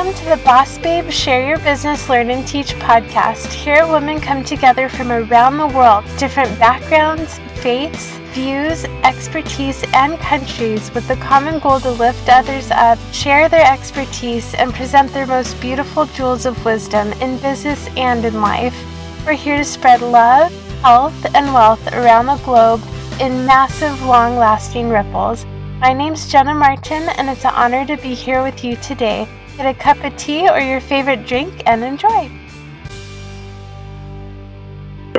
Welcome 0.00 0.24
to 0.24 0.30
the 0.30 0.44
Boss 0.44 0.78
Babe 0.78 1.10
Share 1.10 1.46
Your 1.46 1.58
Business, 1.58 2.08
Learn 2.08 2.30
and 2.30 2.48
Teach 2.48 2.72
podcast. 2.76 3.52
Here, 3.52 3.86
women 3.86 4.18
come 4.18 4.42
together 4.42 4.88
from 4.88 5.12
around 5.12 5.58
the 5.58 5.66
world, 5.66 6.06
different 6.16 6.58
backgrounds, 6.58 7.38
faiths, 7.56 8.16
views, 8.32 8.86
expertise, 9.04 9.84
and 9.92 10.18
countries 10.18 10.90
with 10.94 11.06
the 11.06 11.16
common 11.16 11.58
goal 11.58 11.80
to 11.80 11.90
lift 11.90 12.30
others 12.30 12.70
up, 12.70 12.98
share 13.12 13.50
their 13.50 13.70
expertise, 13.70 14.54
and 14.54 14.72
present 14.72 15.12
their 15.12 15.26
most 15.26 15.60
beautiful 15.60 16.06
jewels 16.06 16.46
of 16.46 16.64
wisdom 16.64 17.12
in 17.20 17.36
business 17.40 17.86
and 17.88 18.24
in 18.24 18.40
life. 18.40 18.74
We're 19.26 19.34
here 19.34 19.58
to 19.58 19.64
spread 19.66 20.00
love, 20.00 20.50
health, 20.80 21.26
and 21.34 21.52
wealth 21.52 21.86
around 21.92 22.24
the 22.24 22.36
globe 22.36 22.80
in 23.20 23.44
massive, 23.44 24.02
long 24.06 24.38
lasting 24.38 24.88
ripples. 24.88 25.44
My 25.78 25.92
name's 25.92 26.26
Jenna 26.26 26.54
Martin, 26.54 27.02
and 27.18 27.28
it's 27.28 27.44
an 27.44 27.52
honor 27.54 27.84
to 27.84 27.98
be 27.98 28.14
here 28.14 28.42
with 28.42 28.64
you 28.64 28.76
today. 28.76 29.28
Get 29.60 29.76
a 29.76 29.78
cup 29.78 30.02
of 30.04 30.16
tea 30.16 30.48
or 30.48 30.58
your 30.58 30.80
favorite 30.80 31.26
drink 31.26 31.52
and 31.66 31.84
enjoy. 31.84 32.39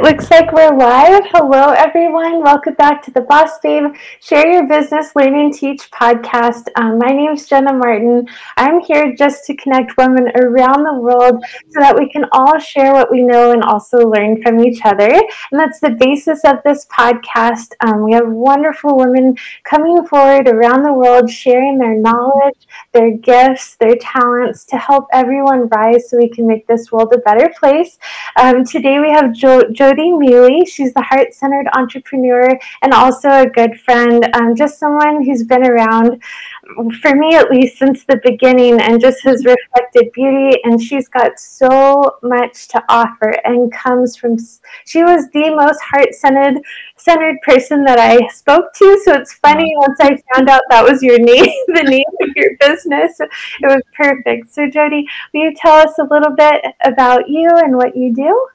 Looks 0.02 0.32
like 0.32 0.52
we're 0.52 0.76
live. 0.76 1.22
Hello, 1.28 1.74
everyone. 1.74 2.42
Welcome 2.42 2.74
back 2.74 3.04
to 3.04 3.12
the 3.12 3.22
Boss 3.22 3.60
Babe 3.60 3.94
Share 4.20 4.52
Your 4.52 4.68
Business, 4.68 5.16
Learn 5.16 5.40
and 5.40 5.54
Teach 5.54 5.92
podcast. 5.92 6.70
Um, 6.76 6.98
my 6.98 7.10
name 7.12 7.34
is 7.34 7.48
Jenna 7.48 7.72
Martin. 7.72 8.28
I'm 8.58 8.80
here 8.80 9.16
just 9.16 9.46
to 9.46 9.56
connect 9.58 9.98
women 9.98 10.30
around 10.36 10.86
the 10.86 10.96
world 10.96 11.46
so 11.70 11.80
that 11.80 11.96
we 11.96 12.10
can 12.10 12.26
all 12.32 12.58
share 12.58 12.94
what 12.94 13.12
we 13.12 13.22
know 13.22 13.52
and 13.52 13.62
also 13.62 14.00
learn 14.00 14.42
from 14.42 14.60
each 14.66 14.82
other. 14.84 15.08
And 15.08 15.60
that's 15.60 15.80
the 15.80 15.92
basis 15.92 16.44
of 16.46 16.56
this 16.66 16.88
podcast. 16.88 17.74
Um, 17.82 18.04
we 18.04 18.14
have 18.14 18.28
wonderful 18.28 18.98
women 18.98 19.36
coming 19.66 20.04
forward 20.08 20.48
around 20.48 20.82
the 20.82 20.94
world, 20.94 21.30
sharing 21.30 21.78
their 21.78 21.96
knowledge, 21.96 22.58
their 22.92 23.12
gifts, 23.18 23.76
their 23.76 23.98
talents 23.98 24.66
to 24.66 24.78
help 24.78 25.06
everyone 25.14 25.68
rise 25.68 26.10
so 26.10 26.18
we 26.18 26.28
can 26.28 26.48
make 26.48 26.66
this 26.66 26.92
world 26.92 27.14
a 27.14 27.20
better 27.20 27.54
place. 27.60 28.00
Um, 28.40 28.66
today 28.66 29.00
we 29.00 29.12
have 29.12 29.32
jo- 29.32 29.70
Jody 29.92 30.12
Mealy. 30.12 30.66
She's 30.66 30.94
the 30.94 31.02
heart 31.02 31.34
centered 31.34 31.68
entrepreneur 31.74 32.48
and 32.82 32.94
also 32.94 33.30
a 33.30 33.50
good 33.50 33.80
friend, 33.82 34.28
um, 34.36 34.56
just 34.56 34.80
someone 34.80 35.24
who's 35.24 35.44
been 35.44 35.66
around 35.66 36.22
for 37.02 37.14
me 37.16 37.36
at 37.36 37.52
least 37.52 37.78
since 37.78 38.06
the 38.06 38.20
beginning 38.24 38.80
and 38.80 39.02
just 39.02 39.22
has 39.24 39.44
reflected 39.44 40.12
beauty. 40.14 40.58
And 40.64 40.82
she's 40.82 41.10
got 41.10 41.40
so 41.40 42.18
much 42.24 42.70
to 42.70 42.84
offer 42.88 43.36
and 43.44 43.72
comes 43.72 44.16
from 44.16 44.38
she 44.86 45.04
was 45.04 45.30
the 45.32 45.54
most 45.54 45.82
heart-centered 45.82 46.62
centered 46.96 47.38
person 47.42 47.84
that 47.84 48.00
I 48.00 48.28
spoke 48.28 48.74
to. 48.76 49.02
So 49.04 49.14
it's 49.14 49.34
funny 49.34 49.74
once 49.76 50.00
I 50.00 50.18
found 50.34 50.50
out 50.50 50.62
that 50.70 50.84
was 50.84 51.04
your 51.04 51.20
name 51.32 51.54
the 51.68 51.84
name 51.84 52.04
of 52.22 52.30
your 52.36 52.56
business. 52.60 53.20
It 53.20 53.68
was 53.68 53.82
perfect. 53.96 54.54
So 54.54 54.70
Jody 54.70 55.06
will 55.34 55.42
you 55.42 55.54
tell 55.56 55.74
us 55.74 55.98
a 56.00 56.04
little 56.04 56.34
bit 56.36 56.64
about 56.86 57.28
you 57.28 57.50
and 57.50 57.76
what 57.76 57.96
you 57.96 58.14
do 58.14 58.48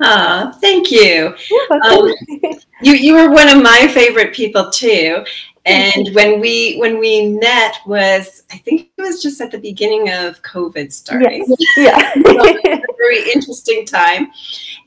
Ah, 0.00 0.56
thank 0.60 0.90
you. 0.90 1.34
Um, 1.70 2.12
you 2.82 2.92
you 2.92 3.14
were 3.14 3.30
one 3.30 3.48
of 3.48 3.62
my 3.62 3.88
favorite 3.88 4.34
people 4.34 4.70
too. 4.70 5.24
And 5.64 6.14
when 6.14 6.38
we 6.38 6.76
when 6.76 6.98
we 6.98 7.30
met 7.30 7.78
was 7.86 8.44
I 8.52 8.58
think 8.58 8.88
it 8.96 9.02
was 9.02 9.20
just 9.20 9.40
at 9.40 9.50
the 9.50 9.58
beginning 9.58 10.10
of 10.10 10.40
COVID 10.42 10.92
starting. 10.92 11.44
Yes. 11.76 12.14
Yeah. 12.24 12.78
very 13.06 13.30
interesting 13.32 13.84
time. 13.84 14.30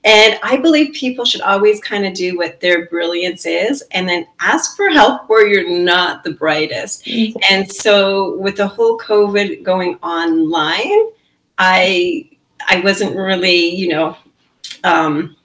And 0.03 0.39
I 0.43 0.57
believe 0.57 0.93
people 0.93 1.25
should 1.25 1.41
always 1.41 1.81
kind 1.81 2.05
of 2.05 2.13
do 2.13 2.38
what 2.38 2.59
their 2.59 2.88
brilliance 2.88 3.45
is 3.45 3.83
and 3.91 4.07
then 4.07 4.27
ask 4.39 4.75
for 4.75 4.89
help 4.89 5.29
where 5.29 5.47
you're 5.47 5.69
not 5.69 6.23
the 6.23 6.31
brightest. 6.31 7.05
Mm-hmm. 7.05 7.39
And 7.49 7.71
so 7.71 8.38
with 8.38 8.57
the 8.57 8.67
whole 8.67 8.97
COVID 8.97 9.63
going 9.63 9.95
online, 9.95 11.09
I 11.57 12.29
I 12.67 12.81
wasn't 12.81 13.16
really, 13.16 13.75
you 13.75 13.89
know, 13.89 14.17
um, 14.83 15.35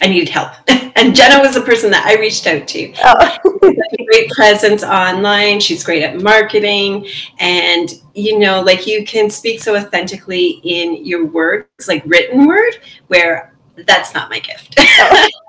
I 0.00 0.08
needed 0.08 0.28
help. 0.28 0.52
and 0.68 1.14
Jenna 1.14 1.42
was 1.42 1.54
the 1.54 1.60
person 1.60 1.90
that 1.90 2.06
I 2.06 2.18
reached 2.18 2.46
out 2.46 2.66
to. 2.68 2.92
Oh. 3.04 3.38
great 4.06 4.30
presence 4.30 4.82
online. 4.82 5.60
She's 5.60 5.84
great 5.84 6.02
at 6.02 6.20
marketing. 6.20 7.06
And, 7.38 7.90
you 8.14 8.38
know, 8.38 8.60
like 8.60 8.86
you 8.86 9.04
can 9.04 9.30
speak 9.30 9.60
so 9.60 9.76
authentically 9.76 10.60
in 10.64 11.04
your 11.04 11.26
words, 11.26 11.68
like 11.86 12.02
written 12.06 12.46
word, 12.46 12.78
where 13.08 13.49
that's 13.86 14.14
not 14.14 14.30
my 14.30 14.38
gift. 14.38 14.78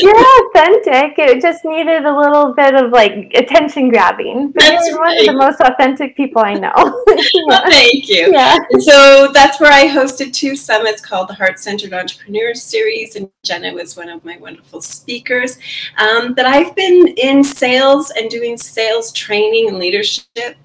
You're 0.00 0.48
authentic. 0.48 1.18
It 1.18 1.40
just 1.40 1.64
needed 1.64 2.04
a 2.04 2.16
little 2.16 2.52
bit 2.52 2.74
of 2.74 2.90
like 2.90 3.30
attention 3.34 3.88
grabbing. 3.88 4.50
But 4.52 4.62
that's 4.62 4.88
you're 4.88 4.98
right. 4.98 5.16
one 5.16 5.18
of 5.20 5.26
the 5.26 5.32
most 5.32 5.60
authentic 5.60 6.16
people 6.16 6.42
I 6.42 6.54
know. 6.54 6.72
yeah. 7.48 7.68
thank 7.68 8.08
you. 8.08 8.32
Yeah. 8.34 8.56
So 8.80 9.30
that's 9.32 9.60
where 9.60 9.70
I 9.70 9.86
hosted 9.86 10.32
two 10.32 10.56
summits 10.56 11.00
called 11.00 11.28
the 11.28 11.34
Heart 11.34 11.60
Centered 11.60 11.92
Entrepreneurs 11.92 12.62
Series, 12.62 13.14
and 13.14 13.30
Jenna 13.44 13.72
was 13.72 13.96
one 13.96 14.08
of 14.08 14.24
my 14.24 14.36
wonderful 14.38 14.80
speakers. 14.82 15.58
Um, 15.98 16.34
but 16.34 16.46
I've 16.46 16.74
been 16.74 17.08
in 17.16 17.44
sales 17.44 18.10
and 18.10 18.28
doing 18.28 18.56
sales 18.56 19.12
training 19.12 19.68
and 19.68 19.78
leadership 19.78 20.56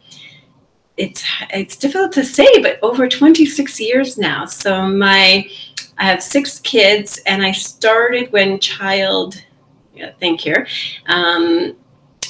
it's 0.99 1.23
it's 1.51 1.77
difficult 1.77 2.11
to 2.13 2.25
say, 2.25 2.61
but 2.61 2.77
over 2.83 3.07
26 3.07 3.79
years 3.79 4.17
now. 4.17 4.45
So 4.45 4.85
my 4.85 5.49
I 5.99 6.05
have 6.05 6.23
six 6.23 6.59
kids, 6.59 7.19
and 7.25 7.43
I 7.43 7.51
started 7.51 8.31
when 8.31 8.59
child, 8.59 9.43
yeah, 9.93 10.11
think 10.19 10.39
here, 10.39 10.65
um, 11.07 11.75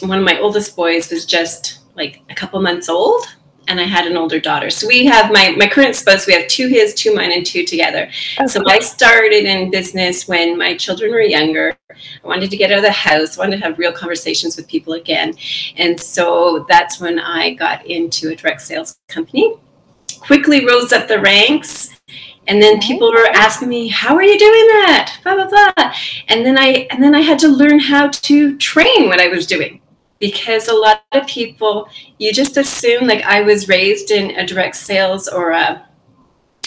one 0.01 0.17
of 0.17 0.25
my 0.25 0.39
oldest 0.39 0.75
boys 0.75 1.11
was 1.11 1.25
just 1.25 1.79
like 1.95 2.21
a 2.29 2.35
couple 2.35 2.59
months 2.61 2.89
old, 2.89 3.23
and 3.67 3.79
I 3.79 3.83
had 3.83 4.07
an 4.07 4.17
older 4.17 4.39
daughter. 4.39 4.71
So 4.71 4.87
we 4.87 5.05
have 5.05 5.31
my 5.31 5.53
my 5.55 5.67
current 5.67 5.95
spouse. 5.95 6.25
We 6.25 6.33
have 6.33 6.47
two 6.47 6.67
his, 6.67 6.95
two 6.95 7.13
mine, 7.13 7.31
and 7.31 7.45
two 7.45 7.63
together. 7.63 8.09
Okay. 8.39 8.47
So 8.47 8.63
I 8.67 8.79
started 8.79 9.45
in 9.45 9.69
business 9.69 10.27
when 10.27 10.57
my 10.57 10.75
children 10.75 11.11
were 11.11 11.21
younger. 11.21 11.77
I 11.91 12.27
wanted 12.27 12.49
to 12.49 12.57
get 12.57 12.71
out 12.71 12.79
of 12.79 12.83
the 12.83 12.91
house. 12.91 13.37
I 13.37 13.41
wanted 13.41 13.57
to 13.57 13.63
have 13.63 13.77
real 13.77 13.91
conversations 13.91 14.57
with 14.57 14.67
people 14.67 14.93
again, 14.93 15.35
and 15.75 16.01
so 16.01 16.65
that's 16.67 16.99
when 16.99 17.19
I 17.19 17.53
got 17.53 17.85
into 17.85 18.29
a 18.29 18.35
direct 18.35 18.61
sales 18.61 18.97
company. 19.07 19.53
Quickly 20.21 20.65
rose 20.65 20.91
up 20.91 21.07
the 21.07 21.19
ranks 21.19 21.95
and 22.49 22.61
then 22.61 22.81
people 22.81 23.11
were 23.11 23.27
asking 23.27 23.69
me 23.69 23.87
how 23.87 24.15
are 24.15 24.23
you 24.23 24.37
doing 24.37 24.67
that? 24.79 25.19
Blah 25.23 25.35
blah 25.35 25.47
blah. 25.47 25.93
And 26.27 26.45
then 26.45 26.57
i 26.57 26.87
and 26.91 27.01
then 27.01 27.15
i 27.15 27.21
had 27.21 27.39
to 27.39 27.47
learn 27.47 27.79
how 27.79 28.09
to 28.09 28.57
train 28.57 29.07
what 29.07 29.21
i 29.21 29.27
was 29.27 29.45
doing. 29.47 29.81
Because 30.19 30.67
a 30.67 30.73
lot 30.73 31.03
of 31.13 31.27
people 31.27 31.87
you 32.17 32.33
just 32.33 32.57
assume 32.57 33.07
like 33.07 33.23
i 33.23 33.41
was 33.41 33.69
raised 33.69 34.11
in 34.11 34.31
a 34.31 34.45
direct 34.45 34.75
sales 34.75 35.27
or 35.27 35.51
a 35.51 35.85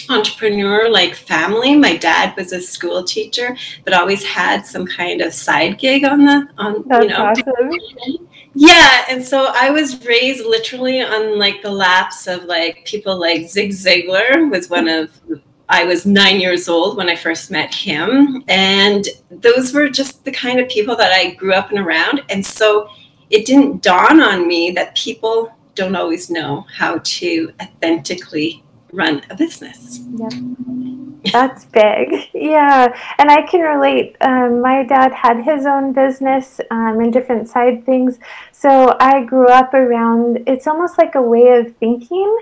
entrepreneur 0.09 0.89
like 0.89 1.15
family. 1.15 1.75
My 1.75 1.95
dad 1.97 2.35
was 2.35 2.51
a 2.53 2.61
school 2.61 3.03
teacher 3.03 3.55
but 3.83 3.93
always 3.93 4.23
had 4.23 4.65
some 4.65 4.85
kind 4.85 5.21
of 5.21 5.33
side 5.33 5.77
gig 5.79 6.03
on 6.03 6.25
the 6.25 6.47
on 6.57 6.83
That's 6.87 7.03
you 7.03 7.09
know. 7.09 7.25
awesome. 7.25 8.27
yeah 8.53 9.05
and 9.09 9.23
so 9.23 9.51
i 9.55 9.69
was 9.69 10.05
raised 10.05 10.45
literally 10.45 11.01
on 11.01 11.39
like 11.39 11.61
the 11.61 11.71
laps 11.71 12.27
of 12.27 12.43
like 12.43 12.83
people 12.85 13.17
like 13.17 13.49
zig 13.49 13.71
ziglar 13.71 14.51
was 14.51 14.69
one 14.69 14.87
of 14.87 15.09
I 15.69 15.85
was 15.85 16.05
nine 16.05 16.39
years 16.39 16.67
old 16.67 16.97
when 16.97 17.09
I 17.09 17.15
first 17.15 17.51
met 17.51 17.73
him. 17.73 18.43
And 18.47 19.05
those 19.31 19.73
were 19.73 19.89
just 19.89 20.23
the 20.25 20.31
kind 20.31 20.59
of 20.59 20.69
people 20.69 20.95
that 20.97 21.11
I 21.11 21.31
grew 21.31 21.53
up 21.53 21.69
and 21.69 21.79
around. 21.79 22.21
And 22.29 22.45
so 22.45 22.89
it 23.29 23.45
didn't 23.45 23.81
dawn 23.81 24.21
on 24.21 24.47
me 24.47 24.71
that 24.71 24.95
people 24.95 25.53
don't 25.75 25.95
always 25.95 26.29
know 26.29 26.65
how 26.71 26.99
to 27.03 27.51
authentically 27.61 28.63
run 28.91 29.23
a 29.29 29.35
business. 29.35 29.99
Yep. 30.17 30.33
That's 31.31 31.65
big. 31.65 32.29
Yeah. 32.43 32.93
And 33.17 33.31
I 33.31 33.43
can 33.43 33.61
relate. 33.61 34.17
Um, 34.19 34.61
my 34.61 34.83
dad 34.83 35.13
had 35.13 35.43
his 35.43 35.65
own 35.65 35.93
business 35.93 36.59
um, 36.69 36.99
and 36.99 37.11
different 37.11 37.47
side 37.47 37.85
things. 37.85 38.19
So 38.51 38.95
I 38.99 39.23
grew 39.23 39.47
up 39.47 39.73
around 39.73 40.43
it's 40.45 40.67
almost 40.67 40.97
like 40.97 41.15
a 41.15 41.21
way 41.21 41.47
of 41.57 41.75
thinking. 41.77 42.37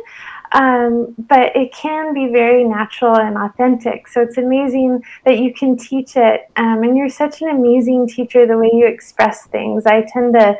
Um, 0.53 1.15
but 1.17 1.55
it 1.55 1.73
can 1.73 2.13
be 2.13 2.29
very 2.31 2.63
natural 2.65 3.15
and 3.15 3.37
authentic. 3.37 4.07
So 4.07 4.21
it's 4.21 4.37
amazing 4.37 5.01
that 5.25 5.39
you 5.39 5.53
can 5.53 5.77
teach 5.77 6.17
it. 6.17 6.49
Um, 6.57 6.83
and 6.83 6.97
you're 6.97 7.09
such 7.09 7.41
an 7.41 7.49
amazing 7.49 8.07
teacher, 8.07 8.45
the 8.45 8.57
way 8.57 8.69
you 8.73 8.85
express 8.85 9.47
things. 9.47 9.85
I 9.85 10.05
tend 10.11 10.33
to 10.33 10.57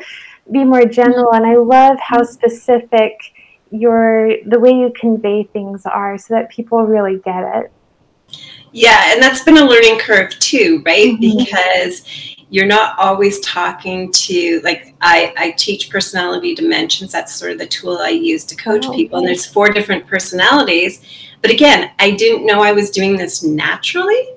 be 0.50 0.64
more 0.64 0.86
general, 0.86 1.34
and 1.34 1.46
I 1.46 1.56
love 1.56 1.98
how 2.00 2.24
specific 2.24 3.20
your 3.72 4.34
the 4.46 4.60
way 4.60 4.72
you 4.72 4.92
convey 5.00 5.44
things 5.44 5.86
are 5.86 6.18
so 6.18 6.34
that 6.34 6.50
people 6.50 6.84
really 6.84 7.20
get 7.20 7.44
it. 7.56 7.72
Yeah, 8.72 9.14
and 9.14 9.22
that's 9.22 9.44
been 9.44 9.58
a 9.58 9.66
learning 9.66 10.00
curve 10.00 10.32
too, 10.40 10.82
right? 10.86 11.14
Mm-hmm. 11.20 11.38
Because 11.38 12.06
you're 12.51 12.68
not 12.68 13.00
always 13.00 13.39
talking 13.39 14.12
to 14.12 14.59
like 14.63 14.94
I, 15.01 15.33
I 15.38 15.51
teach 15.51 15.89
personality 15.89 16.53
dimensions 16.53 17.12
that's 17.12 17.33
sort 17.33 17.53
of 17.53 17.57
the 17.57 17.65
tool 17.65 17.98
i 18.00 18.09
use 18.09 18.45
to 18.45 18.56
coach 18.56 18.86
oh, 18.88 18.94
people 18.94 19.18
and 19.18 19.27
there's 19.27 19.45
four 19.45 19.69
different 19.69 20.06
personalities 20.06 21.01
but 21.42 21.50
again 21.50 21.92
i 21.98 22.12
didn't 22.12 22.45
know 22.45 22.62
i 22.62 22.71
was 22.71 22.92
doing 22.92 23.18
this 23.18 23.44
naturally 23.44 24.36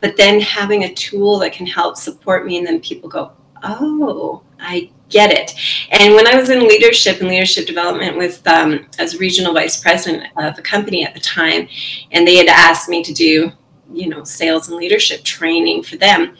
but 0.00 0.16
then 0.16 0.40
having 0.40 0.84
a 0.84 0.94
tool 0.94 1.38
that 1.38 1.52
can 1.52 1.66
help 1.66 1.96
support 1.96 2.44
me 2.44 2.58
and 2.58 2.66
then 2.66 2.80
people 2.80 3.08
go 3.08 3.32
oh 3.62 4.42
i 4.60 4.90
get 5.08 5.30
it. 5.30 5.54
And 5.92 6.14
when 6.14 6.26
I 6.26 6.34
was 6.34 6.50
in 6.50 6.66
leadership 6.66 7.20
and 7.20 7.28
leadership 7.28 7.66
development 7.66 8.16
with 8.16 8.46
um, 8.46 8.86
as 8.98 9.18
regional 9.18 9.52
vice 9.52 9.80
president 9.80 10.32
of 10.36 10.58
a 10.58 10.62
company 10.62 11.04
at 11.04 11.14
the 11.14 11.20
time, 11.20 11.68
and 12.12 12.26
they 12.26 12.36
had 12.36 12.48
asked 12.48 12.88
me 12.88 13.02
to 13.04 13.12
do, 13.12 13.52
you 13.92 14.08
know, 14.08 14.24
sales 14.24 14.68
and 14.68 14.76
leadership 14.76 15.22
training 15.22 15.82
for 15.82 15.96
them. 15.96 16.36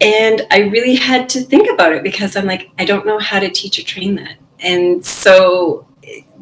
And 0.00 0.46
I 0.50 0.60
really 0.60 0.96
had 0.96 1.28
to 1.30 1.40
think 1.40 1.70
about 1.70 1.92
it 1.92 2.02
because 2.02 2.36
I'm 2.36 2.46
like, 2.46 2.70
I 2.78 2.84
don't 2.84 3.06
know 3.06 3.18
how 3.18 3.38
to 3.38 3.50
teach 3.50 3.78
or 3.78 3.82
train 3.84 4.16
that. 4.16 4.36
And 4.60 5.04
so 5.04 5.86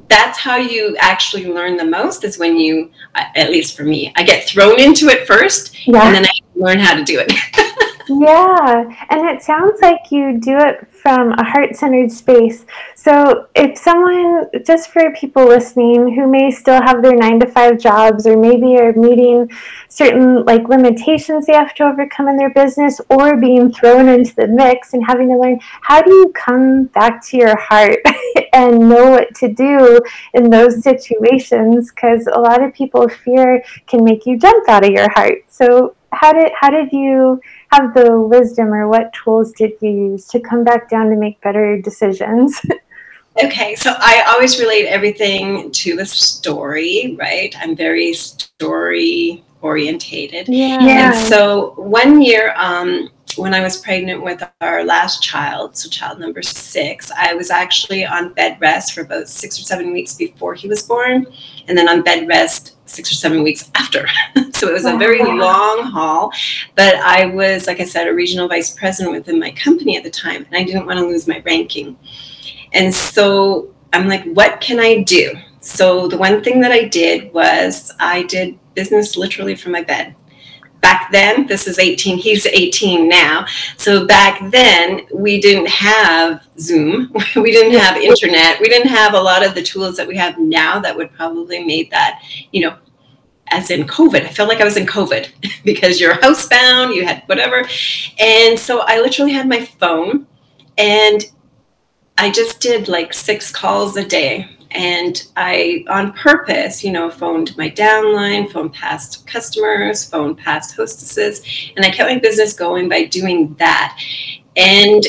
that's 0.09 0.39
how 0.39 0.57
you 0.57 0.97
actually 0.99 1.47
learn 1.47 1.77
the 1.77 1.85
most 1.85 2.25
is 2.25 2.39
when 2.39 2.57
you, 2.57 2.91
at 3.15 3.51
least 3.51 3.77
for 3.77 3.85
me, 3.85 4.13
I 4.17 4.23
get 4.25 4.47
thrown 4.47 4.79
into 4.81 5.09
it 5.09 5.27
first 5.27 5.87
yeah. 5.87 6.05
and 6.05 6.15
then 6.15 6.27
I 6.27 6.31
learn 6.55 6.79
how 6.79 6.95
to 6.95 7.05
do 7.05 7.23
it. 7.25 7.33
Yeah, 8.09 8.85
and 9.11 9.29
it 9.29 9.43
sounds 9.43 9.81
like 9.81 10.11
you 10.11 10.39
do 10.39 10.57
it 10.59 10.89
from 10.89 11.33
a 11.33 11.45
heart 11.45 11.77
centered 11.77 12.11
space. 12.11 12.65
So, 12.95 13.47
if 13.55 13.79
someone, 13.79 14.47
just 14.67 14.91
for 14.91 15.13
people 15.13 15.47
listening 15.47 16.15
who 16.15 16.27
may 16.27 16.51
still 16.51 16.81
have 16.83 17.03
their 17.03 17.15
nine 17.15 17.39
to 17.41 17.47
five 17.47 17.79
jobs 17.79 18.27
or 18.27 18.37
maybe 18.37 18.77
are 18.79 18.93
meeting 18.93 19.51
certain 19.89 20.45
like 20.45 20.69
limitations 20.69 21.47
they 21.47 21.53
have 21.53 21.75
to 21.75 21.85
overcome 21.85 22.29
in 22.29 22.37
their 22.37 22.51
business 22.51 23.01
or 23.11 23.37
being 23.37 23.73
thrown 23.73 24.09
into 24.09 24.35
the 24.35 24.49
mix 24.49 24.95
and 24.95 25.05
having 25.07 25.29
to 25.29 25.39
learn, 25.39 25.59
how 25.83 26.03
do 26.03 26.11
you 26.11 26.33
come 26.35 26.85
back 26.87 27.25
to 27.27 27.37
your 27.37 27.57
heart 27.59 27.99
and 28.53 28.79
know 28.79 29.11
what 29.11 29.35
to 29.37 29.53
do 29.53 30.01
in 30.35 30.51
those 30.51 30.83
situations? 30.83 31.91
Because 31.91 32.27
a 32.27 32.41
lot 32.41 32.63
of 32.63 32.73
people, 32.75 33.09
fear 33.09 33.63
can 33.87 34.05
make 34.05 34.27
you 34.27 34.39
jump 34.39 34.69
out 34.69 34.85
of 34.85 34.91
your 34.91 35.11
heart. 35.13 35.45
So, 35.49 35.95
how 36.13 36.33
did 36.33 36.53
how 36.55 36.71
did 36.71 36.93
you 36.93 37.41
have 37.73 37.95
the 37.95 38.21
wisdom 38.21 38.73
or 38.73 38.87
what 38.89 39.13
tools 39.13 39.53
did 39.53 39.73
you 39.81 39.91
use 39.91 40.27
to 40.27 40.41
come 40.41 40.63
back 40.63 40.91
down 40.91 41.09
to 41.11 41.17
make 41.17 41.41
better 41.41 41.81
decisions? 41.81 42.61
okay, 43.45 43.75
so 43.75 43.95
I 43.99 44.25
always 44.29 44.61
relate 44.61 44.87
everything 44.87 45.71
to 45.71 45.99
a 46.01 46.07
story, 46.07 47.17
right? 47.19 47.55
I'm 47.59 47.75
very 47.75 48.13
story 48.13 49.43
orientated. 49.63 50.49
Yeah. 50.49 50.79
And 50.81 51.17
so 51.17 51.73
one 51.77 52.21
year, 52.21 52.53
um, 52.57 53.09
when 53.37 53.55
I 53.55 53.63
was 53.63 53.79
pregnant 53.79 54.23
with 54.23 54.43
our 54.61 54.85
last 54.85 55.23
child, 55.23 55.79
so 55.79 55.89
child 55.89 56.19
number 56.19 56.43
six, 56.43 57.11
I 57.11 57.33
was 57.33 57.51
actually 57.51 58.05
on 58.05 58.35
bed 58.35 58.59
rest 58.61 58.93
for 58.93 59.01
about 59.01 59.29
six 59.29 59.59
or 59.59 59.63
seven 59.63 59.93
weeks 59.93 60.15
before 60.15 60.53
he 60.53 60.69
was 60.69 60.83
born, 60.83 61.27
and 61.69 61.79
then 61.79 61.89
on 61.89 62.03
bed 62.03 62.29
rest 62.29 62.77
six 62.93 63.11
or 63.11 63.15
seven 63.15 63.43
weeks 63.43 63.71
after. 63.75 64.07
so 64.53 64.69
it 64.69 64.73
was 64.73 64.85
a 64.85 64.93
oh, 64.93 64.99
very 64.99 65.23
long 65.23 65.85
haul. 65.85 66.33
But 66.75 66.97
I 66.97 67.27
was, 67.27 67.67
like 67.67 67.81
I 67.81 67.85
said, 67.85 68.07
a 68.07 68.15
regional 68.15 68.49
vice 68.49 68.71
president 68.71 69.15
within 69.15 69.39
my 69.39 69.51
company 69.53 69.97
at 69.97 70.05
the 70.05 70.11
time, 70.11 70.45
and 70.45 70.57
I 70.57 70.65
didn't 70.65 70.87
want 70.87 70.99
to 70.99 71.07
lose 71.07 71.27
my 71.27 71.41
ranking. 71.41 71.99
And 72.73 72.95
so 72.95 73.75
I'm 73.93 74.09
like, 74.09 74.25
what 74.25 74.61
can 74.61 74.81
I 74.81 75.03
do? 75.03 75.35
So 75.61 76.09
the 76.09 76.17
one 76.17 76.43
thing 76.43 76.61
that 76.61 76.73
I 76.73 76.85
did 76.85 77.33
was 77.33 77.93
I 78.01 78.25
did 78.25 78.59
business 78.75 79.17
literally 79.17 79.55
from 79.55 79.73
my 79.73 79.83
bed 79.83 80.15
back 80.83 81.11
then 81.13 81.47
this 81.47 81.67
is 81.67 81.79
18 81.79 82.19
he's 82.19 82.45
18 82.45 83.09
now. 83.09 83.47
So 83.79 84.07
back 84.07 84.51
then 84.51 85.07
we 85.15 85.41
didn't 85.41 85.69
have 85.69 86.47
zoom 86.59 87.11
we 87.37 87.51
didn't 87.53 87.79
have 87.79 87.97
internet 87.97 88.61
we 88.61 88.69
didn't 88.69 88.89
have 88.89 89.15
a 89.15 89.21
lot 89.21 89.47
of 89.47 89.55
the 89.55 89.63
tools 89.63 89.97
that 89.97 90.07
we 90.07 90.17
have 90.19 90.39
now 90.39 90.79
that 90.81 90.95
would 90.95 91.11
probably 91.13 91.65
made 91.65 91.91
that 91.91 92.21
you 92.51 92.61
know 92.61 92.77
as 93.49 93.71
in 93.71 93.87
covid. 93.87 94.23
I 94.23 94.29
felt 94.29 94.49
like 94.49 94.61
i 94.61 94.65
was 94.65 94.77
in 94.77 94.87
covid 94.87 95.31
because 95.65 96.01
you're 96.01 96.15
housebound 96.15 96.95
you 96.95 97.07
had 97.07 97.23
whatever. 97.27 97.67
And 98.19 98.59
so 98.59 98.81
i 98.81 99.01
literally 99.01 99.33
had 99.33 99.49
my 99.49 99.65
phone 99.65 100.27
and 100.77 101.25
i 102.19 102.31
just 102.31 102.61
did 102.61 102.89
like 102.89 103.15
six 103.15 103.51
calls 103.53 103.97
a 103.97 104.05
day 104.05 104.49
and 104.75 105.27
I, 105.37 105.85
on 105.89 106.13
purpose, 106.13 106.83
you 106.83 106.93
know, 106.93 107.11
phoned 107.11 107.57
my 107.57 107.71
downline, 107.71 108.51
phoned 108.51 108.73
past 108.73 109.27
customers, 109.27 110.05
phoned 110.05 110.39
past 110.39 110.77
hostesses, 110.77 111.43
and 111.77 111.85
I 111.85 111.91
kept 111.91 112.11
my 112.11 112.19
business 112.19 112.55
going 112.55 112.89
by 112.89 113.05
doing 113.05 113.55
that. 113.55 113.99
And 114.57 115.05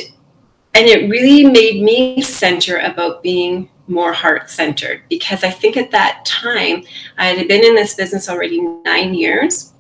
and 0.75 0.87
it 0.87 1.09
really 1.09 1.45
made 1.45 1.83
me 1.83 2.21
center 2.21 2.79
about 2.79 3.21
being 3.21 3.69
more 3.87 4.13
heart 4.13 4.49
centered 4.49 5.03
because 5.09 5.43
I 5.43 5.51
think 5.51 5.77
at 5.77 5.91
that 5.91 6.25
time 6.25 6.83
I 7.17 7.27
had 7.27 7.47
been 7.47 7.63
in 7.63 7.75
this 7.75 7.95
business 7.95 8.29
already 8.29 8.59
nine 8.59 9.13
years. 9.13 9.73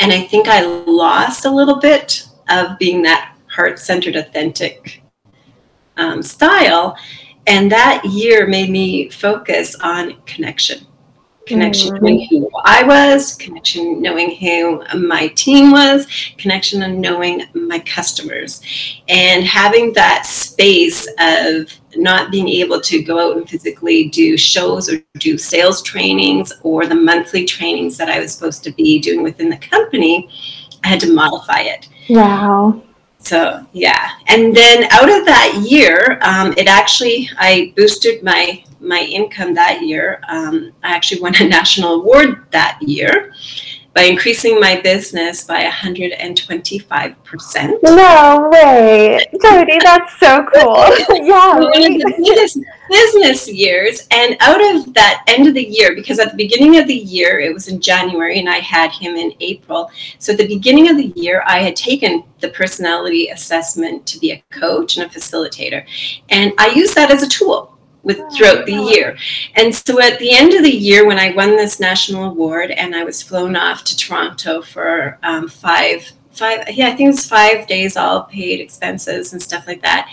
And 0.00 0.12
I 0.12 0.20
think 0.20 0.46
I 0.46 0.60
lost 0.62 1.44
a 1.44 1.50
little 1.50 1.80
bit 1.80 2.28
of 2.48 2.78
being 2.78 3.02
that 3.02 3.34
heart 3.48 3.78
centered, 3.78 4.14
authentic 4.14 5.02
um, 5.96 6.22
style. 6.22 6.96
And 7.48 7.72
that 7.72 8.04
year 8.04 8.46
made 8.46 8.68
me 8.68 9.08
focus 9.08 9.74
on 9.76 10.20
connection. 10.26 10.86
Connection 11.46 11.94
mm-hmm. 11.94 12.04
knowing 12.04 12.26
who 12.28 12.50
I 12.62 12.82
was, 12.82 13.34
connection 13.36 14.02
knowing 14.02 14.36
who 14.36 14.84
my 14.98 15.28
team 15.28 15.70
was, 15.70 16.06
connection 16.36 16.82
and 16.82 17.00
knowing 17.00 17.44
my 17.54 17.78
customers. 17.78 18.60
And 19.08 19.44
having 19.44 19.94
that 19.94 20.26
space 20.26 21.08
of 21.18 21.72
not 21.96 22.30
being 22.30 22.50
able 22.50 22.82
to 22.82 23.02
go 23.02 23.18
out 23.18 23.38
and 23.38 23.48
physically 23.48 24.10
do 24.10 24.36
shows 24.36 24.92
or 24.92 25.02
do 25.14 25.38
sales 25.38 25.80
trainings 25.80 26.52
or 26.62 26.84
the 26.84 26.94
monthly 26.94 27.46
trainings 27.46 27.96
that 27.96 28.10
I 28.10 28.20
was 28.20 28.30
supposed 28.30 28.62
to 28.64 28.72
be 28.72 28.98
doing 28.98 29.22
within 29.22 29.48
the 29.48 29.56
company, 29.56 30.28
I 30.84 30.88
had 30.88 31.00
to 31.00 31.14
modify 31.14 31.60
it. 31.60 31.88
Wow 32.10 32.82
so 33.20 33.66
yeah 33.72 34.10
and 34.28 34.56
then 34.56 34.84
out 34.92 35.10
of 35.10 35.26
that 35.26 35.64
year 35.68 36.18
um, 36.22 36.54
it 36.56 36.68
actually 36.68 37.28
i 37.38 37.72
boosted 37.76 38.22
my 38.22 38.62
my 38.80 39.00
income 39.00 39.54
that 39.54 39.82
year 39.82 40.20
um, 40.28 40.72
i 40.82 40.94
actually 40.94 41.20
won 41.20 41.34
a 41.36 41.48
national 41.48 42.00
award 42.00 42.46
that 42.50 42.78
year 42.80 43.32
by 43.98 44.04
increasing 44.04 44.60
my 44.60 44.80
business 44.80 45.42
by 45.42 45.64
125%. 45.64 47.82
No 47.82 48.48
way. 48.52 49.18
Jody, 49.42 49.78
that's 49.82 50.16
so 50.20 50.46
cool. 50.54 50.76
yeah. 51.26 51.58
One 51.58 51.66
of 51.66 51.72
the 51.72 52.14
biggest 52.16 52.58
business 52.88 53.48
years. 53.50 54.06
And 54.10 54.36
out 54.40 54.62
of 54.62 54.94
that 54.94 55.24
end 55.26 55.46
of 55.46 55.54
the 55.54 55.64
year, 55.64 55.94
because 55.94 56.18
at 56.18 56.30
the 56.30 56.36
beginning 56.36 56.78
of 56.78 56.86
the 56.86 56.94
year, 56.94 57.38
it 57.38 57.52
was 57.52 57.68
in 57.68 57.80
January 57.80 58.38
and 58.38 58.48
I 58.48 58.58
had 58.58 58.92
him 58.92 59.16
in 59.16 59.32
April. 59.40 59.90
So 60.18 60.32
at 60.32 60.38
the 60.38 60.46
beginning 60.46 60.88
of 60.88 60.96
the 60.96 61.12
year, 61.16 61.42
I 61.46 61.60
had 61.60 61.76
taken 61.76 62.24
the 62.40 62.48
personality 62.50 63.28
assessment 63.28 64.06
to 64.06 64.18
be 64.18 64.32
a 64.32 64.42
coach 64.50 64.96
and 64.96 65.06
a 65.06 65.14
facilitator. 65.14 65.84
And 66.28 66.52
I 66.58 66.68
used 66.68 66.94
that 66.94 67.10
as 67.10 67.22
a 67.22 67.28
tool 67.28 67.78
with 68.02 68.20
throughout 68.34 68.64
the 68.66 68.72
year. 68.72 69.16
And 69.54 69.74
so 69.74 70.00
at 70.00 70.18
the 70.18 70.32
end 70.32 70.54
of 70.54 70.62
the 70.62 70.74
year, 70.74 71.06
when 71.06 71.18
I 71.18 71.34
won 71.34 71.56
this 71.56 71.78
national 71.78 72.24
award 72.24 72.70
and 72.70 72.94
I 72.94 73.04
was 73.04 73.22
flown 73.22 73.54
off 73.54 73.84
to 73.84 73.96
Toronto 73.96 74.62
for 74.62 75.18
um, 75.22 75.48
five, 75.48 76.10
five, 76.30 76.68
yeah, 76.70 76.88
I 76.88 76.90
think 76.96 77.08
it 77.08 77.08
was 77.08 77.26
five 77.26 77.66
days, 77.66 77.96
all 77.96 78.24
paid 78.24 78.60
expenses 78.60 79.32
and 79.32 79.42
stuff 79.42 79.66
like 79.66 79.82
that. 79.82 80.10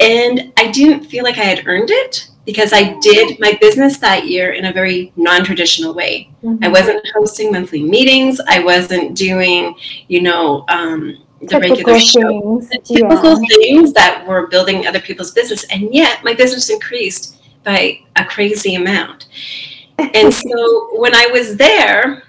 And 0.00 0.52
I 0.56 0.70
didn't 0.70 1.04
feel 1.04 1.24
like 1.24 1.38
I 1.38 1.44
had 1.44 1.66
earned 1.66 1.90
it 1.90 2.28
because 2.44 2.72
I 2.72 2.98
did 3.00 3.40
my 3.40 3.58
business 3.60 3.98
that 3.98 4.26
year 4.26 4.52
in 4.52 4.66
a 4.66 4.72
very 4.72 5.12
non-traditional 5.16 5.94
way. 5.94 6.30
Mm-hmm. 6.42 6.62
I 6.62 6.68
wasn't 6.68 7.06
hosting 7.14 7.50
monthly 7.52 7.82
meetings. 7.82 8.40
I 8.46 8.62
wasn't 8.62 9.16
doing, 9.16 9.74
you 10.08 10.22
know, 10.22 10.64
um, 10.68 11.18
the 11.40 11.46
typical 11.48 11.76
regular 11.76 11.98
show, 11.98 12.60
the 12.70 12.78
typical 12.78 13.40
yeah. 13.42 13.56
things 13.58 13.92
that 13.92 14.24
were 14.26 14.46
building 14.46 14.86
other 14.86 15.00
people's 15.00 15.32
business, 15.32 15.64
and 15.64 15.92
yet 15.92 16.24
my 16.24 16.32
business 16.32 16.70
increased 16.70 17.42
by 17.64 18.00
a 18.14 18.24
crazy 18.24 18.74
amount. 18.74 19.26
and 19.98 20.32
so 20.34 20.98
when 20.98 21.14
I 21.14 21.26
was 21.26 21.56
there, 21.56 22.22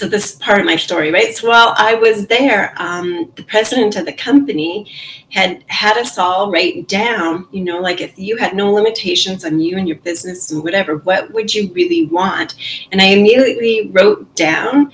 so 0.00 0.08
this 0.08 0.32
is 0.32 0.36
part 0.36 0.60
of 0.60 0.64
my 0.64 0.76
story, 0.76 1.10
right? 1.10 1.36
So 1.36 1.48
while 1.48 1.74
I 1.76 1.92
was 1.92 2.26
there, 2.26 2.72
um, 2.78 3.30
the 3.36 3.42
president 3.42 3.96
of 3.96 4.06
the 4.06 4.14
company 4.14 4.90
had 5.30 5.62
had 5.66 5.98
us 5.98 6.16
all 6.16 6.50
write 6.50 6.88
down, 6.88 7.46
you 7.50 7.62
know, 7.62 7.80
like 7.80 8.00
if 8.00 8.18
you 8.18 8.38
had 8.38 8.54
no 8.54 8.72
limitations 8.72 9.44
on 9.44 9.60
you 9.60 9.76
and 9.76 9.86
your 9.86 9.98
business 9.98 10.52
and 10.52 10.64
whatever, 10.64 10.96
what 10.96 11.30
would 11.34 11.54
you 11.54 11.70
really 11.74 12.06
want? 12.06 12.54
And 12.90 13.02
I 13.02 13.08
immediately 13.08 13.90
wrote 13.92 14.34
down 14.34 14.90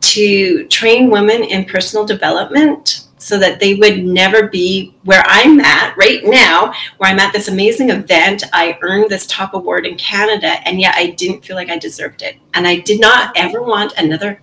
to 0.00 0.66
train 0.68 1.10
women 1.10 1.44
in 1.44 1.66
personal 1.66 2.06
development 2.06 3.05
so 3.26 3.40
that 3.40 3.58
they 3.58 3.74
would 3.74 4.04
never 4.04 4.46
be 4.46 4.94
where 5.02 5.24
I'm 5.26 5.58
at 5.58 5.96
right 5.96 6.20
now, 6.24 6.72
where 6.98 7.10
I'm 7.10 7.18
at 7.18 7.32
this 7.32 7.48
amazing 7.48 7.90
event. 7.90 8.44
I 8.52 8.78
earned 8.82 9.10
this 9.10 9.26
top 9.26 9.52
award 9.52 9.84
in 9.84 9.96
Canada, 9.96 10.60
and 10.64 10.80
yet 10.80 10.94
I 10.94 11.10
didn't 11.10 11.44
feel 11.44 11.56
like 11.56 11.68
I 11.68 11.76
deserved 11.76 12.22
it. 12.22 12.36
And 12.54 12.68
I 12.68 12.78
did 12.78 13.00
not 13.00 13.32
ever 13.36 13.62
want 13.62 13.94
another 13.98 14.40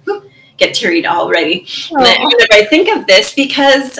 get 0.58 0.75
teary 0.75 1.06
already 1.08 1.66
whenever 1.92 2.48
I 2.52 2.66
think 2.66 2.90
of 2.90 3.08
this 3.08 3.34
because 3.34 4.00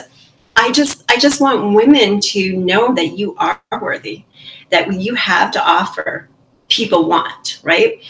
I 0.58 0.70
just 0.72 1.10
I 1.10 1.18
just 1.18 1.40
want 1.40 1.74
women 1.74 2.20
to 2.20 2.58
know 2.58 2.94
that 2.94 3.18
you 3.18 3.38
are 3.38 3.62
worthy, 3.82 4.25
that 4.70 4.92
you 4.92 5.16
have 5.16 5.50
to 5.52 5.66
offer 5.66 6.28
people 6.68 7.08
want, 7.08 7.62
right? 7.63 8.04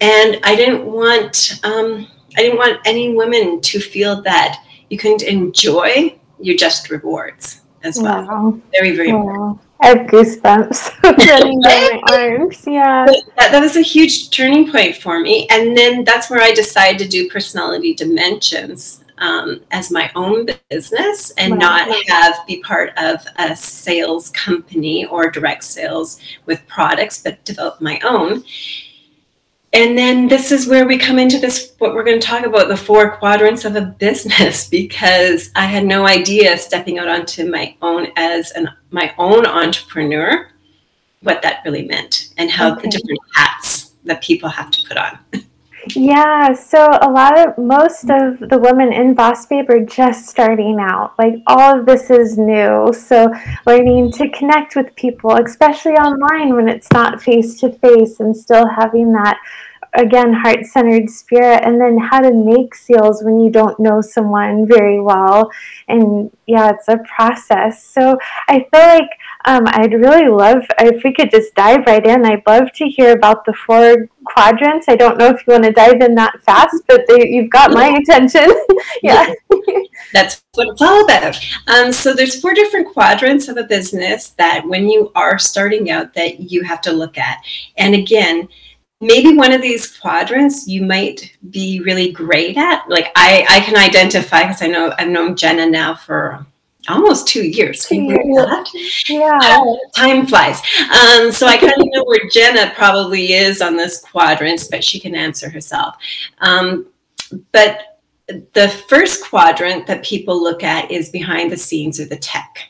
And 0.00 0.40
I 0.42 0.56
didn't 0.56 0.86
want 0.86 1.60
um, 1.64 2.08
I 2.34 2.40
didn't 2.40 2.56
want 2.56 2.80
any 2.86 3.14
women 3.14 3.60
to 3.60 3.78
feel 3.78 4.22
that 4.22 4.64
you 4.90 4.98
couldn't 4.98 5.22
enjoy 5.22 6.18
your 6.40 6.56
just 6.56 6.90
rewards, 6.90 7.62
as 7.82 8.00
well. 8.00 8.26
Wow. 8.26 8.60
Very, 8.72 8.96
very 8.96 9.12
wow. 9.12 9.20
important. 9.20 9.60
I 9.80 9.86
have 9.88 9.98
goosebumps 10.08 11.02
running 11.28 11.60
down 11.60 12.00
my 12.02 12.02
arms. 12.12 12.64
Yeah. 12.66 13.06
That, 13.06 13.52
that 13.52 13.60
was 13.60 13.76
a 13.76 13.82
huge 13.82 14.30
turning 14.30 14.70
point 14.70 14.96
for 14.96 15.20
me. 15.20 15.46
And 15.50 15.76
then 15.76 16.04
that's 16.04 16.30
where 16.30 16.40
I 16.40 16.52
decided 16.52 16.98
to 16.98 17.08
do 17.08 17.28
personality 17.30 17.94
dimensions 17.94 19.04
um, 19.18 19.60
as 19.70 19.90
my 19.90 20.10
own 20.14 20.46
business 20.68 21.30
and 21.32 21.52
wow. 21.52 21.58
not 21.58 22.08
have 22.08 22.46
be 22.46 22.60
part 22.62 22.92
of 22.96 23.24
a 23.36 23.54
sales 23.54 24.30
company 24.30 25.06
or 25.06 25.30
direct 25.30 25.64
sales 25.64 26.20
with 26.46 26.66
products, 26.66 27.22
but 27.22 27.44
develop 27.44 27.80
my 27.80 28.00
own. 28.00 28.44
And 29.72 29.98
then 29.98 30.28
this 30.28 30.50
is 30.50 30.66
where 30.66 30.86
we 30.86 30.96
come 30.96 31.18
into 31.18 31.38
this 31.38 31.74
what 31.78 31.94
we're 31.94 32.04
going 32.04 32.18
to 32.18 32.26
talk 32.26 32.46
about 32.46 32.68
the 32.68 32.76
four 32.76 33.16
quadrants 33.16 33.64
of 33.64 33.76
a 33.76 33.82
business 33.82 34.68
because 34.70 35.50
I 35.54 35.66
had 35.66 35.84
no 35.84 36.06
idea 36.06 36.56
stepping 36.58 36.98
out 36.98 37.08
onto 37.08 37.50
my 37.50 37.76
own 37.82 38.08
as 38.16 38.50
an 38.52 38.70
my 38.90 39.14
own 39.18 39.46
entrepreneur 39.46 40.50
what 41.22 41.42
that 41.42 41.62
really 41.64 41.82
meant 41.82 42.30
and 42.36 42.50
how 42.50 42.72
okay. 42.72 42.82
the 42.82 42.88
different 42.88 43.20
hats 43.34 43.92
that 44.04 44.22
people 44.22 44.48
have 44.48 44.70
to 44.70 44.88
put 44.88 44.96
on. 44.96 45.18
Yeah, 45.94 46.52
so 46.52 46.86
a 47.02 47.10
lot 47.10 47.38
of 47.38 47.58
most 47.58 48.10
of 48.10 48.38
the 48.38 48.58
women 48.58 48.92
in 48.92 49.14
Boss 49.14 49.46
Babe 49.46 49.70
are 49.70 49.84
just 49.84 50.26
starting 50.26 50.78
out. 50.80 51.18
Like 51.18 51.36
all 51.46 51.78
of 51.78 51.86
this 51.86 52.10
is 52.10 52.36
new. 52.36 52.92
So 52.92 53.32
learning 53.66 54.12
to 54.12 54.30
connect 54.30 54.76
with 54.76 54.94
people, 54.96 55.32
especially 55.36 55.92
online 55.92 56.54
when 56.54 56.68
it's 56.68 56.90
not 56.92 57.22
face 57.22 57.58
to 57.60 57.72
face 57.72 58.20
and 58.20 58.36
still 58.36 58.66
having 58.68 59.12
that 59.12 59.38
again 59.94 60.32
heart 60.32 60.64
centered 60.64 61.08
spirit 61.08 61.62
and 61.64 61.80
then 61.80 61.98
how 61.98 62.20
to 62.20 62.32
make 62.32 62.74
seals 62.74 63.22
when 63.22 63.40
you 63.40 63.50
don't 63.50 63.78
know 63.80 64.00
someone 64.00 64.66
very 64.66 65.00
well. 65.00 65.50
And 65.88 66.30
yeah 66.46 66.70
it's 66.70 66.88
a 66.88 66.98
process. 67.16 67.84
So 67.84 68.18
i 68.48 68.66
feel 68.70 68.80
like 68.80 69.10
um, 69.44 69.64
i'd 69.66 69.92
really 69.92 70.28
love 70.28 70.62
if 70.80 71.02
we 71.04 71.12
could 71.12 71.30
just 71.30 71.54
dive 71.54 71.84
right 71.86 72.04
in. 72.06 72.24
I'd 72.24 72.46
love 72.46 72.72
to 72.74 72.88
hear 72.88 73.12
about 73.12 73.44
the 73.44 73.52
four 73.52 74.08
quadrants. 74.24 74.88
I 74.88 74.96
don't 74.96 75.18
know 75.18 75.28
if 75.28 75.46
you 75.46 75.52
want 75.52 75.64
to 75.64 75.72
dive 75.72 76.00
in 76.00 76.14
that 76.16 76.40
fast 76.42 76.82
but 76.86 77.02
they, 77.08 77.28
you've 77.28 77.50
got 77.50 77.72
my 77.72 77.88
attention. 77.88 78.48
Yeah. 79.02 79.32
That's 80.12 80.42
what 80.54 80.68
it's 80.68 80.82
all 80.82 81.04
about. 81.04 81.38
Um, 81.66 81.92
so 81.92 82.14
there's 82.14 82.40
four 82.40 82.54
different 82.54 82.88
quadrants 82.88 83.48
of 83.48 83.56
a 83.56 83.64
business 83.64 84.30
that 84.38 84.66
when 84.66 84.88
you 84.88 85.12
are 85.14 85.38
starting 85.38 85.90
out 85.90 86.14
that 86.14 86.40
you 86.40 86.62
have 86.62 86.80
to 86.82 86.92
look 86.92 87.18
at. 87.18 87.38
And 87.76 87.94
again 87.94 88.48
maybe 89.00 89.36
one 89.36 89.52
of 89.52 89.62
these 89.62 89.96
quadrants 89.98 90.66
you 90.66 90.82
might 90.82 91.36
be 91.50 91.80
really 91.80 92.12
great 92.12 92.56
at. 92.56 92.88
Like 92.88 93.12
i 93.16 93.46
i 93.48 93.60
can 93.60 93.76
identify 93.76 94.42
because 94.42 94.62
i 94.62 94.66
know 94.66 94.92
i've 94.98 95.08
known 95.08 95.36
jenna 95.36 95.66
now 95.66 95.94
for 95.94 96.44
almost 96.88 97.28
two 97.28 97.46
years. 97.46 97.84
Two 97.84 98.02
years. 98.02 99.04
yeah. 99.10 99.60
Time 99.94 100.26
flies. 100.26 100.60
Um, 100.84 101.30
so 101.30 101.46
i 101.46 101.56
kind 101.58 101.72
of 101.72 101.86
know 101.92 102.04
where 102.04 102.28
jenna 102.30 102.72
probably 102.74 103.32
is 103.34 103.60
on 103.60 103.76
this 103.76 104.00
quadrant, 104.00 104.62
but 104.70 104.82
she 104.82 104.98
can 104.98 105.14
answer 105.14 105.48
herself. 105.48 105.96
Um, 106.38 106.86
but 107.52 107.98
the 108.52 108.68
first 108.88 109.24
quadrant 109.24 109.86
that 109.86 110.04
people 110.04 110.42
look 110.42 110.62
at 110.62 110.90
is 110.90 111.10
behind 111.10 111.50
the 111.50 111.56
scenes 111.56 111.98
or 111.98 112.04
the 112.04 112.16
tech 112.16 112.67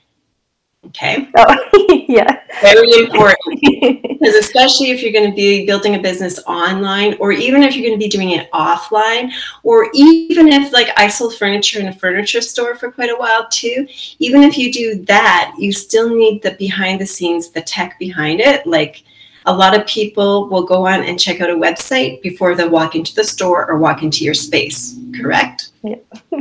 Okay. 0.87 1.29
Oh, 1.37 2.05
yeah. 2.09 2.41
Very 2.63 2.93
important. 2.95 3.39
because 3.61 4.35
especially 4.37 4.91
if 4.91 5.03
you're 5.03 5.13
going 5.13 5.29
to 5.29 5.35
be 5.37 5.67
building 5.67 5.97
a 5.97 5.99
business 5.99 6.39
online, 6.47 7.17
or 7.21 7.33
even 7.33 7.63
if 7.63 7.75
you're 7.77 7.87
going 7.87 7.99
to 7.99 8.03
be 8.03 8.09
doing 8.09 8.31
it 8.31 8.51
offline, 8.53 9.31
or 9.65 9.91
even 9.93 10.49
if, 10.49 10.73
like, 10.73 10.89
I 10.97 11.09
sold 11.09 11.37
furniture 11.37 11.81
in 11.81 11.89
a 11.89 11.93
furniture 11.93 12.41
store 12.41 12.77
for 12.77 12.93
quite 12.93 13.11
a 13.11 13.17
while 13.17 13.49
too, 13.49 13.87
even 14.19 14.43
if 14.43 14.57
you 14.57 14.73
do 14.73 15.05
that, 15.07 15.55
you 15.59 15.73
still 15.73 16.15
need 16.15 16.43
the 16.43 16.53
behind 16.53 17.01
the 17.01 17.07
scenes, 17.07 17.51
the 17.51 17.63
tech 17.63 17.99
behind 17.99 18.41
it. 18.41 18.67
Like, 18.67 19.05
a 19.47 19.55
lot 19.55 19.79
of 19.79 19.87
people 19.87 20.49
will 20.49 20.65
go 20.65 20.87
on 20.87 21.03
and 21.03 21.19
check 21.19 21.41
out 21.41 21.51
a 21.51 21.55
website 21.55 22.23
before 22.23 22.55
they 22.55 22.69
walk 22.69 22.95
into 22.95 23.15
the 23.15 23.25
store 23.25 23.69
or 23.69 23.79
walk 23.79 24.03
into 24.03 24.25
your 24.25 24.35
space, 24.35 24.97
correct? 25.21 25.71
Yeah. 25.83 25.97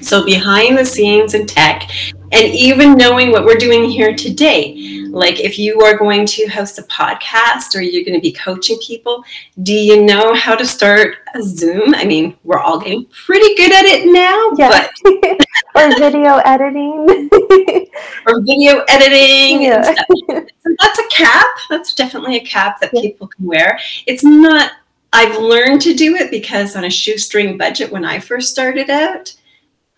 So 0.00 0.24
behind 0.24 0.78
the 0.78 0.84
scenes 0.84 1.34
and 1.34 1.48
tech, 1.48 1.90
and 2.32 2.54
even 2.54 2.96
knowing 2.96 3.32
what 3.32 3.44
we're 3.44 3.56
doing 3.56 3.84
here 3.84 4.14
today, 4.14 5.00
like 5.10 5.40
if 5.40 5.58
you 5.58 5.80
are 5.80 5.96
going 5.96 6.24
to 6.26 6.46
host 6.46 6.78
a 6.78 6.82
podcast 6.82 7.74
or 7.74 7.80
you're 7.80 8.04
going 8.04 8.14
to 8.14 8.20
be 8.20 8.32
coaching 8.32 8.78
people, 8.78 9.24
do 9.62 9.72
you 9.72 10.04
know 10.04 10.34
how 10.34 10.54
to 10.54 10.64
start 10.64 11.16
a 11.34 11.42
Zoom? 11.42 11.94
I 11.94 12.04
mean, 12.04 12.36
we're 12.44 12.60
all 12.60 12.78
getting 12.78 13.06
pretty 13.06 13.54
good 13.56 13.72
at 13.72 13.84
it 13.84 14.12
now, 14.12 14.50
yeah. 14.56 14.88
but 15.74 15.94
or 15.94 15.98
video 15.98 16.36
editing 16.44 17.28
or 18.26 18.40
video 18.42 18.84
editing. 18.88 19.62
Yeah. 19.62 19.82
So 20.28 20.74
that's 20.78 20.98
a 20.98 21.08
cap. 21.08 21.46
That's 21.68 21.94
definitely 21.94 22.36
a 22.36 22.44
cap 22.44 22.80
that 22.80 22.90
yeah. 22.94 23.02
people 23.02 23.26
can 23.26 23.44
wear. 23.44 23.78
It's 24.06 24.24
not. 24.24 24.72
I've 25.12 25.36
learned 25.40 25.80
to 25.82 25.94
do 25.94 26.14
it 26.14 26.30
because 26.30 26.76
on 26.76 26.84
a 26.84 26.90
shoestring 26.90 27.58
budget 27.58 27.90
when 27.90 28.04
I 28.04 28.20
first 28.20 28.50
started 28.50 28.88
out 28.88 29.34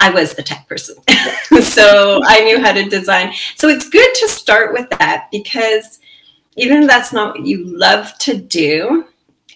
I 0.03 0.11
was 0.11 0.35
the 0.35 0.43
tech 0.43 0.69
person. 0.69 0.97
so 1.63 2.21
I 2.25 2.43
knew 2.45 2.61
how 2.61 2.73
to 2.73 2.89
design. 2.89 3.33
So 3.55 3.69
it's 3.69 3.89
good 3.89 4.15
to 4.15 4.29
start 4.29 4.73
with 4.73 4.91
that 4.91 5.29
because 5.31 6.01
even 6.57 6.83
if 6.83 6.89
that's 6.89 7.13
not 7.13 7.37
what 7.37 7.47
you 7.47 7.65
love 7.65 8.19
to 8.19 8.37
do, 8.37 9.07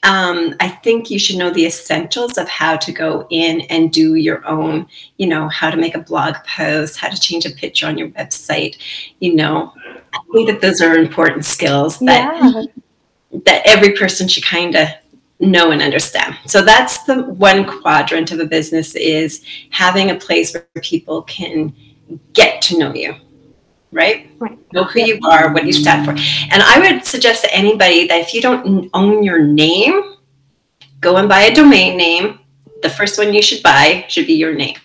um, 0.05 0.55
I 0.61 0.69
think 0.69 1.11
you 1.11 1.19
should 1.19 1.37
know 1.37 1.51
the 1.51 1.67
essentials 1.67 2.39
of 2.39 2.49
how 2.49 2.77
to 2.77 2.93
go 2.93 3.27
in 3.29 3.63
and 3.63 3.91
do 3.91 4.15
your 4.15 4.47
own, 4.47 4.87
you 5.17 5.27
know, 5.27 5.49
how 5.49 5.69
to 5.69 5.77
make 5.77 5.97
a 5.97 6.01
blog 6.01 6.37
post, 6.47 6.97
how 6.97 7.09
to 7.09 7.21
change 7.21 7.45
a 7.45 7.51
picture 7.51 7.89
on 7.89 7.99
your 7.99 8.11
website. 8.11 8.77
You 9.19 9.35
know, 9.35 9.73
I 10.15 10.19
think 10.33 10.49
that 10.49 10.61
those 10.61 10.81
are 10.81 10.97
important 10.97 11.45
skills 11.45 11.99
that 11.99 12.37
yeah. 12.41 12.65
that 13.47 13.63
every 13.67 13.95
person 13.95 14.29
should 14.29 14.45
kind 14.45 14.77
of 14.77 14.89
know 15.41 15.71
and 15.71 15.83
understand. 15.83 16.37
So 16.47 16.63
that's 16.63 17.05
the 17.05 17.23
one 17.25 17.65
quadrant 17.65 18.33
of 18.33 18.41
a 18.41 18.47
business 18.47 18.95
is 18.95 19.45
having 19.71 20.11
a 20.11 20.15
place 20.15 20.55
where 20.55 20.67
people 20.83 21.23
can 21.23 21.75
get 22.33 22.63
to 22.63 22.79
know 22.79 22.95
you. 22.95 23.15
Right? 23.93 24.31
right. 24.39 24.59
Know 24.73 24.85
who 24.85 25.01
you 25.01 25.21
are, 25.25 25.55
what 25.55 25.65
you 25.65 25.73
stand 25.73 26.05
for. 26.05 26.11
And 26.11 26.63
I 26.63 26.79
would 26.79 27.05
suggest 27.05 27.45
to 27.45 27.55
anybody 27.55 28.07
that 28.09 28.21
if 28.21 28.35
you 28.35 28.43
don't 28.43 28.91
own 28.93 29.23
your 29.23 29.43
name, 29.43 30.17
go 31.01 31.17
and 31.17 31.29
buy 31.29 31.43
a 31.43 31.55
domain 31.55 31.97
name. 31.97 32.41
The 32.83 32.91
first 32.91 33.19
one 33.19 33.33
you 33.33 33.41
should 33.41 33.63
buy 33.63 34.05
should 34.09 34.27
be 34.27 34.35
your 34.35 34.55
name. 34.55 34.77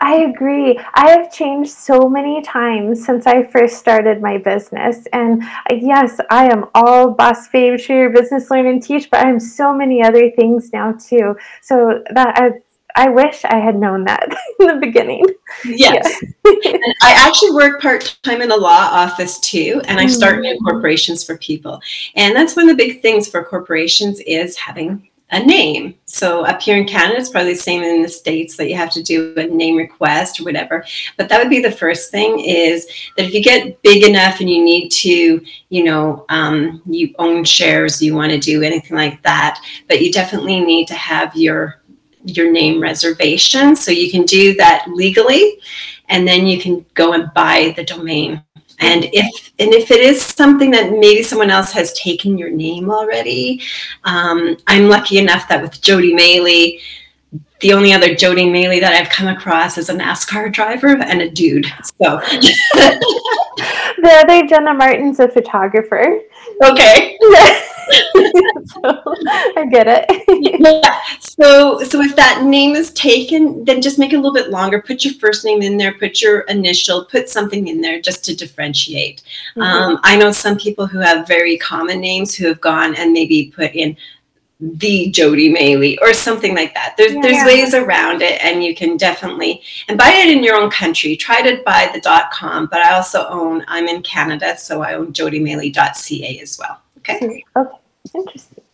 I 0.00 0.16
agree. 0.16 0.78
I 0.94 1.10
have 1.10 1.32
changed 1.32 1.70
so 1.70 2.08
many 2.08 2.42
times 2.42 3.04
since 3.04 3.26
I 3.26 3.42
first 3.44 3.78
started 3.78 4.22
my 4.22 4.38
business. 4.38 5.06
And 5.12 5.42
yes, 5.70 6.20
I 6.30 6.50
am 6.50 6.66
all 6.74 7.10
boss 7.10 7.48
babe, 7.48 7.78
share 7.78 8.02
your 8.02 8.10
business, 8.10 8.50
learn 8.50 8.66
and 8.66 8.82
teach, 8.82 9.10
but 9.10 9.24
I'm 9.26 9.40
so 9.40 9.72
many 9.72 10.02
other 10.02 10.30
things 10.30 10.72
now 10.72 10.92
too. 10.92 11.36
So 11.62 12.02
that 12.14 12.38
I, 12.38 12.52
I 12.96 13.08
wish 13.08 13.44
I 13.44 13.56
had 13.58 13.76
known 13.76 14.04
that 14.04 14.28
in 14.60 14.66
the 14.66 14.74
beginning. 14.74 15.24
Yes. 15.64 16.22
Yeah. 16.44 16.52
and 16.72 16.94
I 17.02 17.12
actually 17.12 17.52
work 17.52 17.80
part 17.80 18.18
time 18.22 18.40
in 18.40 18.50
a 18.50 18.56
law 18.56 18.88
office 18.90 19.40
too, 19.40 19.80
and 19.86 20.00
I 20.00 20.06
start 20.06 20.40
new 20.40 20.54
mm-hmm. 20.54 20.64
corporations 20.64 21.24
for 21.24 21.36
people. 21.38 21.80
And 22.14 22.34
that's 22.34 22.56
one 22.56 22.68
of 22.68 22.76
the 22.76 22.84
big 22.84 23.02
things 23.02 23.28
for 23.28 23.44
corporations 23.44 24.20
is 24.20 24.56
having 24.56 25.07
a 25.30 25.44
name. 25.44 25.94
So 26.06 26.44
up 26.44 26.62
here 26.62 26.76
in 26.76 26.86
Canada, 26.86 27.18
it's 27.18 27.28
probably 27.28 27.52
the 27.52 27.58
same 27.58 27.82
in 27.82 28.02
the 28.02 28.08
States 28.08 28.56
that 28.56 28.68
you 28.68 28.76
have 28.76 28.90
to 28.92 29.02
do 29.02 29.34
a 29.36 29.44
name 29.44 29.76
request 29.76 30.40
or 30.40 30.44
whatever. 30.44 30.84
But 31.16 31.28
that 31.28 31.38
would 31.38 31.50
be 31.50 31.60
the 31.60 31.70
first 31.70 32.10
thing 32.10 32.40
is 32.40 32.86
that 33.16 33.26
if 33.26 33.34
you 33.34 33.42
get 33.42 33.80
big 33.82 34.04
enough 34.04 34.40
and 34.40 34.48
you 34.48 34.62
need 34.64 34.88
to, 34.90 35.44
you 35.68 35.84
know, 35.84 36.24
um, 36.30 36.82
you 36.86 37.14
own 37.18 37.44
shares, 37.44 38.02
you 38.02 38.14
want 38.14 38.32
to 38.32 38.38
do 38.38 38.62
anything 38.62 38.96
like 38.96 39.22
that, 39.22 39.60
but 39.86 40.00
you 40.00 40.10
definitely 40.10 40.60
need 40.60 40.88
to 40.88 40.94
have 40.94 41.36
your 41.36 41.82
your 42.24 42.50
name 42.50 42.80
reservation. 42.80 43.76
So 43.76 43.90
you 43.90 44.10
can 44.10 44.24
do 44.24 44.54
that 44.56 44.86
legally 44.88 45.60
and 46.08 46.26
then 46.26 46.46
you 46.46 46.60
can 46.60 46.84
go 46.94 47.12
and 47.12 47.32
buy 47.34 47.74
the 47.76 47.84
domain 47.84 48.42
and 48.80 49.04
if 49.12 49.52
and 49.58 49.72
if 49.72 49.90
it 49.90 50.00
is 50.00 50.22
something 50.22 50.70
that 50.70 50.92
maybe 50.92 51.22
someone 51.22 51.50
else 51.50 51.72
has 51.72 51.92
taken 51.94 52.38
your 52.38 52.50
name 52.50 52.90
already, 52.90 53.60
um, 54.04 54.56
I'm 54.66 54.88
lucky 54.88 55.18
enough 55.18 55.48
that 55.48 55.62
with 55.62 55.80
Jody 55.80 56.14
Maley, 56.14 56.80
the 57.60 57.72
only 57.72 57.92
other 57.92 58.14
Jody 58.14 58.44
Maley 58.44 58.80
that 58.80 58.94
I've 58.94 59.10
come 59.10 59.26
across 59.26 59.78
is 59.78 59.88
a 59.88 59.94
NASCAR 59.94 60.52
driver 60.52 60.96
and 60.96 61.20
a 61.22 61.28
dude. 61.30 61.66
So 61.84 62.20
the 63.98 64.22
other 64.24 64.46
Jenna 64.46 64.74
Martin's 64.74 65.18
a 65.18 65.28
photographer. 65.28 66.20
Okay. 66.64 67.16
so, 67.20 68.84
I 69.56 69.66
get 69.70 69.86
it. 69.88 70.24
yeah. 70.60 71.00
So 71.20 71.82
so 71.82 72.00
if 72.00 72.16
that 72.16 72.42
name 72.44 72.74
is 72.74 72.92
taken, 72.92 73.64
then 73.64 73.80
just 73.80 73.98
make 73.98 74.12
it 74.12 74.16
a 74.16 74.18
little 74.18 74.34
bit 74.34 74.50
longer. 74.50 74.82
Put 74.82 75.04
your 75.04 75.14
first 75.14 75.44
name 75.44 75.62
in 75.62 75.76
there. 75.76 75.94
Put 75.94 76.20
your 76.20 76.40
initial. 76.40 77.04
Put 77.04 77.28
something 77.28 77.68
in 77.68 77.80
there 77.80 78.00
just 78.00 78.24
to 78.26 78.36
differentiate. 78.36 79.22
Mm-hmm. 79.56 79.62
Um, 79.62 80.00
I 80.02 80.16
know 80.16 80.30
some 80.30 80.58
people 80.58 80.86
who 80.86 80.98
have 80.98 81.28
very 81.28 81.56
common 81.58 82.00
names 82.00 82.34
who 82.34 82.46
have 82.48 82.60
gone 82.60 82.94
and 82.96 83.12
maybe 83.12 83.52
put 83.54 83.74
in 83.74 83.96
the 84.60 85.10
Jody 85.10 85.52
Maley 85.52 85.96
or 86.00 86.12
something 86.12 86.54
like 86.54 86.74
that. 86.74 86.94
There's 86.96 87.14
yeah. 87.14 87.22
there's 87.22 87.44
ways 87.44 87.74
around 87.74 88.22
it, 88.22 88.42
and 88.44 88.64
you 88.64 88.74
can 88.74 88.96
definitely 88.96 89.62
and 89.88 89.96
buy 89.96 90.10
it 90.10 90.30
in 90.36 90.42
your 90.42 90.56
own 90.56 90.70
country. 90.70 91.16
Try 91.16 91.42
to 91.42 91.62
buy 91.64 91.90
the 91.92 92.00
dot 92.00 92.30
.com, 92.32 92.66
but 92.66 92.80
I 92.80 92.94
also 92.94 93.26
own. 93.28 93.64
I'm 93.68 93.86
in 93.86 94.02
Canada, 94.02 94.56
so 94.58 94.82
I 94.82 94.94
own 94.94 95.12
JodyMaley.ca 95.12 96.40
as 96.40 96.58
well. 96.58 96.80
Okay. 96.98 97.44
Okay. 97.56 97.76
Interesting. 98.14 98.64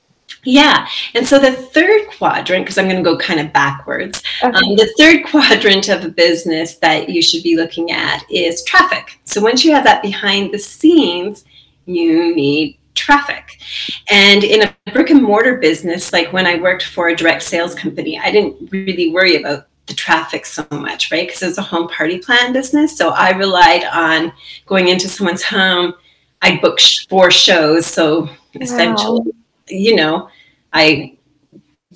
Yeah. 0.44 0.86
And 1.14 1.26
so 1.26 1.38
the 1.38 1.52
third 1.52 2.06
quadrant, 2.18 2.64
because 2.64 2.78
I'm 2.78 2.84
going 2.84 3.02
to 3.02 3.02
go 3.02 3.16
kind 3.16 3.40
of 3.40 3.52
backwards, 3.52 4.22
okay. 4.42 4.54
um, 4.54 4.76
the 4.76 4.92
third 4.98 5.24
quadrant 5.24 5.88
of 5.88 6.04
a 6.04 6.08
business 6.08 6.76
that 6.76 7.08
you 7.08 7.22
should 7.22 7.42
be 7.42 7.56
looking 7.56 7.90
at 7.90 8.24
is 8.30 8.62
traffic. 8.64 9.18
So 9.24 9.40
once 9.40 9.64
you 9.64 9.72
have 9.72 9.84
that 9.84 10.02
behind 10.02 10.52
the 10.52 10.58
scenes, 10.58 11.44
you 11.86 12.34
need 12.34 12.78
traffic. 12.94 13.60
And 14.08 14.44
in 14.44 14.62
a 14.62 14.92
brick 14.92 15.10
and 15.10 15.22
mortar 15.22 15.58
business, 15.58 16.12
like 16.12 16.32
when 16.32 16.46
I 16.46 16.60
worked 16.60 16.84
for 16.84 17.08
a 17.08 17.16
direct 17.16 17.42
sales 17.42 17.74
company, 17.74 18.18
I 18.18 18.30
didn't 18.30 18.70
really 18.70 19.12
worry 19.12 19.36
about 19.36 19.66
the 19.86 19.94
traffic 19.94 20.46
so 20.46 20.66
much, 20.70 21.10
right? 21.10 21.26
Because 21.26 21.42
it 21.42 21.48
was 21.48 21.58
a 21.58 21.62
home 21.62 21.88
party 21.88 22.18
plan 22.18 22.52
business. 22.52 22.96
So 22.96 23.10
I 23.10 23.30
relied 23.30 23.84
on 23.84 24.32
going 24.66 24.88
into 24.88 25.08
someone's 25.08 25.42
home. 25.42 25.94
I 26.40 26.58
booked 26.58 27.06
four 27.08 27.30
shows. 27.30 27.86
So 27.86 28.30
essentially, 28.54 29.20
wow. 29.20 29.32
you 29.68 29.96
know, 29.96 30.28
I 30.72 31.18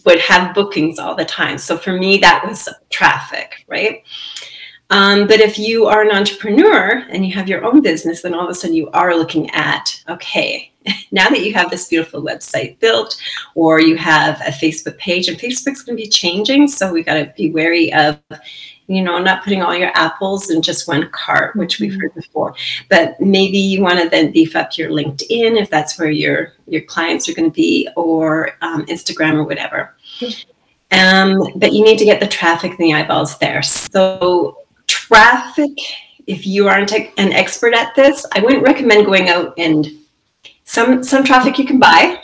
would 0.04 0.20
have 0.20 0.54
bookings 0.54 0.98
all 0.98 1.14
the 1.14 1.24
time. 1.24 1.58
So 1.58 1.76
for 1.76 1.92
me, 1.92 2.18
that 2.18 2.44
was 2.46 2.68
traffic, 2.90 3.64
right? 3.66 4.02
Um, 4.90 5.26
but 5.26 5.40
if 5.40 5.58
you 5.58 5.86
are 5.86 6.02
an 6.02 6.10
entrepreneur 6.10 7.04
and 7.10 7.26
you 7.26 7.34
have 7.34 7.48
your 7.48 7.64
own 7.64 7.82
business, 7.82 8.22
then 8.22 8.34
all 8.34 8.44
of 8.44 8.50
a 8.50 8.54
sudden 8.54 8.74
you 8.74 8.90
are 8.90 9.14
looking 9.14 9.50
at, 9.50 10.02
okay, 10.08 10.72
now 11.12 11.28
that 11.28 11.42
you 11.42 11.52
have 11.52 11.70
this 11.70 11.88
beautiful 11.88 12.22
website 12.22 12.78
built 12.80 13.20
or 13.54 13.80
you 13.80 13.96
have 13.96 14.40
a 14.40 14.50
Facebook 14.50 14.96
page, 14.96 15.28
and 15.28 15.38
Facebook's 15.38 15.82
going 15.82 15.96
to 15.96 16.02
be 16.02 16.08
changing. 16.08 16.68
So 16.68 16.92
we 16.92 17.02
got 17.02 17.14
to 17.14 17.32
be 17.36 17.50
wary 17.50 17.92
of, 17.92 18.18
you 18.86 19.02
know, 19.02 19.18
not 19.18 19.44
putting 19.44 19.62
all 19.62 19.76
your 19.76 19.92
apples 19.94 20.48
in 20.48 20.62
just 20.62 20.88
one 20.88 21.10
cart, 21.10 21.54
which 21.54 21.78
we've 21.80 22.00
heard 22.00 22.14
before. 22.14 22.54
But 22.88 23.20
maybe 23.20 23.58
you 23.58 23.82
want 23.82 24.00
to 24.00 24.08
then 24.08 24.32
beef 24.32 24.56
up 24.56 24.78
your 24.78 24.90
LinkedIn 24.90 25.60
if 25.60 25.68
that's 25.68 25.98
where 25.98 26.10
your 26.10 26.54
your 26.66 26.82
clients 26.82 27.28
are 27.28 27.34
going 27.34 27.50
to 27.50 27.54
be, 27.54 27.88
or 27.96 28.52
um, 28.62 28.86
Instagram 28.86 29.34
or 29.34 29.44
whatever. 29.44 29.94
Um, 30.90 31.52
but 31.56 31.74
you 31.74 31.84
need 31.84 31.98
to 31.98 32.06
get 32.06 32.20
the 32.20 32.26
traffic 32.26 32.70
and 32.70 32.78
the 32.78 32.94
eyeballs 32.94 33.38
there. 33.38 33.60
So 33.60 34.56
traffic, 35.08 35.70
if 36.26 36.46
you 36.46 36.68
aren't 36.68 36.92
an 36.92 37.32
expert 37.32 37.74
at 37.74 37.94
this, 37.94 38.26
I 38.32 38.40
wouldn't 38.40 38.62
recommend 38.62 39.06
going 39.06 39.28
out 39.28 39.54
and 39.58 39.86
some 40.64 41.02
some 41.02 41.24
traffic 41.24 41.58
you 41.58 41.64
can 41.64 41.78
buy. 41.78 42.22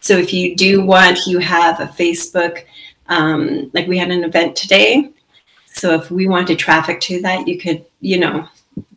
So 0.00 0.16
if 0.16 0.32
you 0.32 0.56
do 0.56 0.84
want, 0.84 1.26
you 1.26 1.38
have 1.38 1.80
a 1.80 1.86
Facebook. 1.86 2.64
Um, 3.08 3.70
like 3.74 3.86
we 3.86 3.98
had 3.98 4.10
an 4.10 4.24
event 4.24 4.56
today 4.56 5.12
so 5.82 5.94
if 5.94 6.10
we 6.10 6.28
wanted 6.28 6.58
traffic 6.58 7.00
to 7.00 7.20
that, 7.22 7.48
you 7.48 7.58
could, 7.58 7.84
you 8.00 8.18
know, 8.18 8.46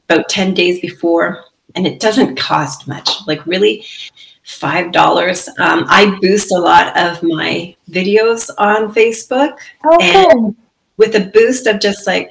about 0.08 0.30
10 0.30 0.54
days 0.54 0.80
before, 0.82 1.44
and 1.74 1.88
it 1.88 2.00
doesn't 2.00 2.36
cost 2.36 2.88
much, 2.88 3.10
like 3.26 3.46
really 3.48 3.84
$5. 4.46 5.60
Um, 5.60 5.86
I 5.88 6.18
boost 6.22 6.52
a 6.52 6.60
lot 6.60 6.96
of 6.98 7.24
my 7.24 7.76
videos 7.90 8.52
on 8.58 8.94
Facebook. 8.94 9.58
Okay. 9.94 10.28
And 10.30 10.56
with 10.98 11.16
a 11.16 11.32
boost 11.34 11.66
of 11.66 11.80
just 11.80 12.06
like 12.06 12.30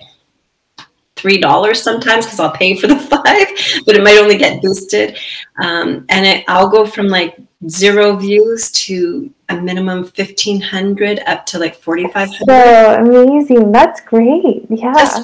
$3 1.24 1.76
sometimes 1.76 2.26
because 2.26 2.40
I'll 2.40 2.52
pay 2.52 2.78
for 2.78 2.86
the 2.86 2.98
five, 3.10 3.84
but 3.86 3.96
it 3.96 4.04
might 4.04 4.18
only 4.18 4.36
get 4.36 4.60
boosted. 4.60 5.18
Um, 5.58 6.04
and 6.08 6.26
it, 6.26 6.44
I'll 6.48 6.68
go 6.68 6.86
from 6.86 7.08
like 7.08 7.36
zero 7.68 8.16
views 8.16 8.70
to 8.72 9.32
a 9.48 9.60
minimum 9.60 9.98
1500 10.02 11.20
up 11.26 11.46
to 11.46 11.58
like 11.58 11.76
4500 11.76 12.46
so 12.46 12.94
amazing. 13.00 13.72
That's 13.72 14.00
great. 14.00 14.66
Yeah. 14.68 14.92
Just 14.92 15.22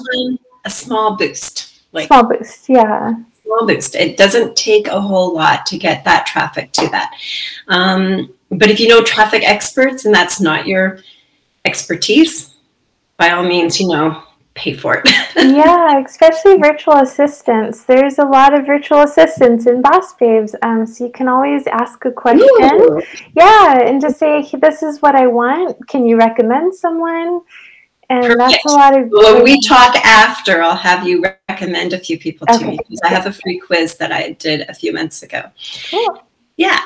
a 0.65 0.71
small 0.71 1.17
boost 1.17 1.71
like 1.93 2.07
small 2.07 2.25
boost 2.25 2.69
yeah. 2.69 3.15
Small 3.43 3.67
boost. 3.67 3.95
It 3.95 4.17
doesn't 4.17 4.57
take 4.57 4.87
a 4.87 5.01
whole 5.01 5.35
lot 5.35 5.67
to 5.67 5.79
get 5.79 6.05
that 6.05 6.27
traffic 6.27 6.73
to 6.73 6.89
that. 6.89 7.13
Um, 7.69 8.33
but 8.51 8.71
if 8.71 8.79
you 8.79 8.89
know 8.89 9.03
traffic 9.03 9.43
experts 9.43 10.05
and 10.05 10.15
that's 10.15 10.41
not 10.41 10.67
your 10.67 11.01
expertise 11.65 12.55
by 13.17 13.31
all 13.31 13.45
means 13.45 13.79
you 13.79 13.89
know 13.89 14.23
pay 14.55 14.75
for 14.75 15.03
it. 15.05 15.09
yeah, 15.37 16.03
especially 16.05 16.59
virtual 16.59 16.97
assistants. 16.97 17.85
There's 17.85 18.19
a 18.19 18.25
lot 18.25 18.59
of 18.59 18.67
virtual 18.67 19.01
assistants 19.01 19.67
in 19.67 19.83
Boss 19.83 20.15
Babes, 20.15 20.55
um, 20.63 20.87
so 20.87 21.07
you 21.07 21.13
can 21.13 21.29
always 21.29 21.67
ask 21.67 22.05
a 22.05 22.13
question. 22.13 22.47
Ooh. 22.49 23.03
Yeah, 23.35 23.81
and 23.81 24.01
just 24.01 24.19
say, 24.19 24.49
"This 24.61 24.83
is 24.83 25.01
what 25.03 25.15
I 25.15 25.27
want. 25.27 25.77
Can 25.89 26.07
you 26.07 26.17
recommend 26.17 26.75
someone?" 26.75 27.41
And 28.09 28.25
Perfect. 28.25 28.39
that's 28.39 28.65
a 28.65 28.77
lot 28.77 28.99
of. 28.99 29.09
When 29.11 29.45
we 29.45 29.61
talk 29.61 29.95
after, 30.05 30.63
I'll 30.63 30.75
have 30.75 31.07
you 31.07 31.25
recommend 31.49 31.93
a 31.93 31.99
few 31.99 32.19
people 32.19 32.47
to 32.49 32.65
me 32.65 32.77
because 32.77 33.01
I 33.05 33.09
have 33.09 33.27
a 33.27 33.33
free 33.33 33.59
quiz 33.59 33.97
that 33.99 34.11
I 34.11 34.33
did 34.33 34.69
a 34.69 34.75
few 34.75 34.93
months 34.93 35.23
ago. 35.23 35.45
Cool. 35.91 36.25
Yeah. 36.57 36.81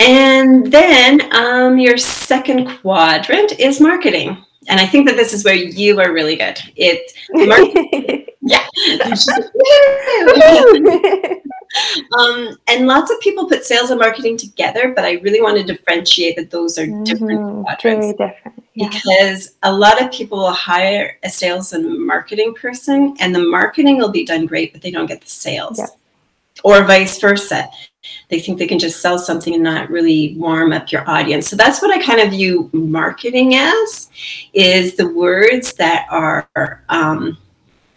And 0.00 0.72
then 0.72 1.34
um, 1.34 1.78
your 1.78 1.98
second 1.98 2.68
quadrant 2.80 3.58
is 3.58 3.80
marketing 3.80 4.44
and 4.68 4.78
I 4.78 4.86
think 4.86 5.08
that 5.08 5.16
this 5.16 5.32
is 5.32 5.44
where 5.44 5.54
you 5.54 6.00
are 6.00 6.12
really 6.12 6.36
good. 6.36 6.58
It, 6.76 7.12
yeah. 8.40 8.66
um, 12.18 12.56
and 12.66 12.86
lots 12.86 13.10
of 13.10 13.20
people 13.20 13.48
put 13.48 13.64
sales 13.64 13.90
and 13.90 13.98
marketing 13.98 14.36
together, 14.36 14.92
but 14.94 15.04
I 15.04 15.14
really 15.14 15.40
want 15.40 15.56
to 15.56 15.64
differentiate 15.64 16.36
that 16.36 16.50
those 16.50 16.78
are 16.78 16.86
different 17.04 17.40
mm-hmm. 17.40 17.62
quadrants. 17.62 18.06
Very 18.06 18.12
different. 18.12 18.64
Yeah. 18.74 18.88
Because 18.88 19.56
a 19.62 19.72
lot 19.72 20.00
of 20.00 20.12
people 20.12 20.38
will 20.38 20.52
hire 20.52 21.18
a 21.24 21.28
sales 21.28 21.72
and 21.72 22.06
marketing 22.06 22.54
person, 22.54 23.16
and 23.18 23.34
the 23.34 23.42
marketing 23.42 23.98
will 23.98 24.12
be 24.12 24.24
done 24.24 24.46
great, 24.46 24.72
but 24.72 24.82
they 24.82 24.90
don't 24.90 25.06
get 25.06 25.20
the 25.20 25.30
sales. 25.30 25.80
Or 26.62 26.84
vice 26.84 27.18
versa 27.18 27.68
they 28.28 28.40
think 28.40 28.58
they 28.58 28.66
can 28.66 28.78
just 28.78 29.00
sell 29.00 29.18
something 29.18 29.54
and 29.54 29.62
not 29.62 29.90
really 29.90 30.34
warm 30.36 30.72
up 30.72 30.92
your 30.92 31.08
audience. 31.08 31.48
So 31.48 31.56
that's 31.56 31.80
what 31.80 31.90
i 31.90 32.02
kind 32.02 32.20
of 32.20 32.30
view 32.30 32.68
marketing 32.72 33.54
as 33.54 34.10
is 34.52 34.96
the 34.96 35.08
words 35.08 35.74
that 35.74 36.06
are 36.10 36.48
um, 36.88 37.38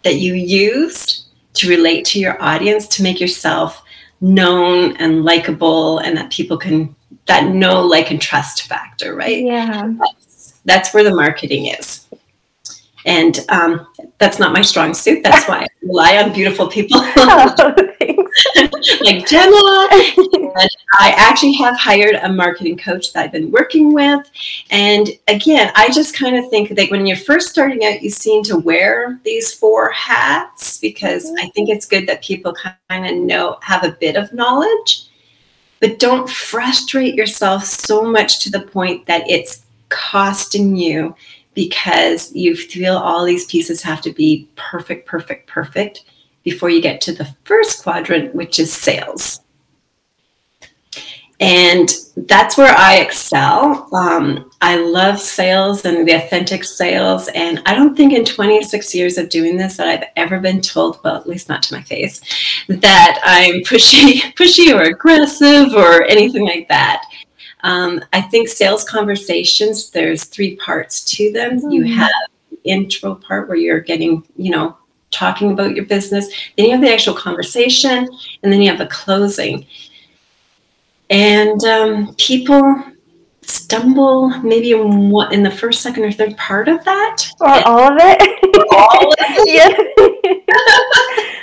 that 0.02 0.16
you 0.16 0.34
use 0.34 1.28
to 1.54 1.68
relate 1.68 2.04
to 2.06 2.18
your 2.18 2.42
audience 2.42 2.86
to 2.88 3.02
make 3.02 3.20
yourself 3.20 3.82
known 4.20 4.96
and 4.96 5.24
likable 5.24 5.98
and 5.98 6.16
that 6.16 6.30
people 6.30 6.56
can 6.56 6.94
that 7.26 7.52
know 7.52 7.82
like 7.82 8.10
and 8.10 8.20
trust 8.20 8.62
factor 8.62 9.14
right? 9.14 9.44
Yeah. 9.44 9.92
That's, 9.98 10.60
that's 10.64 10.94
where 10.94 11.04
the 11.04 11.14
marketing 11.14 11.66
is. 11.66 12.06
And 13.04 13.40
um, 13.48 13.86
that's 14.18 14.38
not 14.38 14.52
my 14.52 14.62
strong 14.62 14.94
suit. 14.94 15.24
That's 15.24 15.48
why 15.48 15.62
i 15.62 15.66
rely 15.82 16.22
on 16.22 16.32
beautiful 16.32 16.68
people. 16.68 17.00
Oh, 17.16 17.74
like 19.02 19.26
Jenna. 19.26 19.52
and 19.52 20.68
I 20.98 21.14
actually 21.16 21.52
have 21.54 21.78
hired 21.78 22.16
a 22.16 22.32
marketing 22.32 22.76
coach 22.76 23.12
that 23.12 23.24
I've 23.24 23.32
been 23.32 23.50
working 23.50 23.92
with. 23.92 24.20
And 24.70 25.08
again, 25.28 25.72
I 25.74 25.90
just 25.90 26.16
kind 26.16 26.36
of 26.36 26.48
think 26.50 26.70
that 26.70 26.90
when 26.90 27.06
you're 27.06 27.16
first 27.16 27.48
starting 27.48 27.84
out, 27.84 28.02
you 28.02 28.10
seem 28.10 28.42
to 28.44 28.58
wear 28.58 29.18
these 29.24 29.54
four 29.54 29.90
hats 29.90 30.78
because 30.80 31.32
I 31.38 31.48
think 31.50 31.68
it's 31.68 31.86
good 31.86 32.06
that 32.08 32.22
people 32.22 32.54
kind 32.88 33.06
of 33.06 33.16
know, 33.16 33.58
have 33.62 33.84
a 33.84 33.92
bit 33.92 34.16
of 34.16 34.32
knowledge, 34.32 35.08
but 35.80 35.98
don't 35.98 36.28
frustrate 36.28 37.14
yourself 37.14 37.64
so 37.64 38.02
much 38.02 38.40
to 38.44 38.50
the 38.50 38.60
point 38.60 39.06
that 39.06 39.28
it's 39.28 39.64
costing 39.88 40.76
you 40.76 41.14
because 41.54 42.34
you 42.34 42.56
feel 42.56 42.96
all 42.96 43.24
these 43.24 43.46
pieces 43.46 43.82
have 43.82 44.00
to 44.00 44.12
be 44.12 44.48
perfect, 44.56 45.06
perfect, 45.06 45.46
perfect 45.46 46.04
before 46.42 46.70
you 46.70 46.82
get 46.82 47.00
to 47.02 47.12
the 47.12 47.34
first 47.44 47.82
quadrant, 47.82 48.34
which 48.34 48.58
is 48.58 48.72
sales. 48.72 49.40
And 51.42 51.88
that's 52.16 52.56
where 52.56 52.72
I 52.72 52.98
excel. 52.98 53.88
Um, 53.92 54.48
I 54.60 54.76
love 54.76 55.18
sales 55.18 55.84
and 55.84 56.06
the 56.06 56.12
authentic 56.12 56.62
sales. 56.62 57.28
And 57.34 57.60
I 57.66 57.74
don't 57.74 57.96
think 57.96 58.12
in 58.12 58.24
26 58.24 58.94
years 58.94 59.18
of 59.18 59.28
doing 59.28 59.56
this 59.56 59.76
that 59.76 59.88
I've 59.88 60.08
ever 60.14 60.38
been 60.38 60.60
told, 60.60 61.00
well, 61.02 61.16
at 61.16 61.28
least 61.28 61.48
not 61.48 61.60
to 61.64 61.74
my 61.74 61.82
face, 61.82 62.20
that 62.68 63.20
I'm 63.24 63.54
pushy, 63.64 64.20
pushy 64.34 64.72
or 64.72 64.82
aggressive 64.82 65.74
or 65.74 66.04
anything 66.04 66.44
like 66.44 66.68
that. 66.68 67.02
Um, 67.64 68.00
I 68.12 68.20
think 68.20 68.48
sales 68.48 68.84
conversations, 68.84 69.90
there's 69.90 70.26
three 70.26 70.54
parts 70.56 71.04
to 71.16 71.32
them. 71.32 71.58
Mm-hmm. 71.58 71.70
You 71.70 71.84
have 71.94 72.10
the 72.50 72.58
intro 72.62 73.16
part 73.16 73.48
where 73.48 73.58
you're 73.58 73.80
getting, 73.80 74.22
you 74.36 74.52
know, 74.52 74.76
talking 75.12 75.52
about 75.52 75.76
your 75.76 75.84
business. 75.84 76.28
Then 76.56 76.66
you 76.66 76.72
have 76.72 76.80
the 76.80 76.92
actual 76.92 77.14
conversation, 77.14 78.08
and 78.42 78.52
then 78.52 78.60
you 78.60 78.68
have 78.68 78.78
the 78.78 78.86
closing. 78.86 79.66
And 81.10 81.62
um, 81.64 82.14
people 82.16 82.82
stumble 83.42 84.30
maybe 84.40 84.72
in 84.72 85.10
what 85.10 85.32
in 85.32 85.42
the 85.42 85.50
first, 85.50 85.82
second, 85.82 86.04
or 86.04 86.12
third 86.12 86.36
part 86.36 86.68
of 86.68 86.84
that, 86.84 87.28
or 87.40 87.48
all 87.66 87.92
of 87.92 87.98
it. 88.00 88.66
all 88.72 89.12
of 89.12 89.16
it. 89.20 89.48
yeah. 89.48 91.38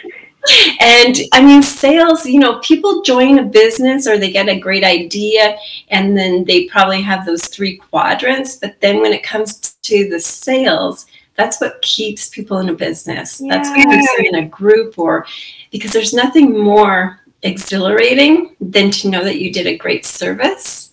and 0.79 1.17
I 1.34 1.41
mean, 1.43 1.62
sales, 1.62 2.25
you 2.25 2.39
know, 2.39 2.60
people 2.60 3.01
join 3.01 3.39
a 3.39 3.43
business 3.43 4.08
or 4.08 4.17
they 4.17 4.32
get 4.32 4.49
a 4.49 4.60
great 4.60 4.84
idea 4.84 5.58
and 5.89 6.17
then 6.17 6.43
they 6.45 6.65
probably 6.65 7.01
have 7.01 7.25
those 7.25 7.45
three 7.45 7.77
quadrants. 7.77 8.55
But 8.55 8.79
then 8.82 9.01
when 9.01 9.13
it 9.13 9.23
comes 9.23 9.77
to 9.84 10.10
the 10.10 10.19
sales, 10.19 11.05
that's 11.39 11.62
what 11.62 11.82
keeps 11.82 12.28
people 12.28 12.58
in 12.58 12.67
a 12.67 12.73
business. 12.73 13.39
Yeah. 13.39 13.56
That's 13.56 13.69
what 13.69 13.89
keeps 13.89 14.15
them 14.17 14.25
in 14.25 14.36
a 14.36 14.47
group 14.47 14.99
or 14.99 15.25
because 15.71 15.93
there's 15.93 16.13
nothing 16.13 16.60
more 16.60 17.21
exhilarating 17.43 18.58
than 18.60 18.91
to 18.91 19.10
know 19.10 19.23
that 19.23 19.39
you 19.39 19.54
did 19.54 19.65
a 19.65 19.78
great 19.78 20.06
service 20.06 20.91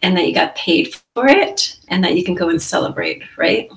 and 0.00 0.16
that 0.16 0.28
you 0.28 0.32
got 0.32 0.54
paid 0.54 0.94
for 1.14 1.26
it 1.26 1.80
and 1.88 2.04
that 2.04 2.16
you 2.16 2.24
can 2.24 2.36
go 2.36 2.50
and 2.50 2.62
celebrate, 2.62 3.24
right? 3.36 3.68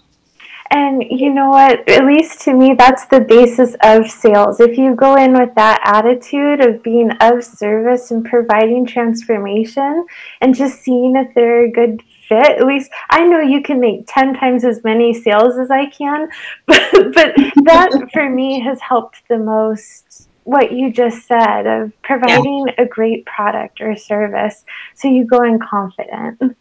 And 0.70 1.04
you 1.10 1.34
know 1.34 1.50
what? 1.50 1.88
At 1.90 2.06
least 2.06 2.42
to 2.42 2.54
me, 2.54 2.76
that's 2.78 3.06
the 3.08 3.22
basis 3.22 3.76
of 3.82 4.08
sales. 4.08 4.60
If 4.60 4.78
you 4.78 4.96
go 4.96 5.16
in 5.16 5.34
with 5.34 5.54
that 5.56 5.82
attitude 5.84 6.62
of 6.62 6.84
being 6.84 7.12
of 7.22 7.44
service 7.44 8.12
and 8.12 8.24
providing 8.24 8.86
transformation 8.86 10.06
and 10.42 10.56
just 10.56 10.82
seeing 10.82 11.16
if 11.16 11.34
they're 11.34 11.66
a 11.66 11.72
good 11.72 12.04
at 12.40 12.66
least 12.66 12.92
I 13.10 13.26
know 13.26 13.40
you 13.40 13.62
can 13.62 13.80
make 13.80 14.06
10 14.08 14.36
times 14.36 14.64
as 14.64 14.84
many 14.84 15.14
sales 15.14 15.58
as 15.58 15.72
I 15.72 15.88
can, 15.88 16.30
but, 16.66 16.92
but 16.92 17.36
that 17.66 18.10
for 18.14 18.30
me 18.30 18.60
has 18.62 18.80
helped 18.82 19.28
the 19.30 19.40
most 19.40 20.30
what 20.46 20.74
you 20.74 20.92
just 20.92 21.26
said 21.26 21.66
of 21.66 21.94
providing 22.02 22.68
yeah. 22.68 22.84
a 22.84 22.86
great 22.86 23.26
product 23.26 23.80
or 23.80 23.96
service 23.96 24.66
so 24.94 25.08
you 25.08 25.26
go 25.26 25.42
in 25.42 25.58
confident. 25.58 26.58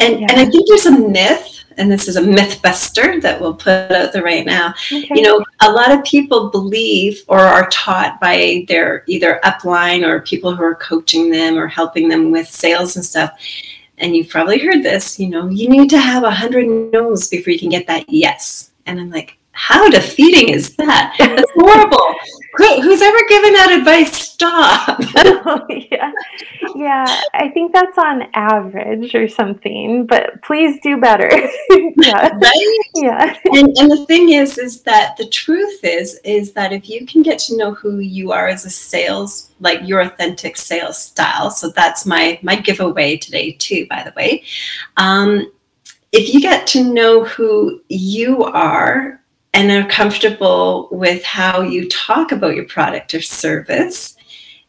And, 0.00 0.20
yeah. 0.20 0.28
and 0.30 0.40
I 0.40 0.44
think 0.44 0.68
there's 0.68 0.86
a 0.86 0.96
myth, 0.96 1.64
and 1.76 1.90
this 1.90 2.06
is 2.06 2.14
a 2.14 2.22
myth 2.22 2.62
buster 2.62 3.20
that 3.20 3.40
we'll 3.40 3.54
put 3.54 3.90
out 3.90 4.12
there 4.12 4.22
right 4.22 4.46
now. 4.46 4.72
Okay. 4.92 5.08
You 5.10 5.22
know, 5.22 5.44
a 5.60 5.72
lot 5.72 5.90
of 5.90 6.04
people 6.04 6.50
believe 6.50 7.20
or 7.26 7.40
are 7.40 7.68
taught 7.70 8.20
by 8.20 8.64
their 8.68 9.02
either 9.08 9.40
upline 9.42 10.06
or 10.06 10.20
people 10.20 10.54
who 10.54 10.62
are 10.62 10.76
coaching 10.76 11.30
them 11.30 11.58
or 11.58 11.66
helping 11.66 12.08
them 12.08 12.30
with 12.30 12.48
sales 12.48 12.94
and 12.94 13.04
stuff. 13.04 13.32
And 14.00 14.16
you've 14.16 14.28
probably 14.28 14.58
heard 14.58 14.82
this, 14.82 15.18
you 15.18 15.28
know, 15.28 15.48
you 15.48 15.68
need 15.68 15.90
to 15.90 15.98
have 15.98 16.22
a 16.22 16.30
hundred 16.30 16.68
no's 16.92 17.28
before 17.28 17.52
you 17.52 17.58
can 17.58 17.68
get 17.68 17.86
that 17.88 18.08
yes. 18.08 18.70
And 18.86 19.00
I'm 19.00 19.10
like, 19.10 19.38
how 19.52 19.90
defeating 19.90 20.50
is 20.50 20.76
that? 20.76 21.16
That's 21.18 21.50
horrible. 21.54 22.14
Who's 22.58 23.02
ever 23.02 23.18
given 23.28 23.52
that 23.52 23.72
advice? 23.78 24.12
Stop. 24.12 25.00
yeah. 25.90 26.12
Yeah. 26.74 27.20
I 27.34 27.48
think 27.48 27.72
that's 27.72 27.96
on 27.98 28.22
average 28.34 29.14
or 29.14 29.28
something, 29.28 30.06
but 30.06 30.42
please 30.42 30.78
do 30.82 31.00
better. 31.00 31.30
yeah. 31.70 32.28
Right? 32.36 32.78
Yeah. 32.94 33.36
And, 33.44 33.76
and 33.78 33.90
the 33.90 34.04
thing 34.06 34.30
is, 34.30 34.58
is 34.58 34.82
that 34.82 35.16
the 35.16 35.28
truth 35.28 35.84
is, 35.84 36.20
is 36.24 36.52
that 36.54 36.72
if 36.72 36.88
you 36.88 37.06
can 37.06 37.22
get 37.22 37.38
to 37.40 37.56
know 37.56 37.74
who 37.74 37.98
you 37.98 38.32
are 38.32 38.48
as 38.48 38.64
a 38.64 38.70
sales, 38.70 39.52
like 39.60 39.80
your 39.86 40.00
authentic 40.00 40.56
sales 40.56 40.98
style. 40.98 41.50
So 41.50 41.70
that's 41.70 42.06
my, 42.06 42.38
my 42.42 42.56
giveaway 42.56 43.16
today 43.16 43.52
too, 43.52 43.86
by 43.88 44.02
the 44.02 44.12
way. 44.16 44.42
Um, 44.96 45.50
if 46.10 46.32
you 46.32 46.40
get 46.40 46.66
to 46.68 46.82
know 46.82 47.24
who 47.24 47.82
you 47.88 48.44
are 48.44 49.17
and 49.54 49.70
are 49.70 49.88
comfortable 49.88 50.88
with 50.90 51.22
how 51.24 51.62
you 51.62 51.88
talk 51.88 52.32
about 52.32 52.54
your 52.54 52.66
product 52.66 53.14
or 53.14 53.20
service, 53.20 54.16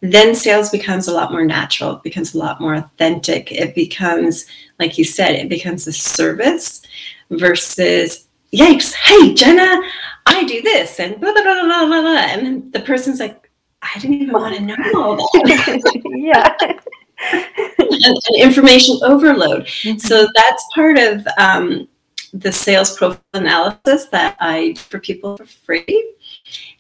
then 0.02 0.34
sales 0.34 0.70
becomes 0.70 1.08
a 1.08 1.14
lot 1.14 1.32
more 1.32 1.44
natural, 1.44 1.98
it 1.98 2.04
becomes 2.04 2.34
a 2.34 2.38
lot 2.38 2.62
more 2.62 2.76
authentic. 2.76 3.52
It 3.52 3.76
becomes, 3.76 4.46
like 4.80 4.98
you 4.98 5.04
said, 5.04 5.36
it 5.36 5.50
becomes 5.50 5.88
a 5.88 5.94
service 5.94 6.82
versus, 7.30 8.28
yikes, 8.54 8.94
hey, 8.94 9.34
Jenna, 9.34 9.82
I 10.26 10.46
do 10.46 10.62
this 10.62 11.00
and 11.00 11.20
blah, 11.20 11.34
blah, 11.34 11.44
blah, 11.44 11.64
blah, 11.64 11.86
blah, 11.86 12.02
blah. 12.02 12.18
And 12.18 12.46
then 12.46 12.72
the 12.72 12.80
person's 12.80 13.20
like, 13.20 13.50
I 13.82 14.00
didn't 14.00 14.22
even 14.22 14.34
want 14.34 14.56
to 14.56 14.62
know 14.62 14.76
all 14.96 15.16
that. 15.16 16.02
yeah. 16.06 16.56
and, 17.80 18.02
and 18.02 18.36
information 18.38 18.98
overload. 19.04 19.66
Mm-hmm. 19.66 19.98
So 19.98 20.28
that's 20.34 20.66
part 20.74 20.98
of 20.98 21.28
um, 21.38 21.88
the 22.34 22.52
sales 22.52 22.98
profile 22.98 23.22
analysis 23.34 24.06
that 24.06 24.38
I 24.40 24.72
do 24.72 24.82
for 24.82 25.00
people 25.00 25.38
for 25.38 25.46
free. 25.46 26.14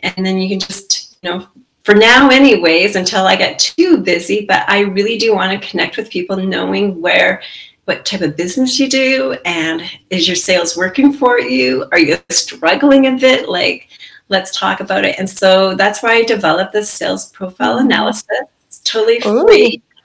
And 0.01 0.25
then 0.25 0.38
you 0.38 0.49
can 0.49 0.59
just, 0.59 1.17
you 1.21 1.29
know, 1.29 1.47
for 1.83 1.95
now, 1.95 2.29
anyways, 2.29 2.95
until 2.95 3.25
I 3.25 3.35
get 3.35 3.57
too 3.57 3.97
busy, 3.97 4.45
but 4.45 4.69
I 4.69 4.81
really 4.81 5.17
do 5.17 5.33
want 5.33 5.59
to 5.59 5.67
connect 5.67 5.97
with 5.97 6.09
people 6.09 6.38
knowing 6.38 7.01
where 7.01 7.41
what 7.85 8.05
type 8.05 8.21
of 8.21 8.35
business 8.35 8.79
you 8.79 8.88
do 8.88 9.35
and 9.45 9.81
is 10.12 10.27
your 10.27 10.35
sales 10.35 10.77
working 10.77 11.12
for 11.12 11.39
you? 11.39 11.88
Are 11.91 11.99
you 11.99 12.17
struggling 12.29 13.07
a 13.07 13.17
bit? 13.17 13.49
Like, 13.49 13.89
let's 14.27 14.55
talk 14.55 14.79
about 14.79 15.05
it. 15.05 15.17
And 15.17 15.27
so 15.27 15.73
that's 15.73 16.03
why 16.03 16.12
I 16.12 16.23
developed 16.23 16.73
this 16.73 16.91
sales 16.91 17.31
profile 17.31 17.79
analysis. 17.79 18.27
It's 18.67 18.81
totally 18.81 19.19
free. 19.21 19.81
Ooh. 19.81 19.95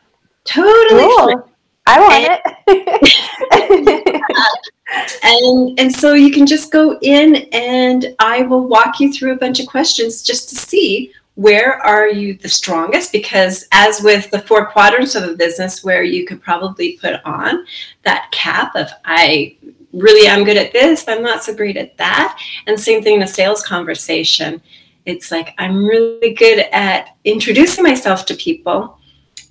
Totally 0.45 1.05
cool. 1.05 1.25
free. 1.25 1.54
I 1.87 2.01
want 2.01 2.15
and, 2.15 2.41
it. 2.67 4.23
and 5.23 5.79
and 5.79 5.95
so 5.95 6.15
you 6.15 6.33
can 6.33 6.47
just 6.47 6.73
go 6.73 6.99
in 7.03 7.37
and 7.53 8.15
I 8.19 8.43
will 8.43 8.67
walk 8.67 9.01
you 9.01 9.13
through 9.13 9.33
a 9.33 9.39
bunch 9.39 9.61
of 9.61 9.67
questions 9.67 10.23
just 10.23 10.49
to 10.51 10.57
see 10.57 11.13
where 11.37 11.79
are 11.85 12.09
you 12.09 12.35
the 12.35 12.49
strongest 12.49 13.11
because 13.11 13.67
as 13.73 14.01
with 14.03 14.31
the 14.31 14.39
four 14.41 14.67
quadrants 14.67 15.15
of 15.15 15.25
a 15.25 15.35
business 15.35 15.83
where 15.83 16.05
you 16.05 16.25
could 16.25 16.41
probably 16.41 16.97
put 16.99 17.21
on 17.25 17.67
that 18.03 18.31
cap 18.31 18.75
of 18.77 18.89
I 19.05 19.57
really 19.93 20.27
am 20.27 20.45
good 20.45 20.57
at 20.57 20.73
this, 20.73 21.05
I'm 21.09 21.23
not 21.23 21.45
so 21.45 21.55
great 21.55 21.77
at 21.77 21.97
that. 21.99 22.39
And 22.67 22.79
same 22.79 23.03
thing 23.03 23.17
in 23.17 23.23
a 23.23 23.27
sales 23.27 23.63
conversation. 23.65 24.61
It's 25.07 25.31
like 25.31 25.55
I'm 25.59 25.85
really 25.85 26.35
good 26.35 26.67
at 26.73 27.17
introducing 27.25 27.85
myself 27.85 28.27
to 28.27 28.35
people 28.35 28.99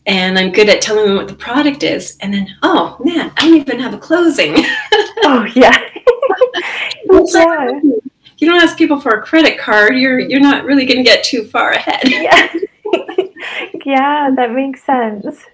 and 0.06 0.38
I'm 0.38 0.52
good 0.52 0.70
at 0.70 0.82
telling 0.82 1.06
them 1.06 1.16
what 1.16 1.28
the 1.28 1.36
product 1.36 1.84
is. 1.84 2.18
And 2.22 2.34
then, 2.34 2.56
oh 2.62 2.98
man, 3.04 3.32
I 3.38 3.48
don't 3.48 3.56
even 3.56 3.80
have 3.80 3.94
a 3.94 3.98
closing. 3.98 4.54
oh 4.58 5.48
yeah. 5.56 5.78
yeah. 7.10 7.80
you 8.38 8.50
don't 8.50 8.62
ask 8.62 8.78
people 8.78 9.00
for 9.00 9.12
a 9.12 9.22
credit 9.22 9.58
card, 9.58 9.98
you're 9.98 10.20
you're 10.20 10.42
not 10.42 10.66
really 10.66 10.86
going 10.86 10.98
to 10.98 11.04
get 11.04 11.24
too 11.24 11.46
far 11.46 11.72
ahead. 11.72 12.02
yeah. 12.06 12.54
yeah, 13.86 14.30
that 14.36 14.52
makes 14.52 14.84
sense. 14.84 15.46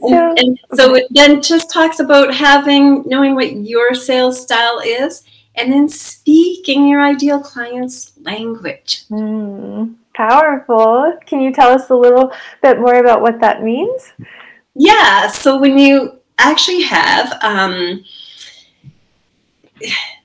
So, 0.00 0.14
and, 0.14 0.38
and 0.38 0.58
so 0.74 0.94
it 0.94 1.06
then 1.10 1.42
just 1.42 1.70
talks 1.70 1.98
about 1.98 2.32
having 2.32 3.02
knowing 3.06 3.34
what 3.34 3.52
your 3.56 3.94
sales 3.94 4.40
style 4.40 4.80
is 4.84 5.24
and 5.56 5.72
then 5.72 5.88
speaking 5.88 6.86
your 6.86 7.00
ideal 7.02 7.40
client's 7.40 8.12
language. 8.22 9.04
Mm 9.10 9.94
powerful. 10.18 11.16
Can 11.26 11.40
you 11.40 11.52
tell 11.52 11.70
us 11.70 11.90
a 11.90 11.94
little 11.94 12.32
bit 12.60 12.80
more 12.80 12.96
about 12.96 13.22
what 13.22 13.40
that 13.40 13.62
means? 13.62 14.12
Yeah. 14.74 15.28
So 15.28 15.60
when 15.60 15.78
you 15.78 16.18
actually 16.38 16.82
have, 16.82 17.38
um, 17.40 18.04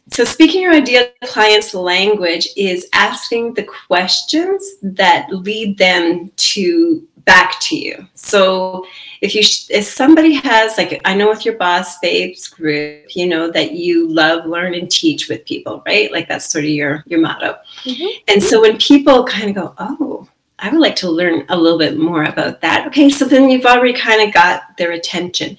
so 0.09 0.23
speaking 0.23 0.63
your 0.63 0.73
ideal 0.73 1.05
client's 1.25 1.75
language 1.75 2.47
is 2.57 2.89
asking 2.93 3.53
the 3.53 3.63
questions 3.63 4.67
that 4.81 5.27
lead 5.29 5.77
them 5.77 6.31
to 6.35 7.07
back 7.25 7.59
to 7.61 7.77
you. 7.77 8.07
So 8.15 8.85
if 9.21 9.33
you 9.35 9.41
if 9.69 9.85
somebody 9.85 10.33
has 10.33 10.77
like 10.77 11.01
I 11.05 11.15
know 11.15 11.29
with 11.29 11.45
your 11.45 11.57
boss 11.57 11.99
babes 11.99 12.47
group, 12.47 13.15
you 13.15 13.27
know 13.27 13.51
that 13.51 13.71
you 13.71 14.07
love 14.07 14.45
learn 14.45 14.73
and 14.73 14.89
teach 14.89 15.29
with 15.29 15.45
people, 15.45 15.83
right? 15.85 16.11
Like 16.11 16.27
that's 16.27 16.51
sort 16.51 16.65
of 16.65 16.69
your 16.69 17.03
your 17.07 17.19
motto. 17.19 17.57
Mm-hmm. 17.83 18.23
And 18.27 18.43
so 18.43 18.61
when 18.61 18.77
people 18.77 19.23
kind 19.25 19.49
of 19.49 19.55
go, 19.55 19.75
"Oh, 19.77 20.27
I 20.59 20.69
would 20.69 20.81
like 20.81 20.95
to 20.97 21.09
learn 21.09 21.45
a 21.49 21.57
little 21.57 21.79
bit 21.79 21.97
more 21.97 22.25
about 22.25 22.61
that." 22.61 22.87
Okay, 22.87 23.09
so 23.09 23.25
then 23.25 23.49
you've 23.49 23.65
already 23.65 23.93
kind 23.93 24.27
of 24.27 24.33
got 24.33 24.77
their 24.77 24.91
attention. 24.91 25.57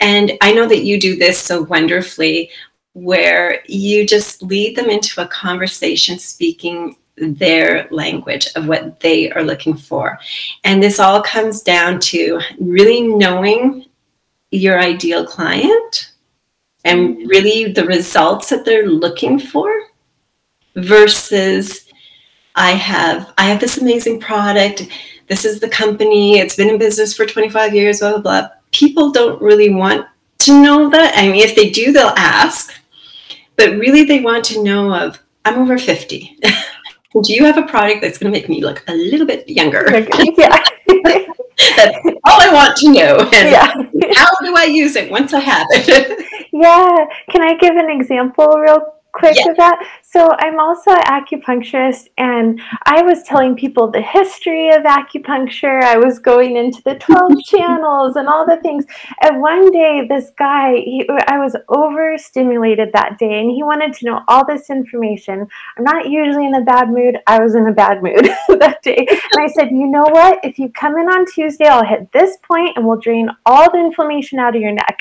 And 0.00 0.32
I 0.40 0.52
know 0.52 0.66
that 0.66 0.84
you 0.84 0.98
do 0.98 1.16
this 1.16 1.38
so 1.38 1.62
wonderfully 1.62 2.50
where 2.94 3.62
you 3.66 4.06
just 4.06 4.42
lead 4.42 4.76
them 4.76 4.90
into 4.90 5.20
a 5.22 5.26
conversation 5.26 6.18
speaking 6.18 6.96
their 7.16 7.88
language 7.90 8.48
of 8.56 8.66
what 8.66 9.00
they 9.00 9.30
are 9.32 9.42
looking 9.42 9.76
for. 9.76 10.18
And 10.64 10.82
this 10.82 10.98
all 10.98 11.22
comes 11.22 11.62
down 11.62 12.00
to 12.00 12.40
really 12.58 13.02
knowing 13.02 13.86
your 14.50 14.78
ideal 14.78 15.26
client 15.26 16.12
and 16.84 17.16
really 17.28 17.72
the 17.72 17.86
results 17.86 18.48
that 18.50 18.64
they're 18.64 18.88
looking 18.88 19.38
for 19.38 19.70
versus 20.74 21.88
I 22.54 22.72
have 22.72 23.32
I 23.38 23.44
have 23.44 23.60
this 23.60 23.78
amazing 23.78 24.20
product. 24.20 24.88
This 25.28 25.44
is 25.44 25.60
the 25.60 25.68
company. 25.68 26.38
It's 26.38 26.56
been 26.56 26.68
in 26.68 26.78
business 26.78 27.14
for 27.14 27.24
25 27.24 27.74
years, 27.74 28.00
blah 28.00 28.12
blah 28.12 28.20
blah. 28.20 28.48
People 28.72 29.10
don't 29.10 29.40
really 29.40 29.72
want 29.72 30.06
to 30.38 30.62
know 30.62 30.90
that. 30.90 31.16
I 31.16 31.28
mean, 31.28 31.46
if 31.46 31.54
they 31.54 31.70
do, 31.70 31.92
they'll 31.92 32.08
ask. 32.16 32.74
But 33.56 33.76
really 33.76 34.04
they 34.04 34.20
want 34.20 34.44
to 34.46 34.62
know 34.62 34.94
of 34.94 35.20
I'm 35.44 35.58
over 35.58 35.78
50. 35.78 36.38
do 37.20 37.34
you 37.34 37.44
have 37.44 37.58
a 37.58 37.62
product 37.62 38.00
that's 38.00 38.18
going 38.18 38.32
to 38.32 38.38
make 38.38 38.48
me 38.48 38.62
look 38.62 38.82
a 38.88 38.94
little 38.94 39.26
bit 39.26 39.48
younger? 39.48 39.84
Yeah. 40.36 40.64
that's 41.76 41.96
all 42.24 42.40
I 42.40 42.50
want 42.52 42.76
to 42.78 42.92
know. 42.92 43.18
And 43.32 43.50
yeah. 43.50 43.72
how 44.14 44.30
do 44.40 44.54
I 44.56 44.64
use 44.64 44.96
it 44.96 45.10
once 45.10 45.32
I 45.32 45.40
have 45.40 45.66
it? 45.70 46.26
yeah. 46.52 47.06
Can 47.30 47.42
I 47.42 47.54
give 47.56 47.76
an 47.76 47.90
example 47.90 48.58
real 48.58 49.01
quick 49.12 49.36
yes. 49.36 49.56
that? 49.56 49.86
So 50.02 50.30
I'm 50.38 50.58
also 50.58 50.90
an 50.90 51.02
acupuncturist, 51.02 52.08
and 52.18 52.60
I 52.84 53.02
was 53.02 53.22
telling 53.22 53.54
people 53.54 53.90
the 53.90 54.00
history 54.00 54.70
of 54.70 54.82
acupuncture. 54.82 55.82
I 55.82 55.98
was 55.98 56.18
going 56.18 56.56
into 56.56 56.82
the 56.82 56.96
12 56.96 57.32
channels 57.44 58.16
and 58.16 58.28
all 58.28 58.46
the 58.46 58.56
things. 58.62 58.84
And 59.22 59.40
one 59.40 59.70
day, 59.70 60.06
this 60.08 60.32
guy, 60.38 60.76
he, 60.76 61.08
I 61.28 61.38
was 61.38 61.56
overstimulated 61.68 62.90
that 62.92 63.18
day, 63.18 63.40
and 63.40 63.50
he 63.50 63.62
wanted 63.62 63.92
to 63.94 64.06
know 64.06 64.20
all 64.28 64.46
this 64.46 64.70
information. 64.70 65.46
I'm 65.76 65.84
not 65.84 66.08
usually 66.08 66.46
in 66.46 66.54
a 66.54 66.62
bad 66.62 66.90
mood. 66.90 67.18
I 67.26 67.40
was 67.40 67.54
in 67.54 67.66
a 67.66 67.72
bad 67.72 68.02
mood 68.02 68.24
that 68.60 68.82
day. 68.82 69.06
And 69.08 69.40
I 69.40 69.46
said, 69.48 69.70
You 69.70 69.86
know 69.86 70.06
what? 70.08 70.40
If 70.42 70.58
you 70.58 70.70
come 70.70 70.96
in 70.96 71.06
on 71.08 71.26
Tuesday, 71.26 71.66
I'll 71.66 71.84
hit 71.84 72.10
this 72.12 72.36
point 72.42 72.76
and 72.76 72.86
we'll 72.86 72.98
drain 72.98 73.28
all 73.46 73.70
the 73.70 73.78
inflammation 73.78 74.38
out 74.38 74.56
of 74.56 74.62
your 74.62 74.72
neck. 74.72 74.98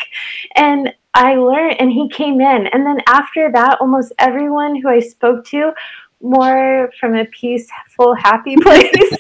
And 0.56 0.94
I 1.14 1.36
learned, 1.36 1.78
and 1.80 1.92
he 1.92 2.10
came 2.10 2.40
in. 2.40 2.68
And 2.68 2.86
then 2.86 3.00
after 3.08 3.52
that, 3.52 3.78
almost 3.82 4.14
everyone 4.20 4.76
who 4.76 4.88
I 4.88 5.00
spoke 5.00 5.46
to, 5.48 5.74
more 6.22 6.92
from 7.00 7.16
a 7.16 7.26
peaceful, 7.26 8.14
happy 8.14 8.56
place, 8.62 9.18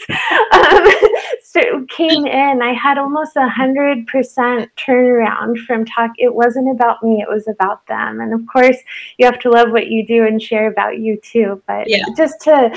um, 0.53 1.87
came 1.87 2.25
in. 2.25 2.61
I 2.61 2.73
had 2.73 2.97
almost 2.97 3.35
a 3.35 3.49
hundred 3.49 4.07
percent 4.07 4.69
turnaround 4.75 5.65
from 5.65 5.83
talk. 5.83 6.11
It 6.17 6.33
wasn't 6.33 6.71
about 6.71 7.03
me; 7.03 7.21
it 7.21 7.29
was 7.29 7.47
about 7.47 7.85
them. 7.87 8.21
And 8.21 8.33
of 8.33 8.41
course, 8.51 8.77
you 9.17 9.25
have 9.25 9.39
to 9.39 9.49
love 9.49 9.71
what 9.71 9.87
you 9.87 10.05
do 10.05 10.25
and 10.25 10.41
share 10.41 10.67
about 10.67 10.99
you 10.99 11.17
too. 11.17 11.61
But 11.67 11.89
yeah. 11.89 12.05
just 12.15 12.39
to 12.41 12.71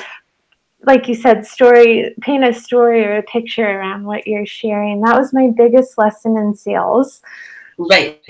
like 0.87 1.09
you 1.09 1.15
said, 1.15 1.47
story, 1.47 2.15
paint 2.21 2.45
a 2.45 2.53
story 2.53 3.05
or 3.05 3.17
a 3.17 3.23
picture 3.23 3.67
around 3.67 4.05
what 4.05 4.27
you're 4.27 4.45
sharing. 4.45 5.01
That 5.01 5.17
was 5.17 5.33
my 5.33 5.49
biggest 5.49 5.97
lesson 5.97 6.37
in 6.37 6.55
sales. 6.55 7.23
Right 7.79 8.21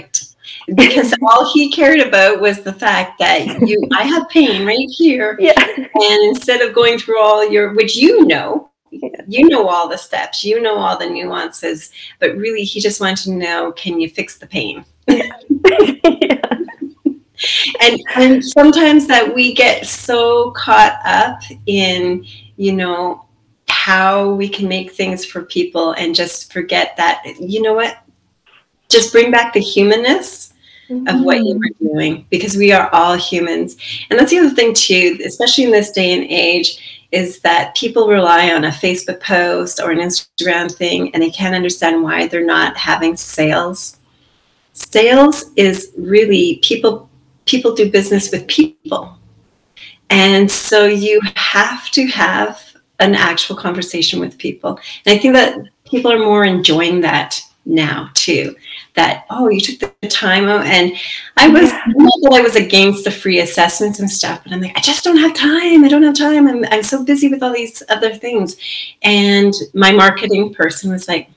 because 0.74 1.14
all 1.22 1.52
he 1.52 1.70
cared 1.70 2.00
about 2.00 2.40
was 2.40 2.62
the 2.62 2.72
fact 2.72 3.18
that 3.18 3.46
you 3.66 3.82
I 3.92 4.04
have 4.04 4.28
pain 4.28 4.66
right 4.66 4.88
here. 4.90 5.38
Yeah. 5.44 5.52
And 5.66 6.28
instead 6.28 6.62
of 6.62 6.74
going 6.74 6.98
through 6.98 7.20
all 7.20 7.48
your 7.48 7.74
which 7.74 7.96
you 7.96 8.24
know, 8.24 8.70
you 8.90 9.48
know 9.48 9.68
all 9.68 9.88
the 9.88 9.98
steps, 9.98 10.42
you 10.42 10.60
know 10.60 10.76
all 10.76 10.98
the 10.98 11.08
nuances, 11.08 11.92
but 12.18 12.34
really 12.36 12.62
he 12.62 12.80
just 12.80 13.00
wanted 13.00 13.18
to 13.24 13.32
know 13.32 13.72
can 13.72 14.00
you 14.00 14.08
fix 14.08 14.38
the 14.38 14.46
pain? 14.46 14.84
Yeah. 15.08 15.28
yeah. 16.20 16.40
And 17.82 18.00
and 18.14 18.44
sometimes 18.44 19.06
that 19.08 19.34
we 19.34 19.54
get 19.54 19.86
so 19.86 20.52
caught 20.52 20.98
up 21.04 21.40
in, 21.66 22.24
you 22.56 22.72
know, 22.72 23.26
how 23.68 24.30
we 24.30 24.48
can 24.48 24.66
make 24.66 24.92
things 24.92 25.26
for 25.26 25.42
people 25.42 25.92
and 25.92 26.14
just 26.14 26.52
forget 26.52 26.96
that 26.96 27.22
you 27.38 27.60
know 27.60 27.74
what 27.74 27.98
just 28.88 29.12
bring 29.12 29.30
back 29.30 29.52
the 29.52 29.60
humanness 29.60 30.52
mm-hmm. 30.88 31.06
of 31.08 31.24
what 31.24 31.38
you 31.38 31.58
were 31.58 31.88
doing 31.92 32.26
because 32.30 32.56
we 32.56 32.72
are 32.72 32.88
all 32.92 33.16
humans. 33.16 33.76
And 34.10 34.18
that's 34.18 34.30
the 34.30 34.38
other 34.38 34.54
thing, 34.54 34.74
too, 34.74 35.18
especially 35.24 35.64
in 35.64 35.70
this 35.70 35.90
day 35.90 36.12
and 36.12 36.24
age, 36.24 37.06
is 37.12 37.40
that 37.40 37.74
people 37.76 38.08
rely 38.08 38.52
on 38.52 38.64
a 38.64 38.70
Facebook 38.70 39.20
post 39.20 39.80
or 39.80 39.90
an 39.90 39.98
Instagram 39.98 40.70
thing 40.70 41.14
and 41.14 41.22
they 41.22 41.30
can't 41.30 41.54
understand 41.54 42.02
why 42.02 42.26
they're 42.26 42.44
not 42.44 42.76
having 42.76 43.16
sales. 43.16 43.98
Sales 44.72 45.44
is 45.54 45.92
really 45.96 46.58
people 46.62 47.08
people 47.46 47.74
do 47.74 47.90
business 47.90 48.32
with 48.32 48.46
people. 48.48 49.16
And 50.10 50.50
so 50.50 50.86
you 50.86 51.20
have 51.36 51.90
to 51.90 52.06
have 52.06 52.60
an 53.00 53.14
actual 53.14 53.56
conversation 53.56 54.18
with 54.18 54.38
people. 54.38 54.78
And 55.06 55.16
I 55.16 55.18
think 55.18 55.34
that 55.34 55.58
people 55.84 56.10
are 56.10 56.18
more 56.18 56.44
enjoying 56.44 57.00
that 57.02 57.40
now 57.66 58.10
too 58.14 58.54
that 58.94 59.24
oh 59.30 59.48
you 59.48 59.60
took 59.60 59.98
the 60.00 60.08
time 60.08 60.44
out. 60.44 60.64
And 60.66 60.92
i 61.36 61.48
was 61.48 61.70
not 61.72 62.12
that 62.22 62.32
i 62.34 62.40
was 62.40 62.56
against 62.56 63.04
the 63.04 63.10
free 63.10 63.40
assessments 63.40 64.00
and 64.00 64.10
stuff 64.10 64.42
but 64.44 64.52
i'm 64.52 64.60
like 64.60 64.76
i 64.76 64.80
just 64.80 65.04
don't 65.04 65.16
have 65.16 65.34
time. 65.34 65.84
I 65.84 65.88
don't 65.88 66.02
have 66.02 66.16
time. 66.16 66.46
I'm, 66.48 66.64
I'm 66.66 66.82
so 66.82 67.04
busy 67.04 67.28
with 67.28 67.42
all 67.42 67.52
these 67.52 67.82
other 67.88 68.14
things. 68.14 68.56
And 69.02 69.52
my 69.74 69.92
marketing 69.92 70.54
person 70.54 70.90
was 70.90 71.08
like 71.08 71.30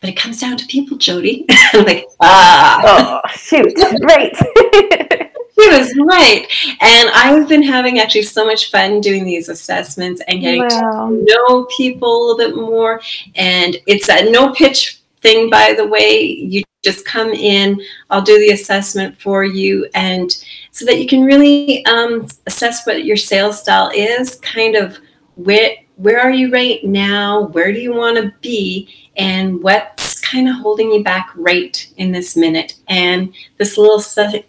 but 0.00 0.10
it 0.10 0.16
comes 0.16 0.40
down 0.40 0.56
to 0.56 0.66
people 0.66 0.96
jody. 0.96 1.46
I'm 1.50 1.84
like 1.84 2.06
ah. 2.20 3.22
Oh 3.24 3.28
shoot. 3.34 3.72
Right 4.02 5.28
He 5.62 5.78
was 5.78 5.94
right. 6.08 6.46
And 6.80 7.10
I've 7.14 7.48
been 7.48 7.62
having 7.62 7.98
actually 7.98 8.22
so 8.22 8.44
much 8.44 8.70
fun 8.70 9.00
doing 9.00 9.24
these 9.24 9.48
assessments 9.48 10.22
and 10.28 10.40
getting 10.40 10.62
wow. 10.62 11.10
to 11.10 11.24
know 11.24 11.64
people 11.76 12.08
a 12.08 12.18
little 12.34 12.54
bit 12.54 12.56
more. 12.56 13.00
And 13.34 13.76
it's 13.86 14.08
a 14.08 14.30
no 14.30 14.52
pitch 14.52 15.00
thing, 15.20 15.48
by 15.50 15.74
the 15.76 15.86
way. 15.86 16.20
You 16.22 16.62
just 16.82 17.06
come 17.06 17.30
in, 17.30 17.80
I'll 18.10 18.22
do 18.22 18.38
the 18.38 18.50
assessment 18.50 19.20
for 19.20 19.44
you, 19.44 19.88
and 19.94 20.30
so 20.72 20.84
that 20.84 20.98
you 20.98 21.06
can 21.06 21.22
really 21.22 21.84
um, 21.86 22.26
assess 22.46 22.84
what 22.84 23.04
your 23.04 23.16
sales 23.16 23.60
style 23.60 23.90
is, 23.94 24.36
kind 24.36 24.74
of 24.74 24.98
where 25.36 25.76
where 25.96 26.20
are 26.20 26.32
you 26.32 26.50
right 26.50 26.82
now, 26.82 27.42
where 27.48 27.72
do 27.72 27.78
you 27.78 27.94
want 27.94 28.16
to 28.16 28.32
be, 28.40 28.92
and 29.16 29.62
what's 29.62 30.20
kind 30.20 30.48
of 30.48 30.56
holding 30.56 30.90
you 30.90 31.04
back 31.04 31.30
right 31.36 31.86
in 31.98 32.10
this 32.10 32.36
minute. 32.36 32.74
And 32.88 33.32
this 33.58 33.78
little 33.78 34.02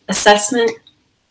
assessment 0.09 0.71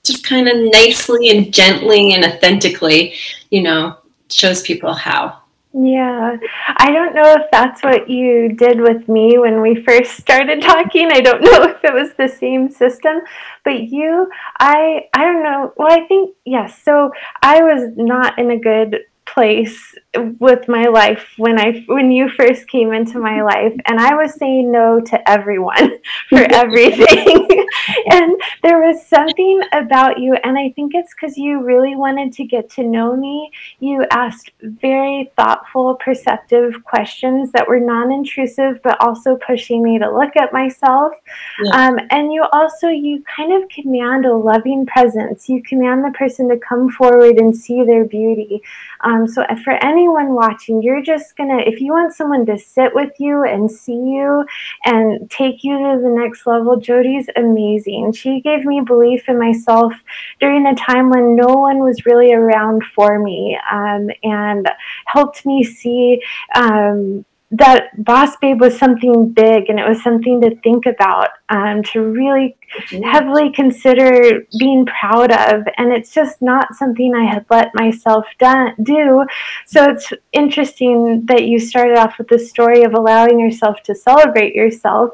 just 0.05 0.25
kind 0.27 0.49
of 0.49 0.57
nicely 0.73 1.31
and 1.31 1.53
gently 1.53 2.12
and 2.12 2.25
authentically, 2.25 3.15
you 3.51 3.62
know, 3.62 3.97
shows 4.29 4.62
people 4.62 4.95
how. 4.95 5.43
Yeah. 5.75 6.37
I 6.77 6.91
don't 6.91 7.15
know 7.15 7.35
if 7.35 7.51
that's 7.51 7.83
what 7.83 8.09
you 8.09 8.51
did 8.51 8.79
with 8.81 9.09
me 9.09 9.38
when 9.38 9.62
we 9.62 9.83
first 9.83 10.19
started 10.19 10.61
talking. 10.61 11.11
I 11.11 11.21
don't 11.21 11.41
know 11.43 11.62
if 11.62 11.83
it 11.83 11.95
was 11.95 12.12
the 12.15 12.29
same 12.29 12.71
system, 12.71 13.21
but 13.65 13.85
you 13.85 14.29
I 14.59 15.09
I 15.15 15.25
don't 15.25 15.43
know. 15.43 15.73
Well, 15.77 15.91
I 15.91 16.07
think 16.07 16.37
yes. 16.45 16.83
So 16.83 17.11
I 17.43 17.62
was 17.62 17.93
not 17.97 18.38
in 18.38 18.51
a 18.51 18.59
good 18.59 18.99
place 19.33 19.95
with 20.40 20.68
my 20.68 20.85
life 20.85 21.27
when 21.38 21.59
I 21.59 21.85
when 21.87 22.11
you 22.11 22.29
first 22.29 22.68
came 22.68 22.92
into 22.92 23.18
my 23.18 23.42
life 23.42 23.75
and 23.87 23.99
I 23.99 24.14
was 24.14 24.35
saying 24.35 24.71
no 24.71 25.01
to 25.01 25.31
everyone 25.31 25.99
for 26.29 26.38
everything. 26.53 27.49
And 28.11 28.40
there 28.62 28.81
was 28.81 29.05
something 29.07 29.61
about 29.73 30.18
you 30.18 30.35
and 30.45 30.59
I 30.59 30.71
think 30.77 30.92
it's 30.95 31.14
cuz 31.14 31.37
you 31.37 31.62
really 31.62 31.97
wanted 31.97 32.33
to 32.35 32.45
get 32.45 32.68
to 32.71 32.83
know 32.83 33.16
me. 33.16 33.51
You 33.81 34.07
asked 34.11 34.51
very 34.61 35.33
thoughtful 35.37 35.95
perceptive 35.95 36.85
questions 36.85 37.51
that 37.53 37.66
were 37.66 37.81
non-intrusive 37.81 38.81
but 38.83 39.01
also 39.01 39.37
pushing 39.37 39.83
me 39.83 39.99
to 39.99 40.11
look 40.11 40.37
at 40.37 40.53
myself. 40.53 41.14
Yeah. 41.62 41.88
um, 41.88 41.99
and 42.11 42.33
you 42.33 42.45
also 42.53 42.88
you 42.88 43.25
kind 43.37 43.53
of 43.53 43.68
command 43.68 44.27
a 44.27 44.35
loving 44.35 44.85
presence. 44.87 45.49
You 45.49 45.62
command 45.62 46.05
the 46.05 46.11
person 46.11 46.49
to 46.51 46.59
come 46.59 46.90
forward 46.90 47.38
and 47.38 47.57
see 47.57 47.83
their 47.83 48.05
beauty 48.05 48.62
um, 49.03 49.27
so 49.27 49.45
for 49.65 49.73
anyone 49.85 50.35
watching, 50.35 50.83
you're 50.83 51.03
just 51.03 51.37
gonna, 51.37 51.59
if 51.59 51.81
you 51.81 51.93
want 51.93 52.12
someone 52.12 52.47
to 52.47 52.59
sit 52.59 52.95
with 52.95 53.12
you 53.19 53.45
and 53.45 53.71
see 53.71 53.93
you 53.95 54.45
and 54.85 55.31
take 55.31 55.65
you 55.65 55.77
to 55.77 56.01
the 56.03 56.09
next 56.09 56.47
level, 56.47 56.77
Jody's 56.77 57.29
amazing. 57.37 58.12
She 58.12 58.41
gave 58.41 58.65
me 58.65 58.81
belief 58.81 59.29
in 59.29 59.38
myself 59.38 59.93
during 60.41 60.67
a 60.67 60.75
time 60.75 61.11
when 61.11 61.35
no 61.35 61.55
one 61.55 61.79
was 61.79 62.07
really 62.07 62.33
around 62.33 62.85
for 62.85 63.19
me 63.19 63.59
um, 63.71 64.09
and 64.23 64.71
helped 65.07 65.45
me 65.45 65.65
see 65.65 66.23
um, 66.55 67.25
that 67.53 68.05
boss 68.05 68.37
babe 68.41 68.61
was 68.61 68.79
something 68.79 69.31
big 69.33 69.69
and 69.69 69.79
it 69.79 69.88
was 69.88 70.03
something 70.03 70.41
to 70.41 70.57
think 70.57 70.87
about 70.87 71.29
um, 71.49 71.83
to 71.83 72.01
really 72.03 72.57
heavily 73.05 73.53
consider 73.53 74.47
being 74.59 74.87
proud 74.87 75.31
of 75.31 75.62
and 75.77 75.93
it's 75.93 76.12
just 76.12 76.41
not 76.41 76.75
something 76.75 77.15
i 77.15 77.25
had 77.25 77.45
let 77.51 77.75
myself 77.75 78.27
done, 78.38 78.75
do. 78.83 79.25
So 79.67 79.91
it's 79.91 80.12
interesting 80.33 81.27
that 81.27 81.45
you 81.45 81.59
started 81.59 81.99
off 81.99 82.19
with 82.19 82.29
the 82.29 82.38
story 82.38 82.83
of 82.83 82.95
allowing 82.95 83.38
yourself 83.38 83.83
to 83.85 83.95
celebrate 83.95 84.55
yourself. 84.55 85.11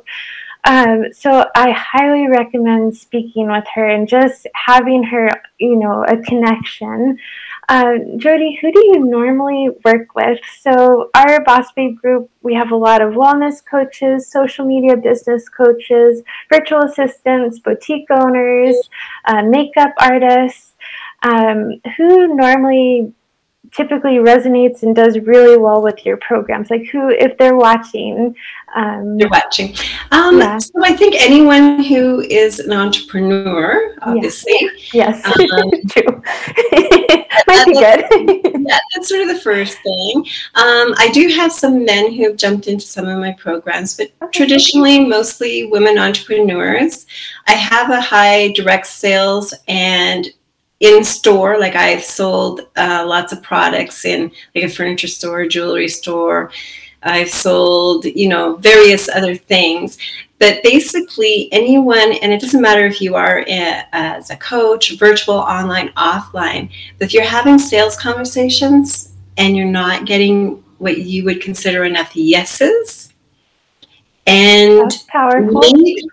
Um, 0.65 1.07
so 1.13 1.47
I 1.55 1.71
highly 1.71 2.29
recommend 2.29 2.97
speaking 2.97 3.51
with 3.51 3.65
her 3.75 3.89
and 3.89 4.09
just 4.09 4.47
having 4.55 5.03
her, 5.05 5.31
you 5.59 5.77
know, 5.77 6.05
a 6.05 6.17
connection. 6.19 7.19
Uh, 7.69 7.99
Jody, 8.17 8.59
who 8.61 8.73
do 8.73 8.81
you 8.87 9.05
normally 9.05 9.69
work 9.85 10.15
with? 10.15 10.41
So, 10.61 11.11
our 11.15 11.45
Boss 11.45 11.71
Babe 11.73 11.97
group, 12.01 12.31
we 12.43 12.55
have 12.55 12.71
a 12.71 12.77
lot 12.77 13.03
of 13.03 13.13
wellness 13.13 13.63
coaches, 13.65 14.31
social 14.31 14.65
media 14.65 14.97
business 14.97 15.49
coaches, 15.51 16.23
virtual 16.51 16.81
assistants, 16.81 17.59
boutique 17.59 18.11
owners, 18.11 18.77
uh, 19.27 19.43
makeup 19.43 19.93
artists. 20.01 20.73
Um, 21.25 21.81
who 21.97 22.37
normally 22.37 23.13
typically 23.73 24.17
resonates 24.17 24.83
and 24.83 24.95
does 24.95 25.19
really 25.19 25.57
well 25.57 25.83
with 25.83 26.05
your 26.05 26.17
programs? 26.19 26.71
Like 26.71 26.87
who, 26.87 27.11
if 27.11 27.37
they're 27.39 27.57
watching, 27.57 28.35
um, 28.75 29.19
they're 29.19 29.29
watching. 29.29 29.75
Um, 30.11 30.39
yeah. 30.39 30.59
So 30.59 30.85
I 30.85 30.95
think 30.97 31.15
anyone 31.19 31.83
who 31.83 32.21
is 32.21 32.61
an 32.61 32.73
entrepreneur, 32.73 33.95
obviously. 34.03 34.57
Yes, 34.93 35.23
yes. 35.25 35.53
Um, 35.53 35.71
true. 35.91 36.23
Might 37.47 37.67
be 37.67 37.73
good. 37.73 38.65
yeah, 38.67 38.79
that's 38.95 39.09
sort 39.09 39.23
of 39.23 39.29
the 39.29 39.41
first 39.41 39.79
thing. 39.83 40.27
Um, 40.55 40.95
I 40.99 41.11
do 41.13 41.29
have 41.29 41.53
some 41.53 41.85
men 41.85 42.13
who 42.13 42.25
have 42.29 42.37
jumped 42.37 42.67
into 42.67 42.87
some 42.87 43.09
of 43.09 43.19
my 43.19 43.33
programs, 43.33 43.97
but 43.97 44.13
okay. 44.23 44.39
traditionally, 44.39 45.07
mostly 45.07 45.67
women 45.67 45.99
entrepreneurs. 45.99 47.07
I 47.47 47.53
have 47.53 47.91
a 47.91 48.01
high 48.01 48.53
direct 48.53 48.87
sales 48.87 49.55
and 49.69 50.29
in 50.81 51.03
store 51.03 51.59
like 51.59 51.75
i've 51.75 52.05
sold 52.05 52.61
uh, 52.77 53.05
lots 53.05 53.33
of 53.33 53.43
products 53.43 54.05
in 54.05 54.31
like 54.55 54.65
a 54.65 54.69
furniture 54.69 55.09
store 55.09 55.45
jewelry 55.45 55.89
store 55.89 56.53
i've 57.03 57.31
sold 57.31 58.05
you 58.05 58.29
know 58.29 58.57
various 58.57 59.09
other 59.09 59.35
things 59.35 59.99
but 60.39 60.63
basically 60.63 61.49
anyone 61.53 62.13
and 62.23 62.33
it 62.33 62.41
doesn't 62.41 62.63
matter 62.63 62.87
if 62.87 63.01
you 63.01 63.15
are 63.15 63.41
a, 63.49 63.85
as 63.93 64.31
a 64.31 64.37
coach 64.37 64.99
virtual 64.99 65.37
online 65.37 65.89
offline 65.91 66.71
but 66.99 67.07
if 67.07 67.15
you're 67.15 67.25
having 67.25 67.59
sales 67.59 67.97
conversations 67.97 69.15
and 69.37 69.57
you're 69.57 69.67
not 69.67 70.07
getting 70.07 70.63
what 70.79 70.99
you 70.99 71.25
would 71.25 71.41
consider 71.41 71.85
enough 71.85 72.15
yeses 72.15 73.09
and 74.29 74.81
that's 74.83 75.05
powerful. 75.05 75.63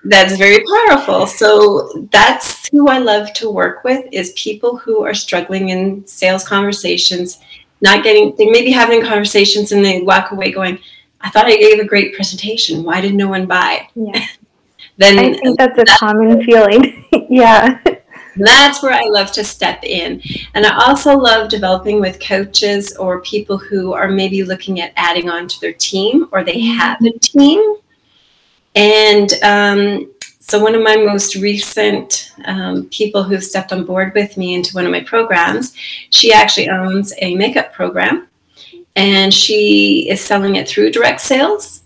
that's 0.05 0.37
very 0.37 0.63
powerful. 0.63 1.27
So 1.27 2.07
that's 2.11 2.65
who 2.69 2.87
I 2.87 2.97
love 2.97 3.33
to 3.33 3.49
work 3.49 3.83
with 3.83 4.05
is 4.13 4.31
people 4.37 4.77
who 4.77 5.03
are 5.03 5.13
struggling 5.13 5.69
in 5.69 6.07
sales 6.07 6.47
conversations, 6.47 7.41
not 7.85 8.03
getting 8.03 8.35
they 8.37 8.49
may 8.49 8.63
be 8.63 8.71
having 8.71 9.01
conversations 9.01 9.71
and 9.71 9.85
they 9.85 10.01
walk 10.01 10.31
away 10.31 10.51
going, 10.51 10.79
I 11.21 11.29
thought 11.29 11.45
I 11.45 11.55
gave 11.55 11.79
a 11.79 11.85
great 11.85 12.15
presentation. 12.15 12.83
Why 12.83 12.99
did 12.99 13.15
no 13.15 13.29
one 13.29 13.45
buy? 13.45 13.87
Yeah. 13.95 14.25
then 14.97 15.19
I 15.19 15.33
think 15.37 15.57
that's 15.57 15.77
a 15.79 15.85
common 15.97 16.43
feeling. 16.43 17.05
yeah. 17.29 17.79
That's 18.37 18.83
where 18.83 18.91
I 18.91 19.05
love 19.05 19.31
to 19.33 19.45
step 19.45 19.83
in. 19.83 20.21
And 20.53 20.65
I 20.65 20.85
also 20.85 21.17
love 21.17 21.49
developing 21.49 22.01
with 22.01 22.19
coaches 22.19 22.95
or 22.97 23.21
people 23.21 23.57
who 23.57 23.93
are 23.93 24.09
maybe 24.09 24.43
looking 24.43 24.81
at 24.81 24.91
adding 24.97 25.29
on 25.29 25.47
to 25.47 25.61
their 25.61 25.73
team 25.73 26.27
or 26.33 26.43
they 26.43 26.57
mm-hmm. 26.57 26.77
have 26.77 27.01
a 27.01 27.17
team 27.19 27.77
and 28.75 29.31
um, 29.41 30.13
so, 30.47 30.61
one 30.61 30.75
of 30.75 30.83
my 30.83 30.95
most 30.95 31.35
recent 31.35 32.31
um, 32.45 32.85
people 32.89 33.23
who 33.23 33.41
stepped 33.41 33.73
on 33.73 33.83
board 33.83 34.13
with 34.13 34.37
me 34.37 34.53
into 34.53 34.75
one 34.75 34.85
of 34.85 34.91
my 34.91 35.01
programs, 35.01 35.75
she 36.11 36.31
actually 36.31 36.69
owns 36.69 37.11
a 37.17 37.33
makeup 37.33 37.73
program 37.73 38.27
and 38.95 39.33
she 39.33 40.07
is 40.07 40.21
selling 40.21 40.55
it 40.55 40.69
through 40.69 40.91
direct 40.91 41.21
sales, 41.21 41.83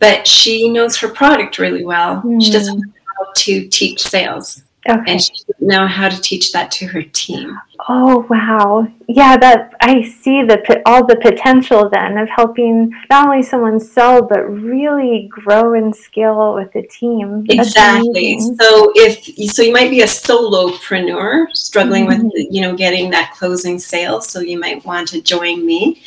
but 0.00 0.26
she 0.26 0.68
knows 0.68 0.96
her 0.96 1.08
product 1.08 1.60
really 1.60 1.84
well. 1.84 2.20
Mm. 2.22 2.42
She 2.42 2.50
doesn't 2.50 2.80
know 2.80 2.92
how 3.16 3.32
to 3.32 3.68
teach 3.68 4.02
sales. 4.02 4.64
Okay. 4.88 5.12
And 5.12 5.22
she 5.22 5.32
doesn't 5.46 5.66
know 5.66 5.86
how 5.86 6.08
to 6.08 6.20
teach 6.20 6.52
that 6.52 6.70
to 6.72 6.86
her 6.86 7.02
team. 7.02 7.58
Oh 7.88 8.26
wow. 8.30 8.88
Yeah, 9.06 9.36
that 9.36 9.74
I 9.80 10.02
see 10.02 10.42
the 10.42 10.82
all 10.86 11.06
the 11.06 11.16
potential 11.16 11.90
then 11.90 12.16
of 12.16 12.28
helping 12.28 12.90
not 13.10 13.26
only 13.26 13.42
someone 13.42 13.80
sell 13.80 14.22
but 14.22 14.40
really 14.48 15.28
grow 15.30 15.74
and 15.74 15.94
scale 15.94 16.54
with 16.54 16.72
the 16.72 16.82
team. 16.82 17.44
That's 17.46 17.68
exactly. 17.68 18.32
Amazing. 18.34 18.56
So 18.60 18.92
if 18.94 19.52
so 19.52 19.62
you 19.62 19.72
might 19.72 19.90
be 19.90 20.00
a 20.00 20.06
solopreneur 20.06 21.54
struggling 21.54 22.06
mm-hmm. 22.06 22.24
with 22.24 22.46
you 22.50 22.62
know 22.62 22.74
getting 22.74 23.10
that 23.10 23.34
closing 23.36 23.78
sale, 23.78 24.22
so 24.22 24.40
you 24.40 24.58
might 24.58 24.84
want 24.86 25.08
to 25.08 25.20
join 25.20 25.66
me. 25.66 26.02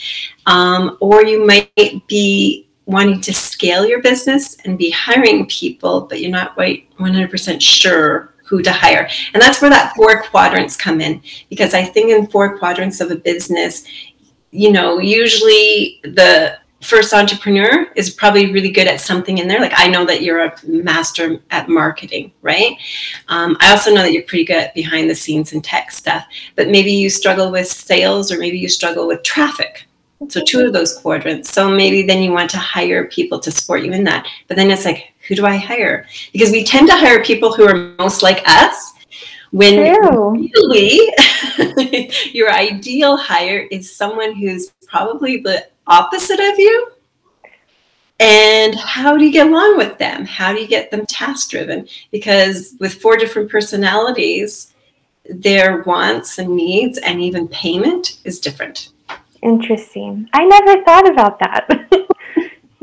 Um, 0.47 0.97
or 0.99 1.23
you 1.23 1.45
might 1.45 1.71
be 2.07 2.67
wanting 2.85 3.21
to 3.21 3.33
scale 3.33 3.85
your 3.85 4.01
business 4.01 4.57
and 4.65 4.77
be 4.77 4.89
hiring 4.89 5.45
people, 5.45 6.01
but 6.01 6.19
you're 6.19 6.31
not 6.31 6.55
quite 6.55 6.89
100% 6.97 7.61
sure 7.61 8.30
who 8.51 8.61
to 8.61 8.71
hire. 8.71 9.07
And 9.33 9.41
that's 9.41 9.61
where 9.61 9.71
that 9.71 9.95
four 9.95 10.23
quadrants 10.23 10.75
come 10.75 10.99
in 10.99 11.23
because 11.49 11.73
I 11.73 11.83
think 11.83 12.11
in 12.11 12.27
four 12.27 12.59
quadrants 12.59 12.99
of 12.99 13.09
a 13.09 13.15
business, 13.15 13.85
you 14.51 14.73
know, 14.73 14.99
usually 14.99 16.01
the 16.03 16.59
first 16.81 17.13
entrepreneur 17.13 17.87
is 17.95 18.09
probably 18.09 18.51
really 18.51 18.69
good 18.69 18.87
at 18.87 18.99
something 18.99 19.37
in 19.37 19.47
there. 19.47 19.61
Like 19.61 19.71
I 19.73 19.87
know 19.87 20.03
that 20.03 20.21
you're 20.21 20.41
a 20.41 20.53
master 20.65 21.39
at 21.49 21.69
marketing, 21.69 22.33
right? 22.41 22.75
Um, 23.29 23.55
I 23.61 23.71
also 23.71 23.95
know 23.95 24.01
that 24.01 24.11
you're 24.11 24.23
pretty 24.23 24.43
good 24.43 24.57
at 24.57 24.75
behind 24.75 25.09
the 25.09 25.15
scenes 25.15 25.53
and 25.53 25.63
tech 25.63 25.89
stuff, 25.89 26.25
but 26.57 26.67
maybe 26.67 26.91
you 26.91 27.09
struggle 27.09 27.51
with 27.51 27.67
sales 27.67 28.33
or 28.33 28.37
maybe 28.37 28.59
you 28.59 28.67
struggle 28.67 29.07
with 29.07 29.23
traffic. 29.23 29.87
So 30.27 30.43
two 30.43 30.65
of 30.65 30.73
those 30.73 30.97
quadrants. 30.97 31.49
So 31.49 31.69
maybe 31.69 32.03
then 32.03 32.21
you 32.21 32.33
want 32.33 32.49
to 32.51 32.57
hire 32.57 33.07
people 33.07 33.39
to 33.39 33.51
support 33.51 33.83
you 33.83 33.93
in 33.93 34.03
that. 34.03 34.27
But 34.49 34.57
then 34.57 34.69
it's 34.69 34.83
like, 34.83 35.10
who 35.27 35.35
do 35.35 35.45
I 35.45 35.57
hire? 35.57 36.07
Because 36.33 36.51
we 36.51 36.63
tend 36.63 36.87
to 36.89 36.95
hire 36.95 37.23
people 37.23 37.53
who 37.53 37.67
are 37.67 37.93
most 37.99 38.23
like 38.23 38.41
us 38.47 38.93
when 39.51 39.95
True. 39.95 40.31
really 40.53 41.13
your 42.31 42.51
ideal 42.51 43.17
hire 43.17 43.67
is 43.71 43.95
someone 43.95 44.33
who's 44.35 44.71
probably 44.87 45.37
the 45.37 45.67
opposite 45.87 46.39
of 46.39 46.57
you. 46.57 46.91
And 48.19 48.75
how 48.75 49.17
do 49.17 49.25
you 49.25 49.31
get 49.31 49.47
along 49.47 49.77
with 49.77 49.97
them? 49.97 50.25
How 50.25 50.53
do 50.53 50.61
you 50.61 50.67
get 50.67 50.91
them 50.91 51.05
task 51.07 51.49
driven? 51.49 51.87
Because 52.11 52.75
with 52.79 53.01
four 53.01 53.17
different 53.17 53.49
personalities, 53.49 54.73
their 55.27 55.81
wants 55.83 56.37
and 56.37 56.55
needs 56.55 56.97
and 56.99 57.19
even 57.19 57.47
payment 57.47 58.19
is 58.23 58.39
different. 58.39 58.89
Interesting. 59.41 60.29
I 60.33 60.45
never 60.45 60.83
thought 60.83 61.09
about 61.09 61.39
that. 61.39 62.07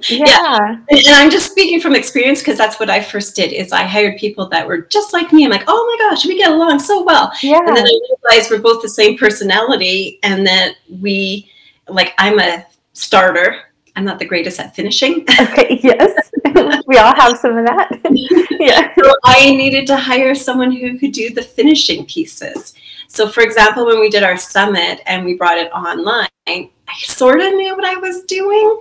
yeah. 0.09 0.25
yeah. 0.27 0.79
And 0.91 1.17
I'm 1.17 1.31
just 1.31 1.51
speaking 1.51 1.81
from 1.81 1.95
experience 1.95 2.41
because 2.41 2.59
that's 2.59 2.79
what 2.79 2.91
I 2.91 3.03
first 3.03 3.35
did 3.37 3.53
is 3.53 3.73
I 3.73 3.83
hired 3.85 4.19
people 4.19 4.49
that 4.49 4.67
were 4.67 4.83
just 4.83 5.13
like 5.13 5.33
me. 5.33 5.45
I'm 5.45 5.51
like, 5.51 5.65
oh 5.67 5.99
my 5.99 6.09
gosh, 6.11 6.25
we 6.27 6.39
get 6.39 6.51
along 6.51 6.79
so 6.79 7.03
well. 7.03 7.33
Yeah. 7.43 7.59
And 7.59 7.77
then 7.77 7.87
I 7.87 8.01
realized 8.31 8.51
we're 8.51 8.61
both 8.61 8.83
the 8.83 8.89
same 8.89 9.19
personality 9.19 10.19
and 10.23 10.47
that 10.47 10.77
we 11.01 11.51
like 11.89 12.15
I'm 12.19 12.39
a 12.39 12.67
starter. 12.93 13.63
I'm 13.97 14.05
not 14.05 14.21
the 14.21 14.25
greatest 14.25 14.61
at 14.61 14.77
finishing. 14.77 15.27
Okay, 15.41 15.81
yes. 15.83 16.31
we 16.87 16.99
all 16.99 17.15
have 17.15 17.37
some 17.39 17.57
of 17.57 17.67
that. 17.67 17.89
yeah. 18.61 18.95
So 18.95 19.13
I 19.25 19.51
needed 19.57 19.87
to 19.89 19.97
hire 19.97 20.35
someone 20.35 20.71
who 20.71 20.99
could 20.99 21.13
do 21.13 21.31
the 21.31 21.43
finishing 21.43 22.07
pieces. 22.07 22.75
So, 23.09 23.29
for 23.29 23.43
example, 23.43 23.87
when 23.87 24.01
we 24.01 24.11
did 24.11 24.23
our 24.23 24.37
summit 24.37 25.01
and 25.07 25.25
we 25.25 25.35
brought 25.35 25.59
it 25.59 25.73
online, 25.73 26.29
I 26.47 26.71
sort 27.05 27.41
of 27.41 27.55
knew 27.55 27.75
what 27.75 27.85
I 27.85 27.97
was 27.97 28.23
doing, 28.25 28.81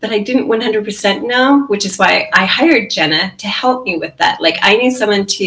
but 0.00 0.10
I 0.10 0.20
didn't 0.20 0.48
100% 0.48 1.26
know, 1.26 1.66
which 1.66 1.84
is 1.84 1.98
why 1.98 2.30
I 2.32 2.44
hired 2.46 2.90
Jenna 2.90 3.32
to 3.36 3.46
help 3.48 3.84
me 3.84 3.96
with 3.96 4.16
that. 4.18 4.40
Like, 4.40 4.56
I 4.62 4.76
need 4.76 4.92
someone 4.92 5.26
to, 5.26 5.44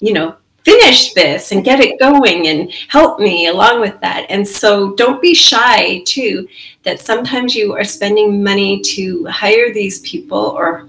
you 0.00 0.12
know, 0.12 0.36
finish 0.64 1.12
this 1.14 1.52
and 1.52 1.64
get 1.64 1.80
it 1.80 1.98
going 1.98 2.46
and 2.46 2.70
help 2.88 3.18
me 3.18 3.48
along 3.48 3.80
with 3.80 4.00
that. 4.00 4.26
And 4.28 4.46
so 4.46 4.94
don't 4.94 5.20
be 5.20 5.34
shy 5.34 6.02
too 6.04 6.48
that 6.84 7.00
sometimes 7.00 7.54
you 7.54 7.74
are 7.74 7.84
spending 7.84 8.42
money 8.42 8.80
to 8.80 9.24
hire 9.26 9.72
these 9.72 10.00
people 10.00 10.38
or 10.38 10.88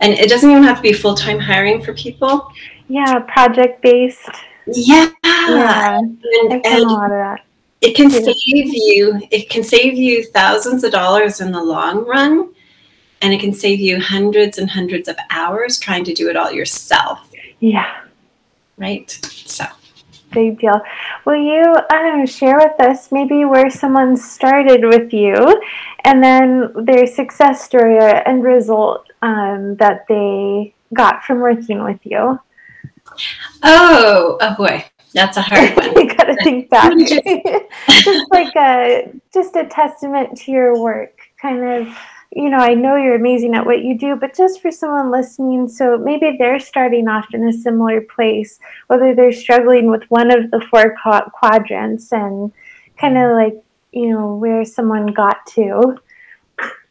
and 0.00 0.12
it 0.12 0.28
doesn't 0.28 0.48
even 0.48 0.62
have 0.62 0.76
to 0.76 0.82
be 0.82 0.92
full-time 0.92 1.40
hiring 1.40 1.82
for 1.82 1.92
people. 1.92 2.52
Yeah, 2.88 3.18
project 3.18 3.82
based. 3.82 4.30
Yeah. 4.66 5.10
Yeah. 5.24 5.98
And, 5.98 6.22
and 6.52 6.64
a 6.64 6.82
lot 6.82 7.06
of 7.06 7.10
that. 7.10 7.40
It 7.80 7.94
can 7.94 8.10
save 8.10 8.26
you, 8.34 9.20
it 9.30 9.48
can 9.50 9.62
save 9.62 9.94
you 9.94 10.24
thousands 10.24 10.82
of 10.84 10.92
dollars 10.92 11.40
in 11.40 11.52
the 11.52 11.62
long 11.62 12.04
run. 12.04 12.52
And 13.20 13.32
it 13.32 13.40
can 13.40 13.52
save 13.52 13.80
you 13.80 14.00
hundreds 14.00 14.58
and 14.58 14.70
hundreds 14.70 15.08
of 15.08 15.16
hours 15.30 15.78
trying 15.78 16.04
to 16.04 16.14
do 16.14 16.28
it 16.28 16.36
all 16.36 16.52
yourself. 16.52 17.28
Yeah. 17.58 18.02
Right? 18.76 19.10
So 19.10 19.64
big 20.32 20.58
deal. 20.60 20.80
Will 21.24 21.36
you 21.36 21.74
um, 21.90 22.26
share 22.26 22.58
with 22.58 22.80
us 22.80 23.10
maybe 23.12 23.44
where 23.44 23.70
someone 23.70 24.16
started 24.16 24.84
with 24.84 25.12
you 25.12 25.34
and 26.04 26.22
then 26.22 26.72
their 26.84 27.06
success 27.06 27.64
story 27.64 27.96
or 27.96 28.26
end 28.28 28.44
result 28.44 29.08
um, 29.22 29.76
that 29.76 30.06
they 30.08 30.74
got 30.94 31.24
from 31.24 31.40
working 31.40 31.82
with 31.82 32.00
you? 32.04 32.38
Oh, 33.62 34.38
oh 34.40 34.54
boy, 34.56 34.84
that's 35.12 35.36
a 35.36 35.42
hard 35.42 35.76
one. 35.76 36.08
gotta 36.28 36.44
think 36.44 36.70
back. 36.70 36.92
just 37.88 38.30
like 38.30 38.54
a 38.56 39.12
just 39.32 39.56
a 39.56 39.66
testament 39.66 40.36
to 40.38 40.50
your 40.50 40.80
work, 40.80 41.18
kind 41.40 41.64
of. 41.64 41.96
You 42.30 42.50
know, 42.50 42.58
I 42.58 42.74
know 42.74 42.96
you're 42.96 43.14
amazing 43.14 43.54
at 43.54 43.64
what 43.64 43.82
you 43.82 43.96
do, 43.98 44.14
but 44.14 44.36
just 44.36 44.60
for 44.60 44.70
someone 44.70 45.10
listening, 45.10 45.66
so 45.66 45.96
maybe 45.96 46.36
they're 46.38 46.58
starting 46.58 47.08
off 47.08 47.26
in 47.32 47.48
a 47.48 47.52
similar 47.54 48.02
place, 48.02 48.60
whether 48.88 49.14
they're 49.14 49.32
struggling 49.32 49.90
with 49.90 50.04
one 50.10 50.30
of 50.30 50.50
the 50.50 50.60
four 50.70 50.94
quadrants 51.32 52.12
and 52.12 52.52
kind 52.98 53.16
of 53.16 53.22
mm-hmm. 53.22 53.54
like, 53.54 53.64
you 53.92 54.10
know, 54.10 54.34
where 54.34 54.62
someone 54.66 55.06
got 55.06 55.46
to, 55.54 55.98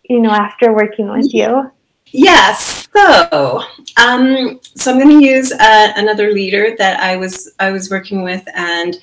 you 0.10 0.20
know, 0.20 0.32
after 0.32 0.74
working 0.74 1.08
with 1.08 1.32
you. 1.32 1.72
Yes. 2.08 2.77
So, 2.94 3.64
um, 3.98 4.60
so 4.76 4.92
I'm 4.92 5.00
going 5.00 5.20
to 5.20 5.26
use 5.26 5.52
uh, 5.52 5.94
another 5.96 6.32
leader 6.32 6.76
that 6.78 7.00
I 7.00 7.16
was 7.16 7.54
I 7.60 7.72
was 7.72 7.90
working 7.90 8.24
with, 8.24 8.44
and 8.56 8.98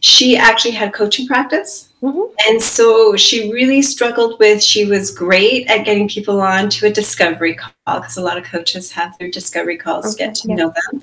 she 0.00 0.36
actually 0.36 0.72
had 0.72 0.92
coaching 0.92 1.26
practice. 1.26 1.92
Mm-hmm. 2.02 2.32
And 2.48 2.62
so 2.62 3.16
she 3.16 3.52
really 3.52 3.82
struggled 3.82 4.38
with, 4.38 4.62
she 4.62 4.84
was 4.84 5.10
great 5.10 5.66
at 5.66 5.84
getting 5.84 6.08
people 6.08 6.40
on 6.40 6.70
to 6.70 6.86
a 6.86 6.92
discovery 6.92 7.54
call 7.54 8.00
because 8.00 8.16
a 8.16 8.22
lot 8.22 8.38
of 8.38 8.44
coaches 8.44 8.92
have 8.92 9.18
their 9.18 9.30
discovery 9.30 9.76
calls 9.76 10.06
okay, 10.06 10.12
to 10.12 10.18
get 10.18 10.34
to 10.36 10.48
yeah. 10.48 10.54
know 10.54 10.72
them. 10.90 11.02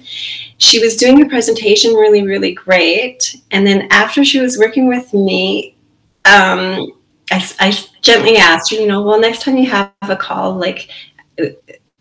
She 0.57 0.79
was 0.79 0.95
doing 0.95 1.19
the 1.19 1.27
presentation 1.27 1.93
really, 1.93 2.21
really 2.21 2.53
great. 2.53 3.35
And 3.51 3.67
then 3.67 3.89
after 3.91 4.23
she 4.23 4.39
was 4.39 4.57
working 4.57 4.87
with 4.87 5.13
me, 5.13 5.75
um, 6.23 6.93
I, 7.31 7.45
I 7.59 7.77
gently 8.01 8.37
asked 8.37 8.71
her, 8.71 8.77
you 8.77 8.87
know, 8.87 9.01
well, 9.01 9.19
next 9.19 9.41
time 9.41 9.57
you 9.57 9.69
have 9.69 9.91
a 10.03 10.15
call, 10.15 10.53
like, 10.53 10.89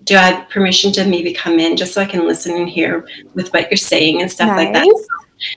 do 0.05 0.16
I 0.16 0.30
have 0.30 0.48
permission 0.48 0.92
to 0.92 1.05
maybe 1.05 1.32
come 1.32 1.59
in 1.59 1.76
just 1.76 1.94
so 1.94 2.00
I 2.00 2.07
can 2.07 2.26
listen 2.26 2.55
and 2.55 2.68
hear 2.68 3.07
with 3.34 3.52
what 3.52 3.70
you're 3.70 3.76
saying 3.76 4.20
and 4.20 4.30
stuff 4.30 4.48
nice. 4.48 4.66
like 4.66 4.74
that? 4.74 5.09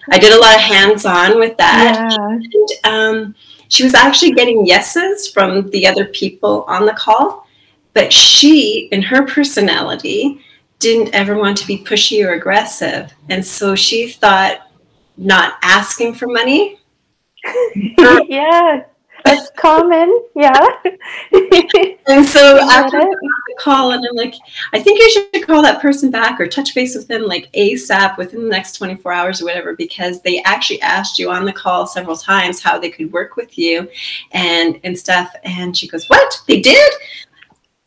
I 0.09 0.19
did 0.19 0.33
a 0.33 0.39
lot 0.39 0.55
of 0.55 0.61
hands 0.61 1.05
on 1.05 1.37
with 1.37 1.57
that. 1.57 2.09
Yeah. 2.09 2.27
And, 2.27 3.25
um, 3.25 3.35
she 3.69 3.83
was 3.83 3.93
actually 3.93 4.31
getting 4.31 4.65
yeses 4.65 5.29
from 5.29 5.69
the 5.71 5.85
other 5.85 6.05
people 6.05 6.63
on 6.67 6.85
the 6.85 6.93
call, 6.93 7.45
but 7.93 8.13
she, 8.13 8.87
in 8.91 9.01
her 9.01 9.25
personality, 9.25 10.41
didn't 10.79 11.13
ever 11.13 11.37
want 11.37 11.57
to 11.57 11.67
be 11.67 11.83
pushy 11.83 12.25
or 12.25 12.33
aggressive. 12.33 13.13
And 13.29 13.45
so 13.45 13.75
she 13.75 14.09
thought 14.09 14.69
not 15.17 15.55
asking 15.63 16.13
for 16.13 16.27
money. 16.27 16.79
yeah. 18.27 18.83
That's 19.23 19.49
common, 19.57 20.23
yeah. 20.35 20.53
and 22.07 22.25
so 22.25 22.59
after 22.69 22.99
the 22.99 23.55
call, 23.59 23.91
and 23.91 24.05
I'm 24.05 24.15
like, 24.15 24.35
I 24.73 24.79
think 24.79 24.99
you 24.99 25.09
should 25.09 25.47
call 25.47 25.61
that 25.61 25.81
person 25.81 26.09
back 26.11 26.39
or 26.39 26.47
touch 26.47 26.73
base 26.73 26.95
with 26.95 27.07
them 27.07 27.23
like 27.23 27.51
ASAP 27.53 28.17
within 28.17 28.43
the 28.43 28.49
next 28.49 28.73
24 28.73 29.11
hours 29.11 29.41
or 29.41 29.45
whatever, 29.45 29.75
because 29.75 30.21
they 30.21 30.41
actually 30.43 30.81
asked 30.81 31.19
you 31.19 31.29
on 31.29 31.45
the 31.45 31.53
call 31.53 31.87
several 31.87 32.15
times 32.15 32.61
how 32.61 32.79
they 32.79 32.89
could 32.89 33.11
work 33.11 33.35
with 33.35 33.57
you 33.57 33.89
and 34.31 34.79
and 34.83 34.97
stuff. 34.97 35.33
And 35.43 35.75
she 35.75 35.87
goes, 35.87 36.07
What? 36.07 36.41
They 36.47 36.61
did? 36.61 36.93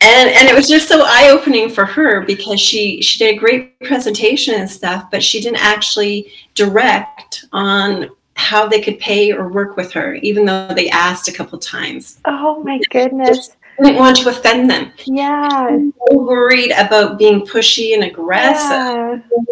and 0.01 0.31
and 0.31 0.49
it 0.49 0.55
was 0.55 0.69
just 0.69 0.89
so 0.89 1.03
eye 1.05 1.29
opening 1.31 1.69
for 1.69 1.85
her 1.85 2.23
because 2.23 2.61
she 2.61 3.03
she 3.03 3.19
did 3.19 3.35
a 3.35 3.39
great 3.39 3.79
presentation 3.81 4.55
and 4.55 4.71
stuff, 4.71 5.11
but 5.11 5.23
she 5.23 5.41
didn't 5.41 5.63
actually 5.63 6.33
direct 6.55 7.45
on 7.53 8.09
how 8.41 8.67
they 8.67 8.81
could 8.81 8.99
pay 8.99 9.33
or 9.33 9.49
work 9.49 9.77
with 9.77 9.93
her, 9.93 10.15
even 10.15 10.47
though 10.47 10.73
they 10.75 10.89
asked 10.89 11.29
a 11.29 11.33
couple 11.33 11.59
times. 11.59 12.19
Oh 12.25 12.63
my 12.65 12.81
goodness. 12.91 13.57
I 13.79 13.85
Didn't 13.85 13.99
want 13.99 14.17
to 14.17 14.31
offend 14.31 14.71
them. 14.71 14.93
Yeah. 15.05 15.69
So 16.09 16.19
worried 16.19 16.73
about 16.73 17.19
being 17.19 17.47
pushy 17.47 17.95
and 17.95 18.03
aggressive 18.05 19.23
yeah. 19.31 19.45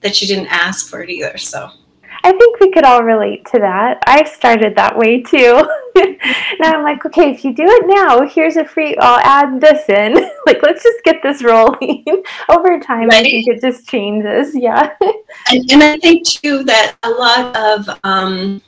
that 0.00 0.16
she 0.16 0.26
didn't 0.26 0.46
ask 0.46 0.88
for 0.88 1.02
it 1.02 1.10
either. 1.10 1.36
So 1.36 1.70
I 2.22 2.32
think 2.32 2.60
we 2.60 2.70
could 2.70 2.84
all 2.84 3.02
relate 3.02 3.46
to 3.46 3.58
that. 3.58 4.02
I 4.06 4.24
started 4.24 4.74
that 4.76 4.96
way 4.96 5.22
too. 5.22 5.66
now 6.60 6.74
I'm 6.74 6.82
like, 6.82 7.04
okay, 7.06 7.30
if 7.30 7.44
you 7.44 7.54
do 7.54 7.64
it 7.66 7.86
now, 7.86 8.26
here's 8.26 8.56
a 8.56 8.64
free, 8.64 8.96
I'll 8.98 9.20
add 9.20 9.60
this 9.60 9.88
in. 9.88 10.14
like, 10.46 10.62
let's 10.62 10.82
just 10.82 11.02
get 11.04 11.22
this 11.22 11.42
rolling. 11.42 12.04
Over 12.48 12.78
time, 12.80 13.08
right. 13.08 13.20
I 13.20 13.22
think 13.22 13.48
it 13.48 13.60
just 13.60 13.88
changes. 13.88 14.54
Yeah. 14.54 14.90
and, 15.48 15.72
and 15.72 15.82
I 15.82 15.98
think 15.98 16.26
too 16.26 16.62
that 16.64 16.96
a 17.02 17.10
lot 17.10 17.56
of 17.56 17.98
um, 18.04 18.60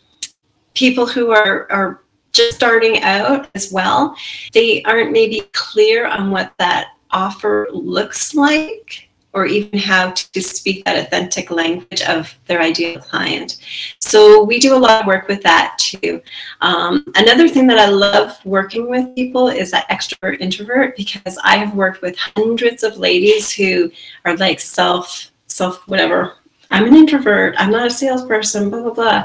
people 0.74 1.06
who 1.06 1.30
are, 1.30 1.70
are 1.70 2.02
just 2.32 2.56
starting 2.56 3.02
out 3.02 3.50
as 3.54 3.70
well, 3.70 4.16
they 4.54 4.82
aren't 4.84 5.12
maybe 5.12 5.42
clear 5.52 6.06
on 6.06 6.30
what 6.30 6.52
that 6.58 6.88
offer 7.10 7.68
looks 7.72 8.34
like 8.34 9.10
or 9.34 9.46
even 9.46 9.78
how 9.78 10.10
to 10.10 10.42
speak 10.42 10.84
that 10.84 10.98
authentic 10.98 11.50
language 11.50 12.02
of 12.02 12.34
their 12.46 12.60
ideal 12.60 13.00
client. 13.00 13.58
So 13.98 14.44
we 14.44 14.58
do 14.58 14.74
a 14.74 14.78
lot 14.78 15.00
of 15.00 15.06
work 15.06 15.26
with 15.28 15.42
that 15.42 15.76
too. 15.78 16.20
Um, 16.60 17.04
another 17.16 17.48
thing 17.48 17.66
that 17.68 17.78
I 17.78 17.86
love 17.86 18.38
working 18.44 18.90
with 18.90 19.14
people 19.14 19.48
is 19.48 19.70
that 19.70 19.88
extrovert 19.88 20.40
introvert 20.40 20.96
because 20.96 21.38
I 21.42 21.56
have 21.56 21.74
worked 21.74 22.02
with 22.02 22.16
hundreds 22.18 22.82
of 22.82 22.98
ladies 22.98 23.52
who 23.52 23.90
are 24.24 24.36
like 24.36 24.60
self 24.60 25.30
self 25.46 25.86
whatever. 25.88 26.34
I'm 26.70 26.86
an 26.86 26.96
introvert. 26.96 27.54
I'm 27.58 27.70
not 27.70 27.86
a 27.86 27.90
salesperson. 27.90 28.70
Blah 28.70 28.82
blah 28.82 28.94
blah. 28.94 29.24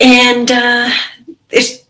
And 0.00 0.50
uh, 0.50 0.90
it's 1.50 1.84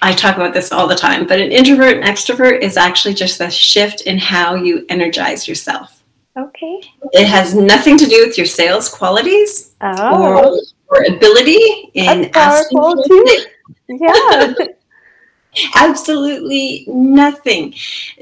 I 0.00 0.12
talk 0.12 0.36
about 0.36 0.54
this 0.54 0.70
all 0.72 0.86
the 0.86 0.94
time, 0.94 1.26
but 1.26 1.40
an 1.40 1.50
introvert 1.50 1.96
and 1.96 2.04
extrovert 2.04 2.60
is 2.60 2.76
actually 2.76 3.14
just 3.14 3.40
a 3.40 3.50
shift 3.50 4.02
in 4.02 4.18
how 4.18 4.54
you 4.54 4.86
energize 4.88 5.48
yourself. 5.48 6.02
Okay. 6.36 6.80
It 7.12 7.26
has 7.26 7.54
nothing 7.54 7.98
to 7.98 8.06
do 8.06 8.26
with 8.26 8.38
your 8.38 8.46
sales 8.46 8.88
qualities 8.88 9.74
oh. 9.80 10.60
or, 10.88 10.96
or 10.96 11.02
ability 11.14 11.90
in 11.94 12.30
That's 12.30 12.72
powerful 12.72 13.02
too. 13.02 13.44
Yeah. 13.88 14.54
Absolutely 15.74 16.84
nothing. 16.88 17.74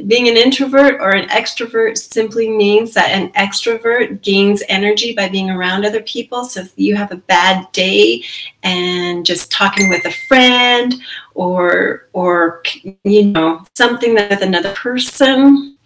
Being 0.07 0.29
an 0.29 0.37
introvert 0.37 1.01
or 1.01 1.11
an 1.11 1.29
extrovert 1.29 1.99
simply 1.99 2.49
means 2.49 2.95
that 2.95 3.11
an 3.11 3.31
extrovert 3.33 4.23
gains 4.23 4.63
energy 4.69 5.15
by 5.15 5.29
being 5.29 5.51
around 5.51 5.85
other 5.85 6.03
people. 6.03 6.45
So 6.45 6.61
if 6.61 6.73
you 6.77 6.95
have 6.97 7.13
a 7.13 7.17
bad 7.17 7.71
day 7.73 8.23
and 8.63 9.27
just 9.27 9.51
talking 9.51 9.89
with 9.89 10.05
a 10.07 10.15
friend 10.29 10.95
or 11.35 12.09
or 12.13 12.63
you 13.05 13.25
know 13.25 13.65
something 13.75 14.15
that 14.15 14.31
with 14.31 14.43
another 14.43 14.73
person 14.73 15.77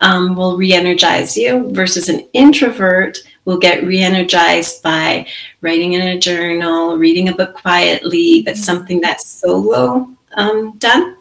um, 0.00 0.34
will 0.34 0.56
re-energize 0.56 1.36
you 1.36 1.70
versus 1.72 2.08
an 2.08 2.26
introvert 2.32 3.18
will 3.44 3.58
get 3.58 3.84
re-energized 3.84 4.82
by 4.82 5.26
writing 5.60 5.92
in 5.92 6.08
a 6.08 6.18
journal 6.18 6.96
reading 6.96 7.28
a 7.28 7.34
book 7.34 7.54
quietly 7.54 8.42
but 8.42 8.56
something 8.56 9.00
that's 9.00 9.26
solo 9.26 10.10
um, 10.34 10.76
done. 10.78 11.16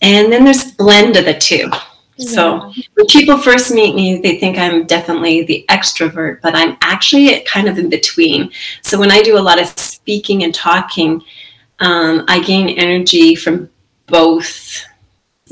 And 0.00 0.32
then 0.32 0.44
there's 0.44 0.72
blend 0.72 1.16
of 1.16 1.24
the 1.24 1.34
two. 1.34 1.70
Yeah. 2.16 2.26
So 2.26 2.72
when 2.94 3.06
people 3.06 3.38
first 3.38 3.72
meet 3.72 3.94
me, 3.94 4.20
they 4.20 4.38
think 4.38 4.58
I'm 4.58 4.86
definitely 4.86 5.44
the 5.44 5.64
extrovert, 5.68 6.40
but 6.42 6.54
I'm 6.54 6.76
actually 6.80 7.40
kind 7.40 7.68
of 7.68 7.78
in 7.78 7.88
between. 7.88 8.50
So 8.82 8.98
when 8.98 9.10
I 9.10 9.22
do 9.22 9.38
a 9.38 9.40
lot 9.40 9.60
of 9.60 9.68
speaking 9.78 10.44
and 10.44 10.54
talking, 10.54 11.22
um, 11.80 12.24
I 12.28 12.40
gain 12.40 12.68
energy 12.68 13.34
from 13.34 13.70
both. 14.06 14.84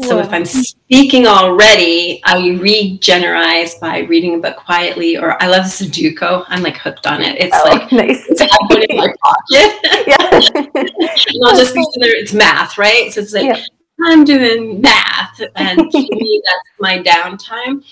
So 0.03 0.19
if 0.19 0.33
I'm 0.33 0.45
speaking 0.45 1.27
already, 1.27 2.23
I 2.25 2.57
regenerate 2.61 3.75
by 3.81 4.01
reading 4.01 4.37
a 4.37 4.39
book 4.39 4.57
quietly, 4.57 5.17
or 5.17 5.41
I 5.43 5.47
love 5.47 5.65
Sudoku. 5.65 6.45
I'm 6.49 6.63
like 6.63 6.77
hooked 6.77 7.07
on 7.07 7.21
it. 7.21 7.37
It's 7.39 7.57
oh, 7.57 7.69
like 7.69 7.93
nice. 7.93 8.27
I 8.41 8.49
put 8.69 8.83
it 8.83 8.91
in 8.91 8.97
my 8.97 9.13
pocket. 9.23 10.07
Yeah. 10.07 11.47
I'll 11.47 11.57
just 11.57 11.75
consider 11.75 12.07
it's 12.07 12.33
math, 12.33 12.79
right? 12.79 13.13
So 13.13 13.21
it's 13.21 13.33
like 13.33 13.45
yeah. 13.45 13.63
I'm 14.05 14.25
doing 14.25 14.81
math, 14.81 15.41
and 15.57 15.79
me, 15.93 16.43
that's 16.47 16.81
my 16.81 16.99
downtime. 17.03 17.85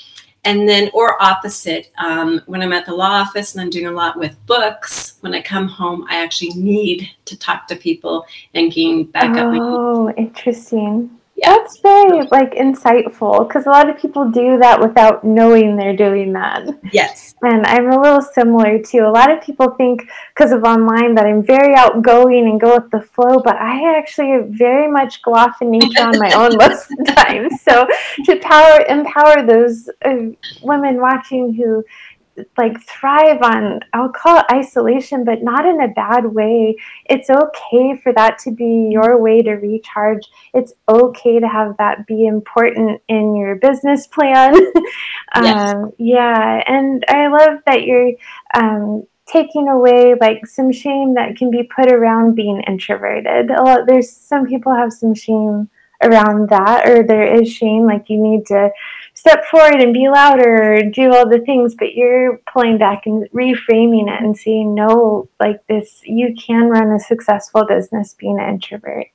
And 0.44 0.66
then, 0.66 0.90
or 0.94 1.20
opposite, 1.22 1.90
um, 1.98 2.40
when 2.46 2.62
I'm 2.62 2.72
at 2.72 2.86
the 2.86 2.94
law 2.94 3.10
office 3.10 3.54
and 3.54 3.60
I'm 3.60 3.70
doing 3.70 3.86
a 3.86 3.92
lot 3.92 4.18
with 4.18 4.34
books, 4.46 5.18
when 5.20 5.34
I 5.34 5.42
come 5.42 5.68
home, 5.68 6.06
I 6.08 6.22
actually 6.22 6.50
need 6.50 7.10
to 7.26 7.38
talk 7.38 7.66
to 7.66 7.76
people 7.76 8.24
and 8.54 8.72
gain 8.72 9.04
back 9.04 9.36
oh, 9.36 9.48
up. 9.48 9.58
Oh, 9.60 10.10
interesting. 10.16 11.17
That's 11.42 11.78
very 11.78 12.26
like 12.30 12.54
insightful 12.54 13.46
because 13.46 13.66
a 13.66 13.70
lot 13.70 13.88
of 13.88 13.98
people 13.98 14.30
do 14.30 14.58
that 14.58 14.80
without 14.80 15.24
knowing 15.24 15.76
they're 15.76 15.96
doing 15.96 16.32
that. 16.32 16.66
Yes. 16.92 17.34
And 17.42 17.64
I'm 17.66 17.90
a 17.92 18.00
little 18.00 18.20
similar 18.22 18.80
too. 18.82 19.00
A 19.00 19.10
lot 19.10 19.30
of 19.30 19.42
people 19.42 19.70
think 19.76 20.08
because 20.34 20.52
of 20.52 20.64
online 20.64 21.14
that 21.14 21.26
I'm 21.26 21.42
very 21.42 21.74
outgoing 21.74 22.48
and 22.48 22.60
go 22.60 22.76
with 22.76 22.90
the 22.90 23.02
flow, 23.02 23.40
but 23.44 23.56
I 23.56 23.96
actually 23.96 24.38
very 24.48 24.90
much 24.90 25.22
go 25.22 25.34
off 25.34 25.62
in 25.62 25.70
nature 25.70 26.02
on 26.02 26.18
my 26.18 26.32
own 26.32 26.56
most 26.58 26.90
of 26.90 26.98
the 26.98 27.12
time. 27.14 27.50
So 27.58 27.86
to 28.24 28.40
power 28.40 28.84
empower 28.88 29.46
those 29.46 29.88
uh, 30.04 30.32
women 30.62 31.00
watching 31.00 31.54
who 31.54 31.84
like 32.56 32.80
thrive 32.82 33.42
on 33.42 33.80
i'll 33.92 34.08
call 34.08 34.38
it 34.38 34.46
isolation 34.52 35.24
but 35.24 35.42
not 35.42 35.64
in 35.66 35.80
a 35.80 35.88
bad 35.88 36.24
way. 36.26 36.76
It's 37.06 37.30
okay 37.30 37.96
for 38.02 38.12
that 38.12 38.38
to 38.40 38.50
be 38.50 38.88
your 38.90 39.18
way 39.20 39.42
to 39.42 39.52
recharge. 39.52 40.24
It's 40.54 40.72
okay 40.88 41.40
to 41.40 41.48
have 41.48 41.76
that 41.78 42.06
be 42.06 42.26
important 42.26 43.00
in 43.08 43.36
your 43.36 43.56
business 43.56 44.06
plan. 44.06 44.54
Yes. 45.42 45.74
um, 45.74 45.92
yeah 45.98 46.62
and 46.66 47.04
i 47.08 47.28
love 47.28 47.58
that 47.66 47.82
you're 47.82 48.12
um, 48.54 49.06
taking 49.26 49.68
away 49.68 50.14
like 50.20 50.46
some 50.46 50.72
shame 50.72 51.14
that 51.14 51.36
can 51.36 51.50
be 51.50 51.62
put 51.62 51.92
around 51.92 52.34
being 52.34 52.62
introverted. 52.66 53.50
A 53.50 53.62
lot 53.62 53.86
there's 53.86 54.10
some 54.10 54.46
people 54.46 54.74
have 54.74 54.92
some 54.92 55.14
shame 55.14 55.68
around 56.02 56.48
that 56.48 56.88
or 56.88 57.02
there 57.02 57.40
is 57.40 57.50
shame 57.52 57.84
like 57.84 58.08
you 58.08 58.16
need 58.20 58.46
to 58.46 58.70
step 59.18 59.44
forward 59.46 59.82
and 59.82 59.92
be 59.92 60.08
louder 60.08 60.80
do 60.92 61.12
all 61.12 61.28
the 61.28 61.40
things 61.40 61.74
but 61.74 61.92
you're 61.94 62.36
pulling 62.52 62.78
back 62.78 63.04
and 63.04 63.28
reframing 63.32 64.06
it 64.06 64.22
and 64.22 64.38
saying 64.38 64.72
no 64.72 65.28
like 65.40 65.66
this 65.66 66.00
you 66.04 66.32
can 66.36 66.68
run 66.68 66.92
a 66.92 67.00
successful 67.00 67.64
business 67.64 68.14
being 68.14 68.38
an 68.38 68.48
introvert 68.48 69.08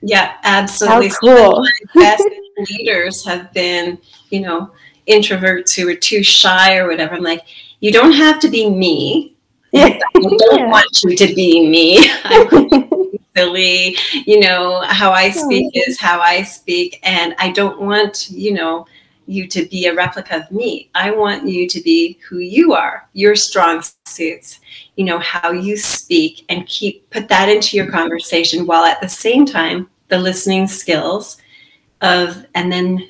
yeah 0.00 0.38
absolutely 0.44 1.08
How 1.08 1.18
cool 1.20 1.66
best 1.94 2.24
leaders 2.70 3.26
have 3.26 3.52
been 3.52 3.98
you 4.30 4.40
know 4.40 4.72
introverts 5.06 5.76
who 5.76 5.86
are 5.86 5.96
too 5.96 6.22
shy 6.22 6.78
or 6.78 6.88
whatever 6.88 7.16
i'm 7.16 7.22
like 7.22 7.44
you 7.80 7.92
don't 7.92 8.12
have 8.12 8.40
to 8.40 8.48
be 8.48 8.70
me 8.70 9.36
yeah. 9.72 9.98
i 10.14 10.18
don't 10.18 10.58
yeah. 10.58 10.70
want 10.70 11.02
you 11.04 11.14
to 11.14 11.34
be 11.34 11.68
me 11.68 11.98
silly. 13.34 13.96
You 14.26 14.40
know, 14.40 14.82
how 14.86 15.10
I 15.10 15.30
speak 15.30 15.72
oh. 15.74 15.80
is 15.86 15.98
how 15.98 16.20
I 16.20 16.42
speak. 16.42 17.00
And 17.02 17.34
I 17.38 17.50
don't 17.50 17.80
want, 17.80 18.28
you 18.28 18.52
know, 18.52 18.86
you 19.26 19.46
to 19.48 19.66
be 19.66 19.86
a 19.86 19.94
replica 19.94 20.36
of 20.36 20.50
me. 20.50 20.90
I 20.94 21.10
want 21.10 21.48
you 21.48 21.68
to 21.68 21.80
be 21.80 22.18
who 22.28 22.38
you 22.38 22.72
are, 22.74 23.08
your 23.12 23.34
strong 23.34 23.82
suits, 24.04 24.60
you 24.96 25.04
know, 25.04 25.18
how 25.18 25.52
you 25.52 25.76
speak 25.76 26.44
and 26.48 26.66
keep 26.66 27.08
put 27.10 27.28
that 27.28 27.48
into 27.48 27.76
your 27.76 27.90
conversation 27.90 28.66
while 28.66 28.84
at 28.84 29.00
the 29.00 29.08
same 29.08 29.46
time 29.46 29.88
the 30.08 30.18
listening 30.18 30.66
skills 30.66 31.38
of 32.00 32.44
and 32.54 32.70
then 32.70 33.08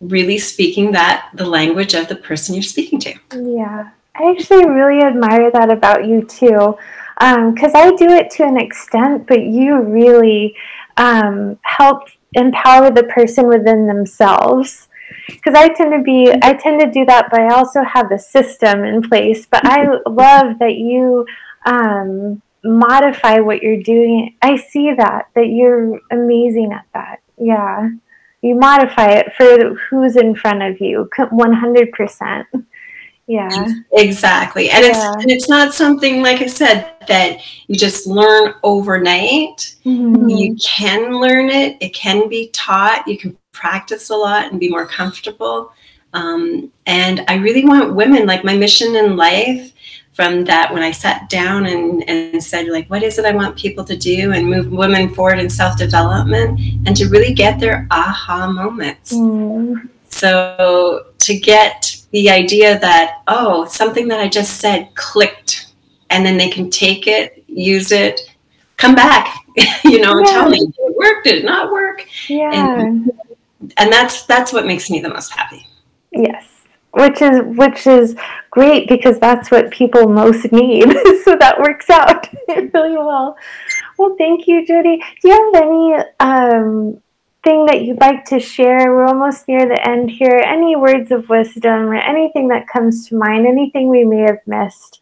really 0.00 0.38
speaking 0.38 0.92
that 0.92 1.30
the 1.34 1.44
language 1.44 1.94
of 1.94 2.08
the 2.08 2.16
person 2.16 2.54
you're 2.54 2.62
speaking 2.62 3.00
to. 3.00 3.14
Yeah. 3.34 3.90
I 4.14 4.30
actually 4.30 4.68
really 4.68 5.02
admire 5.02 5.50
that 5.52 5.70
about 5.70 6.06
you 6.06 6.22
too. 6.22 6.76
Because 7.18 7.74
um, 7.74 7.76
I 7.76 7.92
do 7.96 8.08
it 8.10 8.30
to 8.32 8.44
an 8.44 8.56
extent, 8.56 9.26
but 9.26 9.42
you 9.42 9.80
really 9.80 10.56
um, 10.96 11.58
help 11.62 12.08
empower 12.34 12.90
the 12.90 13.04
person 13.04 13.48
within 13.48 13.86
themselves 13.86 14.87
because 15.28 15.54
I 15.54 15.68
tend 15.68 15.92
to 15.92 16.02
be 16.02 16.32
I 16.42 16.54
tend 16.54 16.80
to 16.80 16.90
do 16.90 17.04
that, 17.04 17.28
but 17.30 17.40
I 17.40 17.54
also 17.54 17.82
have 17.82 18.08
the 18.08 18.18
system 18.18 18.84
in 18.84 19.02
place. 19.02 19.46
But 19.46 19.64
I 19.64 19.84
love 20.06 20.58
that 20.58 20.76
you 20.76 21.26
um, 21.66 22.42
modify 22.64 23.40
what 23.40 23.62
you're 23.62 23.82
doing. 23.82 24.34
I 24.42 24.56
see 24.56 24.92
that 24.94 25.28
that 25.34 25.48
you're 25.48 26.00
amazing 26.10 26.72
at 26.72 26.86
that. 26.94 27.20
Yeah, 27.36 27.90
you 28.40 28.54
modify 28.54 29.10
it 29.12 29.32
for 29.36 29.74
who's 29.74 30.16
in 30.16 30.34
front 30.34 30.62
of 30.62 30.80
you, 30.80 31.08
one 31.30 31.52
hundred 31.52 31.92
percent. 31.92 32.46
Yeah, 33.26 33.74
exactly, 33.92 34.70
and 34.70 34.82
yeah. 34.82 34.90
it's 34.90 35.22
and 35.22 35.30
it's 35.30 35.48
not 35.50 35.74
something 35.74 36.22
like 36.22 36.40
I 36.40 36.46
said 36.46 36.94
that 37.08 37.40
you 37.66 37.76
just 37.76 38.06
learn 38.06 38.54
overnight. 38.62 39.76
Mm-hmm. 39.84 40.30
You 40.30 40.56
can 40.56 41.20
learn 41.20 41.50
it. 41.50 41.76
It 41.80 41.90
can 41.90 42.30
be 42.30 42.48
taught. 42.54 43.06
You 43.06 43.18
can 43.18 43.36
practice 43.58 44.10
a 44.10 44.14
lot 44.14 44.50
and 44.50 44.60
be 44.60 44.68
more 44.68 44.86
comfortable. 44.86 45.72
Um, 46.14 46.72
and 46.86 47.24
I 47.28 47.34
really 47.34 47.64
want 47.64 47.94
women, 47.94 48.26
like 48.26 48.44
my 48.44 48.56
mission 48.56 48.94
in 48.96 49.16
life 49.16 49.72
from 50.12 50.44
that 50.44 50.72
when 50.72 50.82
I 50.82 50.90
sat 50.90 51.28
down 51.28 51.66
and, 51.66 52.08
and 52.08 52.42
said, 52.42 52.68
like, 52.68 52.88
what 52.88 53.02
is 53.02 53.18
it 53.18 53.24
I 53.24 53.32
want 53.32 53.56
people 53.56 53.84
to 53.84 53.96
do 53.96 54.32
and 54.32 54.48
move 54.48 54.70
women 54.70 55.14
forward 55.14 55.38
in 55.38 55.50
self 55.50 55.76
development 55.76 56.60
and 56.86 56.96
to 56.96 57.08
really 57.08 57.34
get 57.34 57.60
their 57.60 57.86
aha 57.90 58.50
moments. 58.50 59.12
Mm. 59.12 59.88
So 60.08 61.06
to 61.20 61.38
get 61.38 62.02
the 62.10 62.30
idea 62.30 62.78
that, 62.80 63.22
oh, 63.28 63.66
something 63.66 64.08
that 64.08 64.20
I 64.20 64.28
just 64.28 64.58
said 64.58 64.94
clicked, 64.94 65.72
and 66.10 66.24
then 66.24 66.38
they 66.38 66.48
can 66.48 66.70
take 66.70 67.06
it, 67.06 67.44
use 67.46 67.92
it, 67.92 68.34
come 68.76 68.94
back, 68.94 69.36
you 69.84 70.00
know, 70.00 70.16
and 70.18 70.26
yeah. 70.26 70.32
tell 70.32 70.48
me, 70.48 70.58
did 70.58 70.74
it 70.78 70.96
work? 70.96 71.24
Did 71.24 71.34
it 71.36 71.44
not 71.44 71.70
work? 71.70 72.06
Yeah. 72.28 72.50
And 72.52 73.10
and 73.76 73.92
that's 73.92 74.24
that's 74.26 74.52
what 74.52 74.66
makes 74.66 74.90
me 74.90 75.00
the 75.00 75.08
most 75.08 75.32
happy. 75.32 75.66
Yes. 76.12 76.46
Which 76.92 77.20
is 77.20 77.40
which 77.56 77.86
is 77.86 78.16
great 78.50 78.88
because 78.88 79.18
that's 79.18 79.50
what 79.50 79.70
people 79.70 80.08
most 80.08 80.50
need. 80.52 80.94
So 81.24 81.36
that 81.36 81.60
works 81.60 81.90
out 81.90 82.26
really 82.48 82.96
well. 82.96 83.36
Well 83.98 84.14
thank 84.16 84.46
you 84.46 84.66
Jody. 84.66 85.02
Do 85.20 85.28
you 85.28 85.52
have 85.52 85.62
any 85.62 85.94
um, 86.20 87.02
thing 87.44 87.66
that 87.66 87.82
you'd 87.82 88.00
like 88.00 88.24
to 88.26 88.40
share? 88.40 88.92
We're 88.92 89.06
almost 89.06 89.46
near 89.46 89.68
the 89.68 89.86
end 89.86 90.10
here. 90.10 90.40
Any 90.42 90.74
words 90.74 91.10
of 91.10 91.28
wisdom 91.28 91.90
or 91.90 91.96
anything 91.96 92.48
that 92.48 92.66
comes 92.66 93.08
to 93.08 93.16
mind? 93.16 93.46
Anything 93.46 93.88
we 93.88 94.04
may 94.04 94.22
have 94.22 94.40
missed 94.46 95.00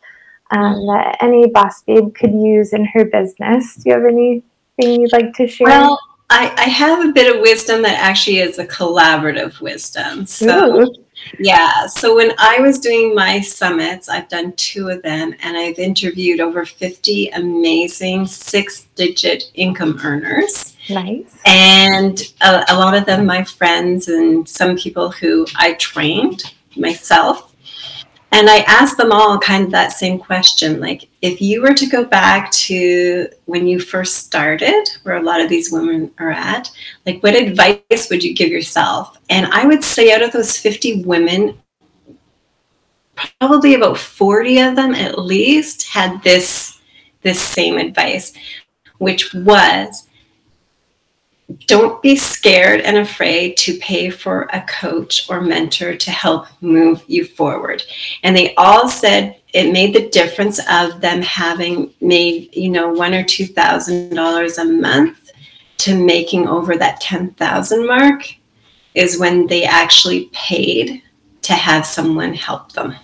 um, 0.51 0.87
that 0.87 1.19
any 1.21 1.49
boss 1.49 1.83
babe 1.83 2.15
could 2.15 2.33
use 2.33 2.73
in 2.73 2.85
her 2.87 3.05
business? 3.05 3.77
Do 3.77 3.91
you 3.91 3.95
have 3.95 4.05
anything 4.05 5.01
you'd 5.01 5.13
like 5.13 5.33
to 5.35 5.47
share? 5.47 5.67
Well, 5.67 6.01
I, 6.29 6.53
I 6.57 6.63
have 6.63 7.09
a 7.09 7.13
bit 7.13 7.35
of 7.35 7.41
wisdom 7.41 7.83
that 7.83 8.01
actually 8.01 8.39
is 8.39 8.59
a 8.59 8.67
collaborative 8.67 9.61
wisdom. 9.61 10.27
So, 10.27 10.83
Ooh. 10.83 10.95
yeah. 11.39 11.87
So, 11.87 12.17
when 12.17 12.33
I 12.39 12.59
was 12.61 12.81
doing 12.81 13.15
my 13.15 13.41
summits, 13.41 14.09
I've 14.09 14.29
done 14.29 14.53
two 14.57 14.89
of 14.89 15.03
them, 15.03 15.35
and 15.41 15.57
I've 15.57 15.79
interviewed 15.79 16.41
over 16.41 16.65
50 16.65 17.29
amazing 17.31 18.27
six 18.27 18.85
digit 18.97 19.45
income 19.55 20.01
earners. 20.03 20.77
Nice. 20.91 21.39
And 21.47 22.21
a, 22.41 22.65
a 22.69 22.77
lot 22.77 22.97
of 22.97 23.07
them, 23.07 23.25
my 23.25 23.45
friends, 23.45 24.09
and 24.09 24.49
some 24.49 24.77
people 24.77 25.11
who 25.11 25.47
I 25.57 25.75
trained 25.75 26.53
myself. 26.77 27.53
And 28.33 28.51
I 28.51 28.59
asked 28.67 28.97
them 28.97 29.13
all 29.13 29.39
kind 29.39 29.65
of 29.65 29.71
that 29.71 29.93
same 29.93 30.19
question 30.19 30.81
like, 30.81 31.09
if 31.27 31.41
you 31.41 31.61
were 31.61 31.75
to 31.75 31.87
go 31.87 32.05
back 32.05 32.51
to 32.53 33.29
when 33.47 33.67
you 33.67 33.81
first 33.81 34.27
started, 34.27 34.89
where 35.03 35.17
a 35.17 35.23
lot 35.23 35.41
of 35.41 35.49
these 35.49 35.73
women 35.73 36.11
are 36.19 36.31
at, 36.31 36.71
like, 37.05 37.23
what 37.23 37.35
advice 37.35 38.09
would 38.11 38.23
you 38.23 38.35
give 38.35 38.49
yourself? 38.49 39.19
And 39.29 39.47
I 39.47 39.67
would 39.67 39.83
say, 39.83 40.13
out 40.13 40.23
of 40.23 40.33
those 40.33 40.57
50 40.57 41.03
women, 41.05 41.59
probably 43.41 43.75
about 43.75 43.99
40 43.99 44.61
of 44.61 44.77
them 44.77 44.95
at 44.95 45.19
least 45.19 45.89
had 45.89 46.23
this 46.23 46.81
this 47.23 47.41
same 47.41 47.77
advice 47.77 48.35
which 48.99 49.35
was 49.35 50.06
don't 51.67 52.03
be 52.03 52.17
scared 52.17 52.81
and 52.81 52.97
afraid 52.97 53.57
to 53.57 53.79
pay 53.79 54.11
for 54.11 54.49
a 54.53 54.61
coach 54.63 55.31
or 55.31 55.41
mentor 55.41 55.97
to 55.97 56.11
help 56.11 56.47
move 56.61 57.05
you 57.07 57.25
forward. 57.25 57.83
And 58.23 58.37
they 58.37 58.55
all 58.57 58.89
said 58.89 59.41
it 59.53 59.73
made 59.73 59.95
the 59.95 60.09
difference 60.09 60.59
of 60.71 61.01
them 61.01 61.23
having 61.23 61.93
made, 62.01 62.55
you 62.55 62.69
know, 62.69 62.89
one 62.89 63.15
or 63.15 63.25
two 63.25 63.47
thousand 63.47 64.15
dollars 64.15 64.59
a 64.59 64.65
month 64.65 65.31
to 65.79 65.95
making 65.95 66.49
over 66.49 66.77
that 66.77 67.01
ten 67.01 67.31
thousand 67.35 67.87
mark 67.87 68.35
is 68.95 69.19
when 69.19 69.47
they 69.47 69.65
actually 69.65 70.29
paid 70.33 71.03
to 71.43 71.53
have 71.53 71.87
someone 71.87 72.35
help 72.35 72.73
them. 72.73 72.97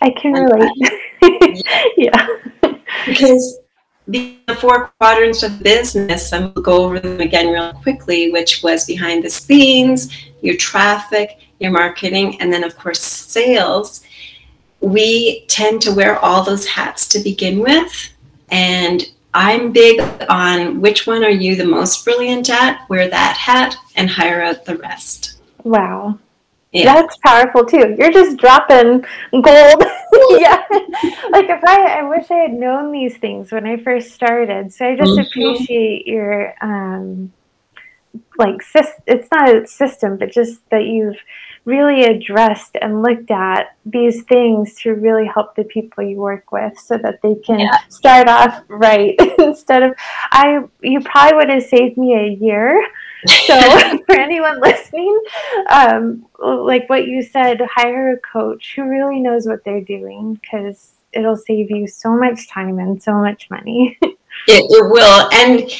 I 0.00 0.10
can 0.10 0.32
relate. 0.32 1.64
yeah. 1.96 2.26
Because 3.06 3.58
the 4.08 4.38
four 4.60 4.92
quadrants 4.98 5.42
of 5.42 5.62
business, 5.62 6.32
and 6.32 6.54
we'll 6.54 6.62
go 6.62 6.84
over 6.84 7.00
them 7.00 7.20
again 7.20 7.52
real 7.52 7.72
quickly, 7.72 8.30
which 8.32 8.62
was 8.62 8.84
behind 8.84 9.24
the 9.24 9.30
scenes, 9.30 10.12
your 10.40 10.56
traffic, 10.56 11.38
your 11.60 11.70
marketing, 11.70 12.40
and 12.40 12.52
then, 12.52 12.64
of 12.64 12.76
course, 12.76 13.00
sales. 13.00 14.04
We 14.80 15.46
tend 15.46 15.80
to 15.82 15.94
wear 15.94 16.18
all 16.18 16.42
those 16.42 16.66
hats 16.66 17.08
to 17.10 17.20
begin 17.20 17.60
with. 17.60 18.12
And 18.50 19.04
I'm 19.32 19.72
big 19.72 20.00
on 20.28 20.80
which 20.80 21.06
one 21.06 21.24
are 21.24 21.30
you 21.30 21.56
the 21.56 21.64
most 21.64 22.04
brilliant 22.04 22.50
at? 22.50 22.88
Wear 22.88 23.08
that 23.08 23.36
hat 23.36 23.76
and 23.96 24.10
hire 24.10 24.42
out 24.42 24.64
the 24.64 24.76
rest. 24.76 25.40
Wow. 25.62 26.18
Yeah. 26.72 26.94
That's 26.94 27.16
powerful 27.18 27.66
too. 27.66 27.94
You're 27.98 28.12
just 28.12 28.38
dropping 28.38 29.04
gold. 29.30 29.84
yeah. 30.30 30.62
Like 31.30 31.48
if 31.50 31.62
I 31.64 31.98
I 31.98 32.02
wish 32.08 32.30
I 32.30 32.38
had 32.38 32.52
known 32.52 32.92
these 32.92 33.18
things 33.18 33.52
when 33.52 33.66
I 33.66 33.76
first 33.76 34.12
started. 34.12 34.72
So 34.72 34.86
I 34.86 34.96
just 34.96 35.12
mm-hmm. 35.12 35.20
appreciate 35.20 36.06
your 36.06 36.54
um 36.62 37.32
like 38.38 38.62
it's 39.06 39.28
not 39.30 39.54
a 39.54 39.66
system, 39.66 40.16
but 40.16 40.32
just 40.32 40.68
that 40.70 40.86
you've 40.86 41.18
really 41.64 42.04
addressed 42.04 42.76
and 42.80 43.02
looked 43.02 43.30
at 43.30 43.76
these 43.86 44.22
things 44.24 44.74
to 44.74 44.94
really 44.94 45.26
help 45.26 45.54
the 45.54 45.64
people 45.64 46.02
you 46.02 46.16
work 46.16 46.50
with 46.50 46.76
so 46.78 46.98
that 46.98 47.20
they 47.22 47.36
can 47.36 47.60
yeah. 47.60 47.78
start 47.88 48.28
off 48.28 48.64
right 48.68 49.14
instead 49.38 49.82
of 49.82 49.94
I 50.32 50.64
you 50.80 51.00
probably 51.00 51.36
would 51.36 51.50
have 51.50 51.62
saved 51.62 51.96
me 51.96 52.14
a 52.14 52.32
year 52.32 52.84
so 53.46 53.98
for 54.06 54.14
anyone 54.18 54.60
listening, 54.60 55.20
um, 55.70 56.26
like 56.38 56.88
what 56.88 57.06
you 57.06 57.22
said, 57.22 57.60
hire 57.72 58.12
a 58.14 58.18
coach 58.18 58.74
who 58.74 58.84
really 58.84 59.20
knows 59.20 59.46
what 59.46 59.64
they're 59.64 59.80
doing 59.80 60.34
because 60.34 60.92
it'll 61.12 61.36
save 61.36 61.70
you 61.70 61.86
so 61.86 62.16
much 62.16 62.48
time 62.48 62.78
and 62.78 63.02
so 63.02 63.14
much 63.14 63.48
money. 63.50 63.96
it, 64.02 64.16
it 64.48 64.90
will, 64.90 65.30
and 65.32 65.70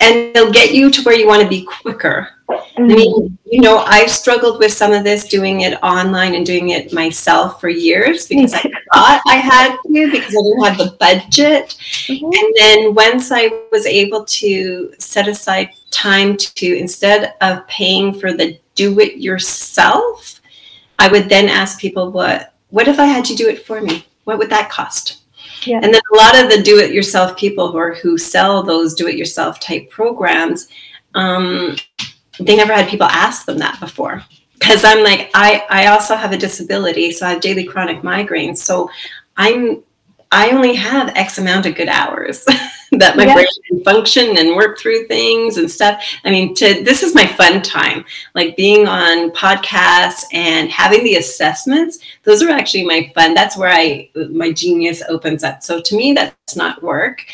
and 0.00 0.34
they'll 0.34 0.52
get 0.52 0.74
you 0.74 0.90
to 0.90 1.02
where 1.02 1.14
you 1.14 1.26
want 1.26 1.42
to 1.42 1.48
be 1.48 1.64
quicker. 1.64 2.28
I 2.76 2.80
mean, 2.82 3.38
you 3.44 3.60
know, 3.60 3.78
I've 3.78 4.10
struggled 4.10 4.58
with 4.58 4.72
some 4.72 4.92
of 4.92 5.04
this 5.04 5.28
doing 5.28 5.62
it 5.62 5.82
online 5.82 6.34
and 6.34 6.46
doing 6.46 6.70
it 6.70 6.92
myself 6.92 7.60
for 7.60 7.68
years 7.68 8.26
because 8.26 8.54
I 8.54 8.62
thought 8.94 9.22
I 9.26 9.36
had 9.36 9.76
to 9.76 10.10
because 10.10 10.34
I 10.34 10.42
didn't 10.42 10.64
have 10.64 10.78
the 10.78 10.96
budget. 10.98 11.76
Mm-hmm. 12.06 12.24
And 12.24 12.54
then 12.56 12.94
once 12.94 13.30
I 13.32 13.48
was 13.72 13.86
able 13.86 14.24
to 14.24 14.92
set 14.98 15.28
aside 15.28 15.70
time 15.90 16.36
to 16.36 16.78
instead 16.78 17.34
of 17.40 17.66
paying 17.66 18.18
for 18.18 18.32
the 18.32 18.58
do 18.74 18.98
it 19.00 19.18
yourself, 19.18 20.40
I 20.98 21.08
would 21.08 21.28
then 21.28 21.48
ask 21.48 21.80
people 21.80 22.10
what 22.10 22.54
what 22.70 22.88
if 22.88 22.98
I 22.98 23.06
had 23.06 23.24
to 23.26 23.34
do 23.34 23.48
it 23.48 23.66
for 23.66 23.80
me? 23.80 24.06
What 24.24 24.38
would 24.38 24.50
that 24.50 24.70
cost? 24.70 25.18
Yeah. 25.66 25.80
And 25.82 25.92
then 25.92 26.00
a 26.12 26.16
lot 26.16 26.40
of 26.40 26.50
the 26.50 26.62
do 26.62 26.78
it 26.78 26.92
yourself 26.92 27.36
people 27.36 27.70
who 27.72 27.78
are 27.78 27.94
who 27.94 28.16
sell 28.16 28.62
those 28.62 28.94
do 28.94 29.08
it 29.08 29.16
yourself 29.16 29.60
type 29.60 29.90
programs, 29.90 30.68
um, 31.14 31.76
they 32.40 32.56
never 32.56 32.72
had 32.72 32.88
people 32.88 33.06
ask 33.06 33.46
them 33.46 33.58
that 33.58 33.78
before. 33.80 34.22
Because 34.58 34.84
I'm 34.84 35.02
like, 35.02 35.30
I, 35.34 35.64
I 35.70 35.86
also 35.86 36.14
have 36.14 36.32
a 36.32 36.36
disability, 36.36 37.12
so 37.12 37.26
I 37.26 37.30
have 37.30 37.40
daily 37.40 37.64
chronic 37.64 38.02
migraines. 38.02 38.58
So 38.58 38.90
I'm 39.36 39.82
I 40.32 40.50
only 40.50 40.74
have 40.74 41.12
X 41.16 41.38
amount 41.38 41.66
of 41.66 41.74
good 41.74 41.88
hours 41.88 42.44
that 42.92 43.16
my 43.16 43.26
yeah. 43.26 43.34
brain 43.34 43.46
can 43.66 43.82
function 43.82 44.38
and 44.38 44.54
work 44.54 44.78
through 44.78 45.08
things 45.08 45.56
and 45.56 45.68
stuff. 45.68 46.04
I 46.24 46.30
mean, 46.30 46.54
to 46.54 46.84
this 46.84 47.02
is 47.02 47.16
my 47.16 47.26
fun 47.26 47.62
time, 47.62 48.04
like 48.34 48.56
being 48.56 48.86
on 48.86 49.32
podcasts 49.32 50.24
and 50.32 50.70
having 50.70 51.02
the 51.02 51.16
assessments. 51.16 51.98
Those 52.22 52.42
are 52.42 52.50
actually 52.50 52.84
my 52.84 53.10
fun. 53.12 53.34
That's 53.34 53.56
where 53.56 53.70
I 53.70 54.08
my 54.30 54.52
genius 54.52 55.02
opens 55.08 55.42
up. 55.42 55.64
So 55.64 55.80
to 55.80 55.96
me, 55.96 56.12
that's 56.12 56.54
not 56.54 56.80
work, 56.80 57.24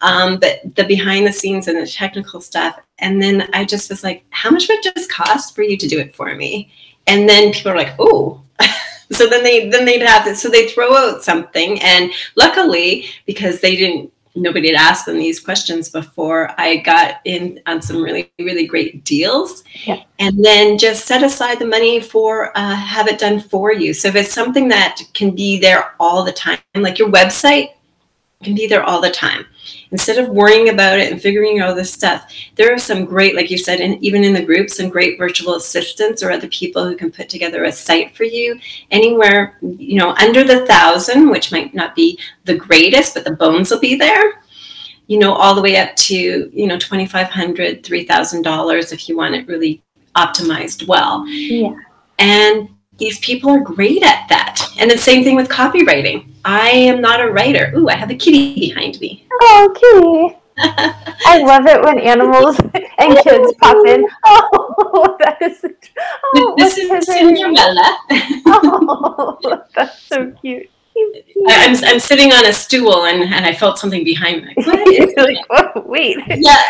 um, 0.00 0.38
but 0.38 0.60
the 0.76 0.84
behind 0.84 1.26
the 1.26 1.32
scenes 1.32 1.66
and 1.66 1.78
the 1.78 1.86
technical 1.86 2.40
stuff. 2.40 2.78
And 2.98 3.22
then 3.22 3.48
I 3.52 3.64
just 3.64 3.90
was 3.90 4.02
like, 4.02 4.24
how 4.30 4.50
much 4.50 4.68
would 4.68 4.84
it 4.84 4.94
just 4.94 5.10
cost 5.10 5.54
for 5.54 5.62
you 5.62 5.76
to 5.76 5.88
do 5.88 5.98
it 5.98 6.14
for 6.14 6.34
me? 6.34 6.72
And 7.06 7.28
then 7.28 7.52
people 7.52 7.72
are 7.72 7.76
like, 7.76 7.94
oh. 7.98 8.42
so 9.12 9.26
then 9.26 9.42
they 9.42 9.68
then 9.68 9.84
they'd 9.84 10.02
have 10.02 10.24
this 10.24 10.40
so 10.40 10.48
they 10.48 10.68
throw 10.68 10.94
out 10.94 11.22
something 11.22 11.80
and 11.82 12.10
luckily 12.36 13.06
because 13.26 13.60
they 13.60 13.76
didn't 13.76 14.12
nobody 14.34 14.68
had 14.68 14.76
asked 14.76 15.06
them 15.06 15.16
these 15.16 15.40
questions 15.40 15.88
before 15.88 16.50
i 16.58 16.76
got 16.78 17.20
in 17.24 17.60
on 17.66 17.80
some 17.80 18.02
really 18.02 18.30
really 18.38 18.66
great 18.66 19.04
deals 19.04 19.62
yeah. 19.84 20.02
and 20.18 20.44
then 20.44 20.76
just 20.76 21.06
set 21.06 21.22
aside 21.22 21.58
the 21.58 21.66
money 21.66 22.00
for 22.00 22.56
uh, 22.56 22.74
have 22.74 23.06
it 23.06 23.18
done 23.18 23.40
for 23.40 23.72
you 23.72 23.94
so 23.94 24.08
if 24.08 24.16
it's 24.16 24.32
something 24.32 24.68
that 24.68 25.00
can 25.14 25.34
be 25.34 25.58
there 25.58 25.94
all 26.00 26.24
the 26.24 26.32
time 26.32 26.58
like 26.74 26.98
your 26.98 27.10
website 27.10 27.70
can 28.42 28.54
be 28.54 28.66
there 28.66 28.82
all 28.82 29.00
the 29.00 29.10
time 29.10 29.46
instead 29.90 30.18
of 30.18 30.28
worrying 30.28 30.68
about 30.68 30.98
it 30.98 31.10
and 31.10 31.20
figuring 31.20 31.60
out 31.60 31.68
all 31.68 31.74
this 31.74 31.92
stuff, 31.92 32.32
there 32.56 32.72
are 32.72 32.78
some 32.78 33.04
great, 33.04 33.34
like 33.34 33.50
you 33.50 33.58
said, 33.58 33.80
and 33.80 34.02
even 34.02 34.24
in 34.24 34.32
the 34.32 34.44
group, 34.44 34.70
some 34.70 34.88
great 34.88 35.18
virtual 35.18 35.54
assistants 35.54 36.22
or 36.22 36.30
other 36.30 36.48
people 36.48 36.84
who 36.86 36.96
can 36.96 37.10
put 37.10 37.28
together 37.28 37.64
a 37.64 37.72
site 37.72 38.16
for 38.16 38.24
you 38.24 38.58
anywhere, 38.90 39.58
you 39.62 39.98
know, 39.98 40.14
under 40.20 40.44
the 40.44 40.66
thousand, 40.66 41.30
which 41.30 41.52
might 41.52 41.74
not 41.74 41.94
be 41.94 42.18
the 42.44 42.56
greatest, 42.56 43.14
but 43.14 43.24
the 43.24 43.30
bones 43.30 43.70
will 43.70 43.80
be 43.80 43.94
there. 43.94 44.42
You 45.08 45.20
know, 45.20 45.34
all 45.34 45.54
the 45.54 45.62
way 45.62 45.76
up 45.76 45.94
to, 45.96 46.50
you 46.52 46.66
know, 46.66 46.76
$2,500, 46.76 47.82
$3,000 47.82 48.92
if 48.92 49.08
you 49.08 49.16
want 49.16 49.36
it 49.36 49.46
really 49.46 49.82
optimized 50.16 50.88
well. 50.88 51.24
Yeah. 51.28 51.76
And 52.18 52.70
these 52.98 53.18
people 53.20 53.50
are 53.50 53.60
great 53.60 54.02
at 54.02 54.26
that. 54.28 54.66
And 54.78 54.90
the 54.90 54.98
same 54.98 55.22
thing 55.22 55.36
with 55.36 55.48
copywriting. 55.48 56.32
I 56.48 56.68
am 56.70 57.00
not 57.00 57.20
a 57.20 57.28
writer. 57.28 57.72
Ooh, 57.76 57.88
I 57.88 57.96
have 57.96 58.10
a 58.10 58.14
kitty 58.14 58.54
behind 58.54 59.00
me. 59.00 59.26
Oh, 59.38 59.74
kitty. 59.74 60.38
I 60.58 61.42
love 61.44 61.66
it 61.66 61.82
when 61.82 61.98
animals 61.98 62.58
and 62.98 63.18
kids 63.18 63.52
pop 63.60 63.86
in. 63.86 64.06
Oh, 64.24 65.16
that 65.20 65.36
is. 65.42 65.62
Oh, 66.36 66.54
this 66.56 66.78
is 66.78 67.06
Cinderella. 67.06 67.98
oh, 68.46 69.62
that's 69.74 70.00
so 70.04 70.32
cute. 70.40 70.70
I'm, 71.48 71.76
I'm 71.84 72.00
sitting 72.00 72.32
on 72.32 72.46
a 72.46 72.52
stool 72.54 73.04
and, 73.04 73.22
and 73.22 73.44
I 73.44 73.52
felt 73.52 73.78
something 73.78 74.04
behind 74.04 74.46
me. 74.46 74.54
Like, 74.66 75.16
like 75.18 75.36
oh, 75.50 75.82
wait. 75.84 76.16
Yeah. 76.28 76.62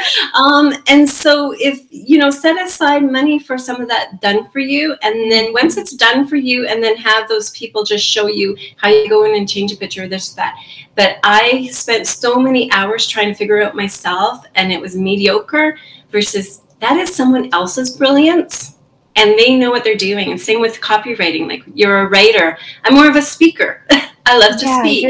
um, 0.34 0.72
and 0.88 1.08
so 1.08 1.54
if 1.58 1.86
you 1.90 2.18
know 2.18 2.30
set 2.30 2.60
aside 2.64 3.10
money 3.10 3.38
for 3.38 3.58
some 3.58 3.80
of 3.80 3.88
that 3.88 4.20
done 4.20 4.48
for 4.50 4.58
you 4.58 4.96
and 5.02 5.30
then 5.30 5.52
once 5.52 5.76
it's 5.76 5.94
done 5.94 6.26
for 6.26 6.36
you 6.36 6.66
and 6.66 6.82
then 6.82 6.96
have 6.96 7.28
those 7.28 7.50
people 7.50 7.84
just 7.84 8.04
show 8.04 8.26
you 8.26 8.56
how 8.76 8.88
you 8.88 9.08
go 9.08 9.24
in 9.24 9.34
and 9.34 9.48
change 9.48 9.72
a 9.72 9.76
picture 9.76 10.08
this 10.08 10.32
that. 10.34 10.56
But 10.94 11.18
i 11.24 11.68
spent 11.68 12.06
so 12.06 12.38
many 12.38 12.70
hours 12.72 13.06
trying 13.06 13.28
to 13.28 13.34
figure 13.34 13.62
out 13.62 13.74
myself 13.74 14.44
and 14.54 14.72
it 14.72 14.80
was 14.80 14.96
mediocre 14.96 15.78
versus 16.10 16.62
that 16.80 16.96
is 16.96 17.14
someone 17.14 17.52
else's 17.52 17.96
brilliance 17.96 18.76
and 19.16 19.38
they 19.38 19.56
know 19.56 19.70
what 19.70 19.84
they're 19.84 19.94
doing. 19.94 20.30
And 20.30 20.40
same 20.40 20.60
with 20.60 20.80
copywriting 20.80 21.46
like 21.46 21.62
you're 21.74 22.00
a 22.00 22.08
writer. 22.08 22.56
I'm 22.84 22.94
more 22.94 23.08
of 23.08 23.16
a 23.16 23.22
speaker. 23.22 23.84
I 24.26 24.38
love 24.38 24.58
to 24.58 24.66
yeah, 24.66 24.80
speak. 24.80 25.08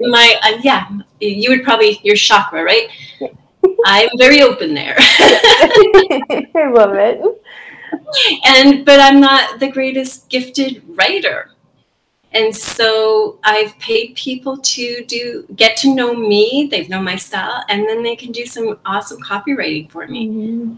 my 0.00 0.34
uh, 0.42 0.58
yeah 0.62 0.88
you 1.20 1.50
would 1.50 1.62
probably 1.62 2.00
your 2.02 2.16
chakra 2.16 2.64
right 2.64 2.88
I'm 3.84 4.08
very 4.18 4.42
open 4.42 4.74
there. 4.74 4.94
I 4.98 6.70
love 6.72 6.94
it. 6.94 7.20
And 8.44 8.84
but 8.84 9.00
I'm 9.00 9.20
not 9.20 9.60
the 9.60 9.70
greatest 9.70 10.28
gifted 10.28 10.82
writer. 10.88 11.50
And 12.32 12.54
so 12.54 13.40
I've 13.42 13.76
paid 13.80 14.14
people 14.14 14.56
to 14.56 15.04
do 15.06 15.46
get 15.56 15.76
to 15.78 15.94
know 15.94 16.14
me, 16.14 16.68
they've 16.70 16.88
known 16.88 17.04
my 17.04 17.16
style, 17.16 17.64
and 17.68 17.84
then 17.88 18.02
they 18.02 18.14
can 18.14 18.30
do 18.30 18.46
some 18.46 18.78
awesome 18.86 19.20
copywriting 19.20 19.90
for 19.90 20.06
me. 20.06 20.28
Mm-hmm. 20.28 20.76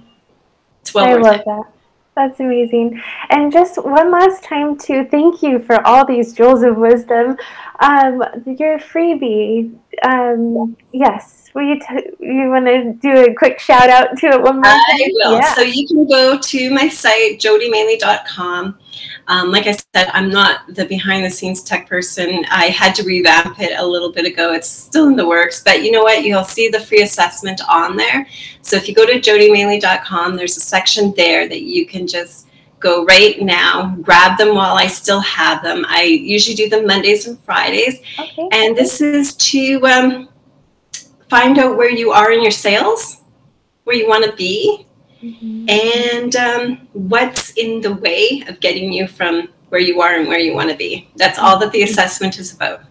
It's 0.80 0.94
well 0.94 1.06
I 1.06 1.14
love 1.14 1.36
it. 1.36 1.44
that. 1.44 1.72
That's 2.14 2.40
amazing. 2.40 3.02
And 3.30 3.50
just 3.50 3.82
one 3.82 4.10
last 4.10 4.44
time 4.44 4.76
to 4.80 5.04
thank 5.06 5.42
you 5.42 5.58
for 5.58 5.86
all 5.86 6.04
these 6.04 6.34
jewels 6.34 6.62
of 6.62 6.76
wisdom. 6.76 7.38
Um, 7.80 8.22
your 8.44 8.78
freebie, 8.78 9.74
um, 10.02 10.76
yes, 10.92 11.41
will 11.55 11.62
you, 11.62 11.78
t- 11.78 12.11
you 12.20 12.48
want 12.48 12.66
to 12.66 12.92
do 12.94 13.30
a 13.30 13.34
quick 13.34 13.59
shout 13.59 13.90
out 13.90 14.16
to 14.18 14.26
it 14.26 14.42
one 14.42 14.57
more 14.57 14.64
time? 14.64 14.78
I 14.78 15.11
will. 15.12 15.32
Yeah. 15.38 15.55
So 15.55 15.62
you 15.62 15.86
can 15.86 16.07
go 16.07 16.38
to 16.38 16.70
my 16.70 16.88
site, 16.88 17.38
jodymaley.com. 17.38 18.78
Um, 19.28 19.50
like 19.50 19.66
I 19.66 19.72
said, 19.72 20.11
I'm 20.12 20.30
not 20.30 20.74
the 20.74 20.84
behind 20.84 21.24
the 21.24 21.30
scenes 21.30 21.62
tech 21.62 21.88
person. 21.88 22.44
I 22.50 22.66
had 22.66 22.94
to 22.96 23.03
revamp 23.05 23.61
it 23.61 23.78
a 23.78 23.86
little 23.86 24.12
bit 24.12 24.26
ago. 24.26 24.53
It's 24.53 24.68
still 24.68 25.09
in 25.09 25.16
the 25.16 25.26
works, 25.26 25.62
but 25.62 25.82
you 25.82 25.90
know 25.90 26.03
what? 26.03 26.24
You'll 26.24 26.44
see 26.44 26.68
the 26.68 26.80
free 26.80 27.03
assessment 27.03 27.61
on 27.68 27.96
there. 27.96 28.26
So 28.62 28.76
if 28.76 28.88
you 28.88 28.94
go 28.94 29.07
to 29.07 29.20
jodymaley.com, 29.20 30.36
there's 30.36 30.57
a 30.57 30.61
section 30.61 31.14
there 31.16 31.48
that 31.48 31.62
you 31.62 31.86
can 31.86 32.07
just 32.07 32.48
go 32.80 33.05
right 33.05 33.40
now, 33.40 33.96
grab 34.03 34.36
them 34.36 34.57
while 34.57 34.76
I 34.76 34.88
still 34.88 35.20
have 35.20 35.62
them. 35.62 35.84
I 35.88 36.03
usually 36.03 36.57
do 36.57 36.68
them 36.68 36.86
Mondays 36.86 37.28
and 37.28 37.38
Fridays. 37.44 38.00
Okay. 38.18 38.48
And 38.50 38.76
this 38.76 39.00
is 39.00 39.34
to 39.34 39.86
um, 39.86 40.28
find 41.32 41.58
out 41.58 41.78
where 41.78 41.88
you 41.88 42.12
are 42.12 42.30
in 42.30 42.42
your 42.42 42.50
sales, 42.52 43.22
where 43.84 43.96
you 43.96 44.06
want 44.06 44.22
to 44.22 44.32
be, 44.32 44.86
mm-hmm. 45.22 45.64
and 45.66 46.36
um, 46.36 46.88
what's 46.92 47.52
in 47.52 47.80
the 47.80 47.94
way 47.94 48.44
of 48.48 48.60
getting 48.60 48.92
you 48.92 49.08
from 49.08 49.48
where 49.70 49.80
you 49.80 50.02
are 50.02 50.14
and 50.14 50.28
where 50.28 50.38
you 50.38 50.52
want 50.52 50.68
to 50.68 50.76
be. 50.76 51.08
That's 51.16 51.38
all 51.38 51.58
that 51.60 51.72
the 51.72 51.84
assessment 51.84 52.38
is 52.38 52.52
about. 52.52 52.82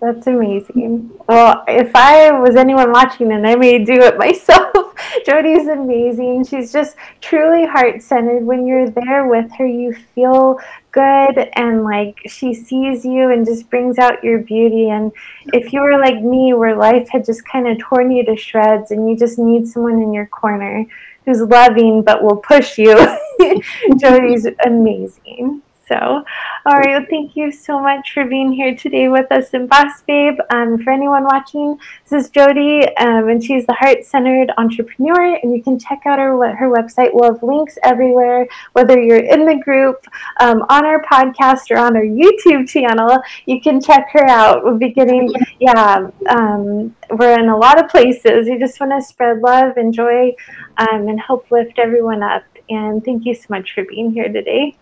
That's 0.00 0.26
amazing. 0.26 1.10
Well, 1.26 1.64
if 1.66 1.90
I 1.94 2.30
was 2.30 2.54
anyone 2.54 2.92
watching 2.92 3.32
and 3.32 3.46
I 3.46 3.56
may 3.56 3.82
do 3.82 3.94
it 3.94 4.18
myself, 4.18 4.94
Jody's 5.24 5.66
amazing. 5.68 6.44
She's 6.44 6.70
just 6.70 6.96
truly 7.22 7.64
heart 7.66 8.02
centered. 8.02 8.44
When 8.44 8.66
you're 8.66 8.90
there 8.90 9.26
with 9.26 9.50
her, 9.52 9.66
you 9.66 9.94
feel 10.14 10.60
good 10.92 11.50
and 11.54 11.82
like 11.82 12.20
she 12.26 12.52
sees 12.52 13.04
you 13.04 13.30
and 13.30 13.46
just 13.46 13.70
brings 13.70 13.98
out 13.98 14.22
your 14.22 14.40
beauty. 14.40 14.90
And 14.90 15.12
if 15.54 15.72
you 15.72 15.80
were 15.80 15.98
like 15.98 16.22
me, 16.22 16.52
where 16.52 16.76
life 16.76 17.08
had 17.08 17.24
just 17.24 17.46
kind 17.46 17.66
of 17.66 17.78
torn 17.78 18.10
you 18.10 18.24
to 18.26 18.36
shreds 18.36 18.90
and 18.90 19.08
you 19.08 19.16
just 19.16 19.38
need 19.38 19.66
someone 19.66 20.02
in 20.02 20.12
your 20.12 20.26
corner 20.26 20.84
who's 21.24 21.40
loving 21.40 22.02
but 22.02 22.22
will 22.22 22.36
push 22.36 22.76
you, 22.78 22.94
Jody's 23.98 24.46
amazing. 24.64 25.62
So, 25.88 26.24
all 26.66 26.74
right, 26.74 26.98
well, 26.98 27.06
thank 27.08 27.36
you 27.36 27.52
so 27.52 27.78
much 27.78 28.12
for 28.12 28.24
being 28.24 28.50
here 28.50 28.74
today 28.74 29.06
with 29.06 29.30
us 29.30 29.50
in 29.50 29.68
Boss 29.68 30.02
Babe. 30.02 30.34
Um, 30.50 30.82
for 30.82 30.92
anyone 30.92 31.22
watching, 31.22 31.78
this 32.08 32.24
is 32.24 32.30
Jody, 32.30 32.84
um, 32.96 33.28
and 33.28 33.42
she's 33.42 33.66
the 33.66 33.74
heart 33.74 34.04
centered 34.04 34.50
entrepreneur. 34.58 35.38
And 35.40 35.54
you 35.54 35.62
can 35.62 35.78
check 35.78 36.02
out 36.04 36.18
her, 36.18 36.56
her 36.56 36.68
website. 36.68 37.10
We'll 37.12 37.32
have 37.32 37.42
links 37.44 37.78
everywhere, 37.84 38.48
whether 38.72 39.00
you're 39.00 39.18
in 39.18 39.46
the 39.46 39.62
group, 39.62 40.04
um, 40.40 40.64
on 40.68 40.84
our 40.84 41.04
podcast, 41.04 41.70
or 41.70 41.78
on 41.78 41.96
our 41.96 42.02
YouTube 42.02 42.68
channel. 42.68 43.20
You 43.44 43.60
can 43.60 43.80
check 43.80 44.08
her 44.12 44.28
out. 44.28 44.64
We'll 44.64 44.78
be 44.78 44.90
getting, 44.90 45.32
yeah, 45.60 46.10
um, 46.28 46.96
we're 47.10 47.38
in 47.38 47.48
a 47.48 47.56
lot 47.56 47.78
of 47.78 47.88
places. 47.88 48.48
We 48.48 48.58
just 48.58 48.80
want 48.80 48.90
to 48.90 49.06
spread 49.06 49.38
love 49.38 49.76
and 49.76 49.94
joy 49.94 50.34
um, 50.78 51.06
and 51.06 51.20
help 51.20 51.48
lift 51.52 51.78
everyone 51.78 52.24
up. 52.24 52.42
And 52.68 53.04
thank 53.04 53.24
you 53.24 53.34
so 53.34 53.46
much 53.50 53.72
for 53.72 53.84
being 53.84 54.10
here 54.10 54.32
today. 54.32 54.76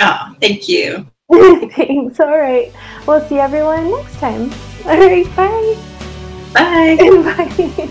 Oh, 0.00 0.34
thank 0.40 0.68
you. 0.68 1.06
Thanks. 1.30 2.20
All 2.20 2.36
right. 2.38 2.72
We'll 3.06 3.26
see 3.28 3.38
everyone 3.38 3.90
next 3.90 4.18
time. 4.18 4.52
All 4.84 4.98
right. 4.98 5.26
Bye. 5.36 5.76
Bye. 6.54 6.96
Bye. 7.56 7.82